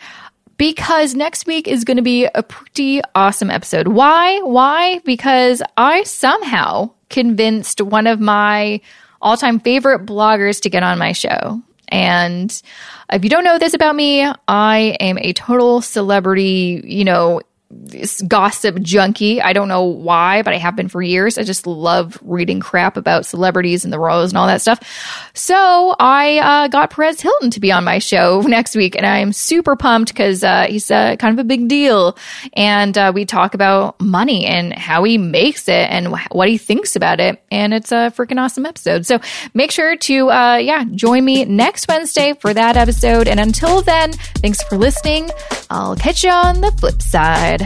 because 0.58 1.14
next 1.14 1.46
week 1.46 1.68
is 1.68 1.84
going 1.84 1.98
to 1.98 2.02
be 2.02 2.26
a 2.34 2.42
pretty 2.42 3.00
awesome 3.14 3.50
episode. 3.50 3.88
Why? 3.88 4.40
Why? 4.40 5.00
Because 5.00 5.62
I 5.76 6.02
somehow 6.04 6.90
convinced 7.10 7.80
one 7.80 8.06
of 8.06 8.20
my 8.20 8.80
all 9.20 9.36
time 9.36 9.60
favorite 9.60 10.06
bloggers 10.06 10.62
to 10.62 10.70
get 10.70 10.82
on 10.82 10.98
my 10.98 11.12
show. 11.12 11.60
And 11.88 12.50
if 13.12 13.22
you 13.22 13.30
don't 13.30 13.44
know 13.44 13.58
this 13.58 13.74
about 13.74 13.94
me, 13.94 14.26
I 14.48 14.96
am 15.00 15.18
a 15.18 15.32
total 15.32 15.80
celebrity, 15.80 16.82
you 16.84 17.04
know, 17.04 17.40
gossip 18.26 18.80
junkie. 18.80 19.40
I 19.40 19.52
don't 19.52 19.68
know 19.68 19.84
why, 19.84 20.42
but 20.42 20.52
I 20.52 20.58
have 20.58 20.76
been 20.76 20.88
for 20.88 21.02
years. 21.02 21.38
I 21.38 21.42
just 21.42 21.66
love 21.66 22.18
reading 22.22 22.60
crap 22.60 22.96
about 22.96 23.26
celebrities 23.26 23.84
and 23.84 23.92
the 23.92 23.98
royals 23.98 24.30
and 24.30 24.38
all 24.38 24.46
that 24.46 24.60
stuff. 24.60 24.80
So 25.34 25.94
I 25.98 26.38
uh, 26.38 26.68
got 26.68 26.90
Perez 26.90 27.20
Hilton 27.20 27.50
to 27.50 27.60
be 27.60 27.72
on 27.72 27.84
my 27.84 27.98
show 27.98 28.40
next 28.46 28.76
week, 28.76 28.96
and 28.96 29.06
I'm 29.06 29.32
super 29.32 29.76
pumped 29.76 30.12
because 30.12 30.42
uh, 30.42 30.66
he's 30.68 30.90
uh, 30.90 31.16
kind 31.16 31.38
of 31.38 31.44
a 31.44 31.46
big 31.46 31.68
deal. 31.68 32.16
And 32.54 32.96
uh, 32.96 33.12
we 33.14 33.24
talk 33.24 33.54
about 33.54 34.00
money 34.00 34.46
and 34.46 34.72
how 34.72 35.04
he 35.04 35.18
makes 35.18 35.68
it 35.68 35.90
and 35.90 36.08
wh- 36.08 36.34
what 36.34 36.48
he 36.48 36.58
thinks 36.58 36.96
about 36.96 37.20
it. 37.20 37.42
And 37.50 37.74
it's 37.74 37.92
a 37.92 38.12
freaking 38.16 38.40
awesome 38.40 38.66
episode. 38.66 39.06
So 39.06 39.20
make 39.54 39.70
sure 39.70 39.96
to, 39.96 40.30
uh, 40.30 40.56
yeah, 40.56 40.84
join 40.94 41.24
me 41.24 41.44
next 41.44 41.88
Wednesday 41.88 42.34
for 42.34 42.52
that 42.52 42.76
episode. 42.76 43.28
And 43.28 43.40
until 43.40 43.82
then, 43.82 44.12
thanks 44.12 44.62
for 44.62 44.76
listening. 44.76 45.30
I'll 45.70 45.96
catch 45.96 46.22
you 46.22 46.30
on 46.30 46.60
the 46.60 46.70
flip 46.72 47.02
side. 47.02 47.65